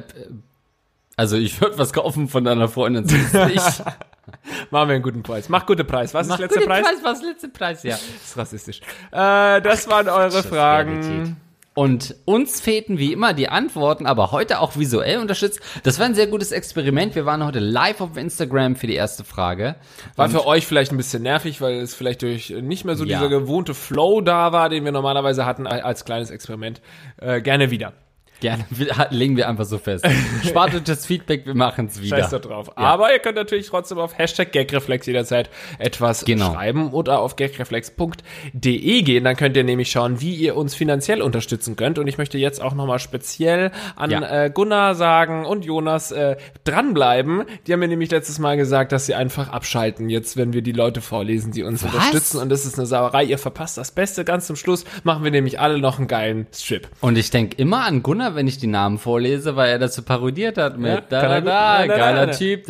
also 1.15 1.37
ich 1.37 1.61
würde 1.61 1.77
was 1.77 1.93
kaufen 1.93 2.27
von 2.29 2.43
deiner 2.45 2.67
Freundin. 2.67 3.03
Machen 4.71 4.89
wir 4.89 4.95
einen 4.95 5.03
guten 5.03 5.21
Preis. 5.21 5.49
Mach 5.49 5.67
gute 5.67 5.83
Preis. 5.83 6.15
Was 6.15 6.29
ist 6.29 6.39
letzter 6.39 6.61
Guten 6.61 6.71
Preis? 6.71 6.85
was 7.03 7.21
letzter 7.21 7.49
Preis, 7.49 7.83
ja. 7.83 7.91
Das 7.91 8.01
ist 8.01 8.35
rassistisch. 8.35 8.81
Äh, 9.11 9.61
das 9.61 9.87
waren 9.87 10.09
eure 10.09 10.39
ist 10.39 10.47
Fragen. 10.47 11.37
Und 11.77 12.15
uns 12.25 12.59
fehlten 12.59 12.97
wie 12.97 13.13
immer 13.13 13.35
die 13.35 13.49
Antworten, 13.49 14.07
aber 14.07 14.31
heute 14.31 14.61
auch 14.61 14.77
visuell 14.77 15.19
unterstützt. 15.19 15.59
Das 15.83 15.99
war 15.99 16.07
ein 16.07 16.15
sehr 16.15 16.25
gutes 16.25 16.51
Experiment. 16.51 17.13
Wir 17.13 17.27
waren 17.27 17.45
heute 17.45 17.59
live 17.59 18.01
auf 18.01 18.17
Instagram 18.17 18.75
für 18.75 18.87
die 18.87 18.95
erste 18.95 19.23
Frage. 19.23 19.75
War 20.15 20.27
für 20.27 20.47
euch 20.47 20.65
vielleicht 20.65 20.91
ein 20.91 20.97
bisschen 20.97 21.21
nervig, 21.21 21.61
weil 21.61 21.75
es 21.75 21.93
vielleicht 21.93 22.23
durch 22.23 22.49
nicht 22.49 22.83
mehr 22.83 22.95
so 22.95 23.05
Ja. 23.05 23.19
dieser 23.19 23.29
gewohnte 23.29 23.75
Flow 23.75 24.21
da 24.21 24.51
war, 24.51 24.69
den 24.69 24.85
wir 24.85 24.91
normalerweise 24.91 25.45
hatten 25.45 25.67
als 25.67 26.03
kleines 26.03 26.31
Experiment. 26.31 26.81
Äh, 27.17 27.41
gerne 27.41 27.69
wieder. 27.69 27.93
Gerne, 28.39 28.65
legen 29.09 29.35
wir 29.35 29.49
einfach 29.49 29.65
so 29.65 29.77
fest. 29.79 30.05
Spart 30.47 30.75
euch 30.75 30.83
das 30.83 31.05
Feedback, 31.05 31.45
wir 31.45 31.55
machen 31.55 31.87
es 31.87 32.01
wieder. 32.01 32.17
Scheiß 32.17 32.29
da 32.29 32.39
drauf. 32.39 32.77
Aber 32.77 33.11
ihr 33.11 33.19
könnt 33.19 33.35
natürlich 33.35 33.67
trotzdem 33.67 33.97
auf 33.97 34.17
Hashtag 34.17 34.51
Gagreflex 34.51 35.07
jederzeit 35.07 35.49
etwas 35.79 36.23
Genau. 36.25 36.53
schreiben 36.53 36.91
oder 36.91 37.19
auf 37.19 37.35
gagreflex.de 37.35 39.01
gehen. 39.01 39.23
Dann 39.23 39.35
könnt 39.35 39.57
ihr 39.57 39.63
nämlich 39.63 39.89
schauen, 39.91 40.21
wie 40.21 40.35
ihr 40.35 40.55
uns 40.55 40.75
finanziell 40.75 41.21
unterstützen 41.21 41.75
könnt. 41.75 41.97
Und 41.99 42.07
ich 42.07 42.17
möchte 42.17 42.37
jetzt 42.37 42.61
auch 42.61 42.73
nochmal 42.73 42.99
speziell 42.99 43.71
an 43.95 44.11
Ja. 44.11 44.45
äh, 44.45 44.49
Gunnar 44.53 44.95
sagen 44.95 45.45
und 45.45 45.65
Jonas 45.65 46.11
äh, 46.11 46.37
dranbleiben. 46.63 47.43
Die 47.65 47.73
haben 47.73 47.79
mir 47.79 47.87
nämlich 47.87 48.11
letztes 48.11 48.39
Mal 48.39 48.57
gesagt, 48.57 48.91
dass 48.91 49.05
sie 49.05 49.15
einfach 49.15 49.49
abschalten, 49.49 50.09
jetzt 50.09 50.37
wenn 50.37 50.53
wir 50.53 50.61
die 50.61 50.71
Leute 50.71 51.01
vorlesen, 51.01 51.51
die 51.51 51.63
uns 51.63 51.83
unterstützen. 51.83 52.39
Und 52.39 52.49
das 52.49 52.65
ist 52.65 52.77
eine 52.77 52.85
Sauerei. 52.85 53.23
Ihr 53.23 53.37
verpasst 53.37 53.77
das 53.77 53.91
Beste. 53.91 54.23
Ganz 54.25 54.47
zum 54.47 54.55
Schluss 54.55 54.85
machen 55.03 55.23
wir 55.23 55.31
nämlich 55.31 55.59
alle 55.59 55.79
noch 55.79 55.97
einen 55.97 56.07
geilen 56.07 56.47
Strip. 56.53 56.87
Und 57.01 57.17
ich 57.17 57.29
denke 57.29 57.55
immer 57.57 57.85
an 57.85 58.03
Gunnar, 58.03 58.26
wenn 58.35 58.47
ich 58.47 58.57
die 58.57 58.67
Namen 58.67 58.97
vorlese, 58.97 59.55
weil 59.55 59.69
er 59.71 59.79
dazu 59.79 60.01
parodiert 60.03 60.57
hat 60.57 60.77
mit 60.77 60.91
Ja, 60.91 61.01
da, 61.01 61.21
da, 61.39 61.41
da, 61.41 61.87
geiler. 61.87 62.31
Typ, 62.31 62.65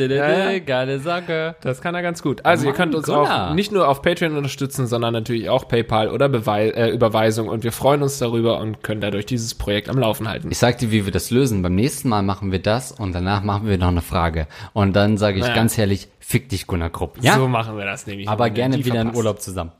geile 0.65 0.99
Sacke. 0.99 1.55
Das 1.61 1.81
kann 1.81 1.95
er 1.95 2.01
ganz 2.01 2.21
gut. 2.21 2.45
Also 2.45 2.65
ihr 2.65 2.69
Mann, 2.69 2.77
könnt 2.77 2.95
uns 2.95 3.05
Gunnar. 3.07 3.49
auch 3.51 3.53
nicht 3.53 3.71
nur 3.71 3.87
auf 3.87 4.01
Patreon 4.01 4.35
unterstützen, 4.37 4.87
sondern 4.87 5.13
natürlich 5.13 5.49
auch 5.49 5.67
PayPal 5.67 6.09
oder 6.09 6.29
Bewei 6.29 6.69
äh, 6.69 6.89
Überweisung 6.89 7.47
und 7.49 7.63
wir 7.63 7.71
freuen 7.71 8.01
uns 8.03 8.17
darüber 8.19 8.59
und 8.59 8.83
können 8.83 9.01
dadurch 9.01 9.25
dieses 9.25 9.55
Projekt 9.55 9.89
am 9.89 9.97
Laufen 9.97 10.27
halten. 10.27 10.49
Ich 10.51 10.57
sag 10.57 10.77
dir, 10.77 10.91
wie 10.91 11.05
wir 11.05 11.11
das 11.11 11.31
lösen. 11.31 11.61
Beim 11.61 11.75
nächsten 11.75 12.09
Mal 12.09 12.21
machen 12.23 12.51
wir 12.51 12.59
das 12.59 12.91
und 12.91 13.13
danach 13.13 13.43
machen 13.43 13.67
wir 13.67 13.77
noch 13.77 13.87
eine 13.87 14.01
Frage. 14.01 14.47
Und 14.73 14.95
dann 14.95 15.17
sage 15.17 15.39
ich 15.39 15.45
Ja. 15.47 15.53
ganz 15.55 15.77
ehrlich, 15.77 16.07
fick 16.19 16.49
dich, 16.49 16.67
Gunnar 16.67 16.89
Krupp. 16.89 17.17
Ja? 17.21 17.35
So 17.35 17.47
machen 17.47 17.77
wir 17.77 17.85
das 17.85 18.07
nämlich. 18.07 18.27
Aber 18.29 18.47
ihr 18.47 18.53
gerne 18.53 18.77
wieder 18.77 18.95
in 19.01 19.07
verpasst. 19.07 19.17
Urlaub 19.17 19.41
zusammen. 19.41 19.71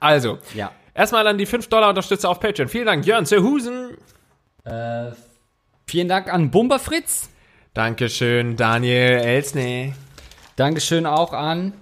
Also, 0.00 0.38
Ja. 0.54 0.70
erstmal 0.94 1.26
an 1.26 1.36
die 1.38 1.46
5 1.46 1.68
Dollar 1.68 1.90
Unterstützer 1.90 2.28
auf 2.30 2.40
Patreon. 2.40 2.68
Vielen 2.68 2.86
Dank, 2.86 3.06
Jörn 3.06 3.26
Zerhusen. 4.64 5.16
Vielen 5.86 6.08
Dank 6.08 6.32
an 6.32 6.50
Bumper 6.50 6.78
Fritz. 6.78 7.28
Dankeschön, 7.74 8.56
Daniel 8.56 9.18
Elsney. 9.18 9.94
Dankeschön 10.56 11.06
auch 11.06 11.32
an 11.32 11.72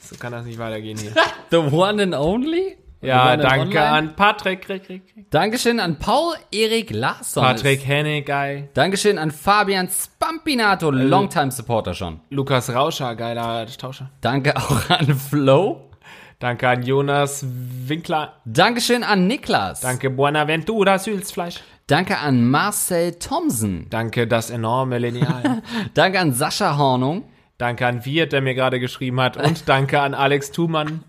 So 0.00 0.16
kann 0.16 0.32
das 0.32 0.44
nicht 0.44 0.58
weitergehen 0.58 0.98
hier. 0.98 1.12
The 1.50 1.56
One 1.56 2.02
and 2.02 2.14
Only. 2.14 2.76
Ja, 3.02 3.36
danke 3.36 3.78
online. 3.78 3.90
an 3.90 4.16
Patrick. 4.16 4.68
Rick, 4.68 4.88
Rick, 4.88 5.02
Rick. 5.16 5.30
Dankeschön 5.30 5.80
an 5.80 5.98
Paul-Erik 5.98 6.90
Larsson. 6.90 7.42
Patrick 7.42 7.86
Hennig, 7.86 8.26
geil. 8.26 8.70
Dankeschön 8.74 9.18
an 9.18 9.30
Fabian 9.30 9.88
Spampinato, 9.88 10.90
Longtime-Supporter 10.90 11.94
schon. 11.94 12.20
Lukas 12.30 12.72
Rauscher, 12.74 13.14
geiler 13.14 13.66
Tauscher. 13.66 14.10
Danke 14.20 14.56
auch 14.56 14.90
an 14.90 15.14
Flo. 15.14 15.90
Danke 16.38 16.68
an 16.68 16.82
Jonas 16.82 17.46
Winkler. 17.48 18.34
Dankeschön 18.44 19.02
an 19.02 19.26
Niklas. 19.26 19.80
Danke 19.80 20.10
Buenaventura 20.10 20.98
Sülzfleisch. 20.98 21.60
Danke 21.86 22.18
an 22.18 22.50
Marcel 22.50 23.14
Thomsen. 23.14 23.86
Danke 23.88 24.26
das 24.26 24.50
enorme 24.50 24.98
Lineal. 24.98 25.62
Danke 25.94 26.20
an 26.20 26.32
Sascha 26.32 26.76
Hornung. 26.76 27.24
danke 27.58 27.86
an 27.86 28.04
Wirt, 28.04 28.32
der 28.32 28.42
mir 28.42 28.54
gerade 28.54 28.80
geschrieben 28.80 29.20
hat. 29.20 29.36
Und 29.38 29.68
danke 29.68 30.00
an 30.00 30.12
Alex 30.12 30.50
Thumann. 30.50 31.04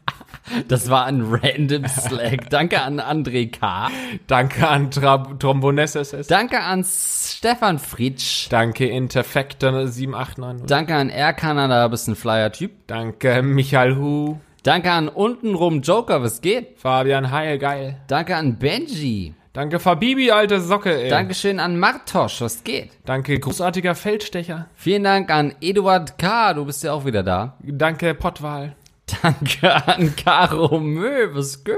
Das 0.70 0.90
war 0.90 1.06
ein 1.06 1.22
random 1.24 1.86
Slack. 1.88 2.50
Danke 2.50 2.82
an 2.82 3.02
André 3.02 3.52
K. 3.52 3.90
Danke 4.28 4.66
an 4.66 4.92
Tra 4.92 5.18
Trombonesses. 5.40 6.28
Danke 6.28 6.62
an 6.62 6.86
Stefan 6.86 7.80
Fritsch. 7.80 8.48
Danke 8.50 8.88
Interfector 8.88 9.72
7890. 9.72 10.68
Danke 10.68 10.96
an 10.96 11.10
Air 11.10 11.34
Canada, 11.34 11.86
bist 11.90 12.08
ein 12.08 12.16
Flyer-Typ. 12.16 12.88
Danke 12.88 13.42
Michael 13.42 13.98
Hu. 13.98 14.38
Danke 14.64 14.92
an 14.92 15.08
untenrum 15.08 15.82
Joker, 15.82 16.22
was 16.22 16.42
geht? 16.42 16.80
Fabian 16.80 17.32
Heil, 17.32 17.58
geil. 17.58 17.98
Danke 18.08 18.36
an 18.36 18.58
Benji. 18.58 19.34
Danke 19.54 19.80
Fabibi, 19.80 20.30
alte 20.30 20.62
Socke, 20.62 21.04
ey. 21.04 21.10
Dankeschön 21.10 21.60
an 21.60 21.80
Martosch, 21.80 22.42
was 22.42 22.64
geht? 22.64 22.92
Danke 23.06 23.40
großartiger 23.40 23.96
Feldstecher. 23.96 24.68
Vielen 24.76 25.04
Dank 25.04 25.32
an 25.32 25.56
Eduard 25.62 26.20
K., 26.20 26.54
du 26.54 26.66
bist 26.66 26.84
ja 26.84 26.94
auch 26.94 27.06
wieder 27.06 27.24
da. 27.24 27.58
Danke 27.64 28.14
Pottwal. 28.14 28.76
Danke 29.22 29.88
an 29.88 30.16
Caro 30.18 30.80
Mö, 30.80 31.34
was 31.34 31.64
geht? 31.64 31.76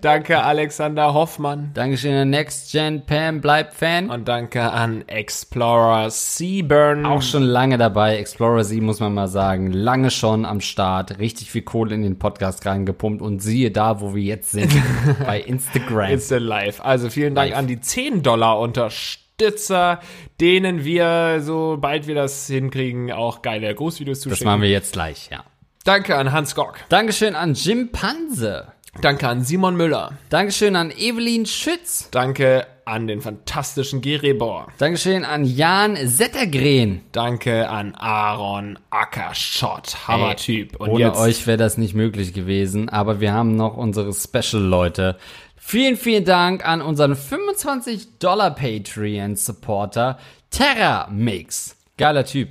Danke 0.00 0.42
Alexander 0.42 1.12
Hoffmann. 1.12 1.70
Dankeschön 1.74 2.14
an 2.14 2.30
Next 2.30 2.72
Gen 2.72 3.04
Pam, 3.04 3.42
bleib 3.42 3.74
Fan. 3.74 4.08
Und 4.08 4.26
danke 4.26 4.62
an 4.72 5.06
Explorer 5.06 6.10
Seaburn. 6.10 7.04
Auch 7.04 7.20
schon 7.20 7.42
lange 7.42 7.76
dabei. 7.76 8.16
Explorer 8.16 8.64
7 8.64 8.84
muss 8.86 9.00
man 9.00 9.12
mal 9.12 9.28
sagen. 9.28 9.70
Lange 9.70 10.10
schon 10.10 10.46
am 10.46 10.60
Start. 10.62 11.18
Richtig 11.18 11.50
viel 11.50 11.62
Kohle 11.62 11.94
in 11.94 12.02
den 12.02 12.18
Podcast 12.18 12.64
reingepumpt. 12.64 13.20
Und 13.20 13.40
siehe 13.40 13.70
da, 13.70 14.00
wo 14.00 14.14
wir 14.14 14.22
jetzt 14.22 14.52
sind. 14.52 14.72
bei 15.26 15.40
Instagram. 15.40 16.10
Instant 16.10 16.42
Live. 16.42 16.80
Also 16.80 17.10
vielen 17.10 17.34
Dank 17.34 17.50
Live. 17.50 17.58
an 17.58 17.66
die 17.66 17.80
10 17.80 18.22
Dollar 18.22 18.58
Unterstützer, 18.60 20.00
denen 20.40 20.84
wir, 20.84 21.40
sobald 21.42 22.06
wir 22.06 22.14
das 22.14 22.46
hinkriegen, 22.46 23.12
auch 23.12 23.42
geile 23.42 23.74
Großvideos 23.74 24.20
das 24.20 24.22
zuschicken. 24.22 24.46
machen 24.46 24.62
wir 24.62 24.70
jetzt 24.70 24.94
gleich, 24.94 25.28
ja. 25.30 25.44
Danke 25.86 26.16
an 26.16 26.32
Hans 26.32 26.56
Gork. 26.56 26.80
Dankeschön 26.88 27.36
an 27.36 27.54
Jim 27.54 27.92
Panse. 27.92 28.72
Danke 29.02 29.28
an 29.28 29.44
Simon 29.44 29.76
Müller. 29.76 30.14
Dankeschön 30.30 30.74
an 30.74 30.90
Evelyn 30.90 31.46
Schütz. 31.46 32.10
Danke 32.10 32.66
an 32.84 33.06
den 33.06 33.20
fantastischen 33.20 34.00
Gerebor. 34.00 34.66
Dankeschön 34.78 35.24
an 35.24 35.44
Jan 35.44 35.96
Settergren. 36.08 37.02
Danke 37.12 37.68
an 37.68 37.94
Aaron 37.94 38.80
Ackerschott. 38.90 40.08
Hammertyp. 40.08 40.74
Und 40.80 40.90
Ohne 40.90 41.04
jetzt 41.04 41.20
euch 41.20 41.46
wäre 41.46 41.56
das 41.56 41.78
nicht 41.78 41.94
möglich 41.94 42.32
gewesen, 42.32 42.88
aber 42.88 43.20
wir 43.20 43.32
haben 43.32 43.54
noch 43.54 43.76
unsere 43.76 44.12
Special-Leute. 44.12 45.16
Vielen, 45.54 45.96
vielen 45.96 46.24
Dank 46.24 46.66
an 46.66 46.82
unseren 46.82 47.14
25 47.14 48.18
Dollar 48.18 48.56
Patreon-Supporter 48.56 50.18
Terra 50.50 51.06
Mix. 51.12 51.76
Geiler 51.96 52.24
Typ. 52.24 52.50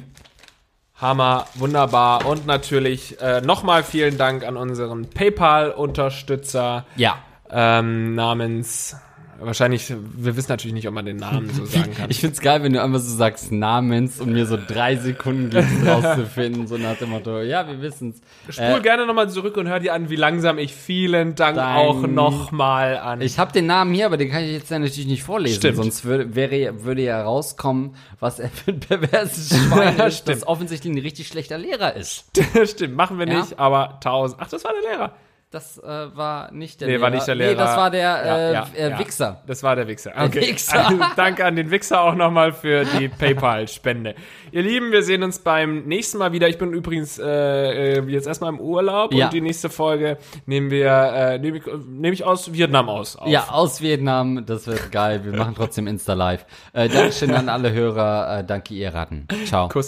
Hammer, 0.98 1.48
wunderbar. 1.56 2.26
Und 2.26 2.46
natürlich 2.46 3.20
äh, 3.22 3.42
nochmal 3.42 3.84
vielen 3.84 4.18
Dank 4.18 4.46
an 4.46 4.56
unseren 4.56 5.10
PayPal-Unterstützer 5.10 6.86
Ja. 6.96 7.18
ähm, 7.50 8.16
namens. 8.16 8.96
Wahrscheinlich, 9.40 9.94
wir 10.16 10.36
wissen 10.38 10.52
natürlich 10.52 10.74
nicht, 10.74 10.88
ob 10.88 10.94
man 10.94 11.06
den 11.06 11.18
Namen 11.18 11.50
so 11.50 11.66
sagen 11.66 11.94
kann. 11.94 12.10
Ich 12.10 12.20
find's 12.22 12.40
geil, 12.40 12.64
wenn 12.64 12.74
du 12.74 12.82
einfach 12.82 13.00
so 13.00 13.16
sagst 13.16 13.52
Namens 13.52 14.20
und 14.22 14.32
mir 14.32 14.46
so 14.46 14.58
drei 14.58 14.96
Sekunden 14.96 15.50
gibst, 15.50 15.70
rauszufinden, 15.86 16.68
so 16.68 16.78
nach 16.78 16.98
dem 16.98 17.10
Motto, 17.10 17.42
ja, 17.42 17.68
wir 17.68 17.82
wissen's. 17.82 18.22
Spul 18.50 18.66
Äh, 18.66 18.80
gerne 18.82 19.06
nochmal 19.06 19.30
zurück 19.30 19.58
und 19.58 19.68
hör 19.68 19.80
dir 19.80 19.94
an, 19.94 20.10
wie 20.10 20.16
langsam 20.16 20.58
ich 20.58 20.74
vielen 20.74 21.36
Dank 21.36 21.58
Dein- 21.58 21.76
auch 21.76 22.02
nochmal 22.08 22.98
an. 22.98 23.22
ich 23.22 23.38
habe 23.40 23.52
den 23.52 23.66
Namen 23.66 23.94
hier, 23.94 24.06
aber 24.06 24.18
den 24.18 24.30
kann 24.32 24.44
ich 24.44 24.52
jetzt 24.52 24.72
ja 24.72 24.80
natürlich 24.80 25.08
nicht 25.08 25.24
vorlesen, 25.24 25.58
Stimmt. 25.58 25.78
sonst 25.78 26.06
würde, 26.06 26.36
wäre, 26.36 26.84
würde 26.86 27.02
ja 27.04 27.22
rauskommen, 27.22 27.96
was 28.20 28.40
er 28.40 28.50
für 28.50 28.72
ein 28.72 28.80
perverses 28.80 29.50
Schwein 29.58 29.98
ist, 30.08 30.20
Stimmt. 30.20 30.38
das 30.38 30.48
offensichtlich 30.48 30.94
ein 30.94 31.00
richtig 31.00 31.28
schlechter 31.28 31.58
Lehrer 31.58 31.96
ist. 31.96 32.26
Stimmt, 32.66 32.96
machen 32.96 33.20
wir 33.20 33.28
Ja. 33.28 33.40
nicht, 33.42 33.60
aber 33.60 34.00
tausend. 34.02 34.40
Ach, 34.42 34.48
das 34.50 34.64
war 34.64 34.72
der 34.82 34.92
Lehrer. 34.92 35.12
Das 35.56 35.78
äh, 35.78 35.84
war 36.18 36.52
nicht 36.52 36.82
der 36.82 36.88
Nee, 36.90 36.94
Lehrer. 36.96 37.04
war 37.04 37.10
nicht 37.12 37.28
der 37.28 37.36
Lehrer. 37.36 37.52
Nee, 37.52 37.58
das 37.58 37.78
war 37.78 37.90
der 37.90 38.02
Ja, 38.02 38.18
äh, 38.18 38.54
ja, 38.54 38.68
äh, 38.76 38.90
ja. 38.90 39.00
Wichser. 39.00 39.42
Das 39.48 39.64
war 39.64 39.78
der 39.78 39.88
Wichser. 39.88 40.12
Okay. 40.18 40.42
Wichser. 40.42 40.86
Also, 40.88 41.00
danke 41.16 41.46
an 41.46 41.56
den 41.56 41.72
Wichser 41.72 42.02
auch 42.02 42.14
nochmal 42.14 42.52
für 42.52 42.84
die 42.84 43.08
PayPal-Spende. 43.08 44.16
Ihr 44.52 44.64
Lieben, 44.64 44.92
wir 44.92 45.02
sehen 45.02 45.24
uns 45.24 45.40
beim 45.40 45.84
nächsten 45.86 46.18
Mal 46.18 46.34
wieder. 46.34 46.50
Ich 46.50 46.58
bin 46.58 46.74
übrigens 46.74 47.18
äh, 47.20 47.94
äh, 48.00 48.02
jetzt 48.10 48.28
erstmal 48.28 48.50
im 48.52 48.60
Urlaub 48.60 49.14
Ja. 49.14 49.28
und 49.28 49.34
die 49.34 49.40
nächste 49.40 49.70
Folge 49.70 50.18
nehmen 50.46 50.72
wir, 50.72 50.88
äh, 50.92 51.40
nehme 51.40 51.60
ich, 51.60 51.64
nehm 51.88 52.12
ich 52.12 52.26
aus 52.26 52.52
Vietnam 52.52 52.90
aus. 52.90 53.16
Auf. 53.16 53.30
Ja, 53.30 53.46
aus 53.50 53.80
Vietnam, 53.82 54.46
das 54.46 54.68
wird 54.68 54.92
geil. 54.92 55.22
Wir 55.24 55.38
machen 55.38 55.54
trotzdem 55.56 55.88
Insta-Live. 55.88 56.46
Äh, 56.74 56.90
Dankeschön 56.90 57.34
an 57.34 57.48
alle 57.48 57.72
Hörer. 57.72 58.40
Äh, 58.40 58.44
danke, 58.44 58.74
ihr 58.74 58.94
Ratten. 58.94 59.26
Ciao. 59.46 59.70
Kuss. 59.70 59.88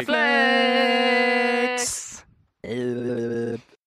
Reflex. 0.00 0.90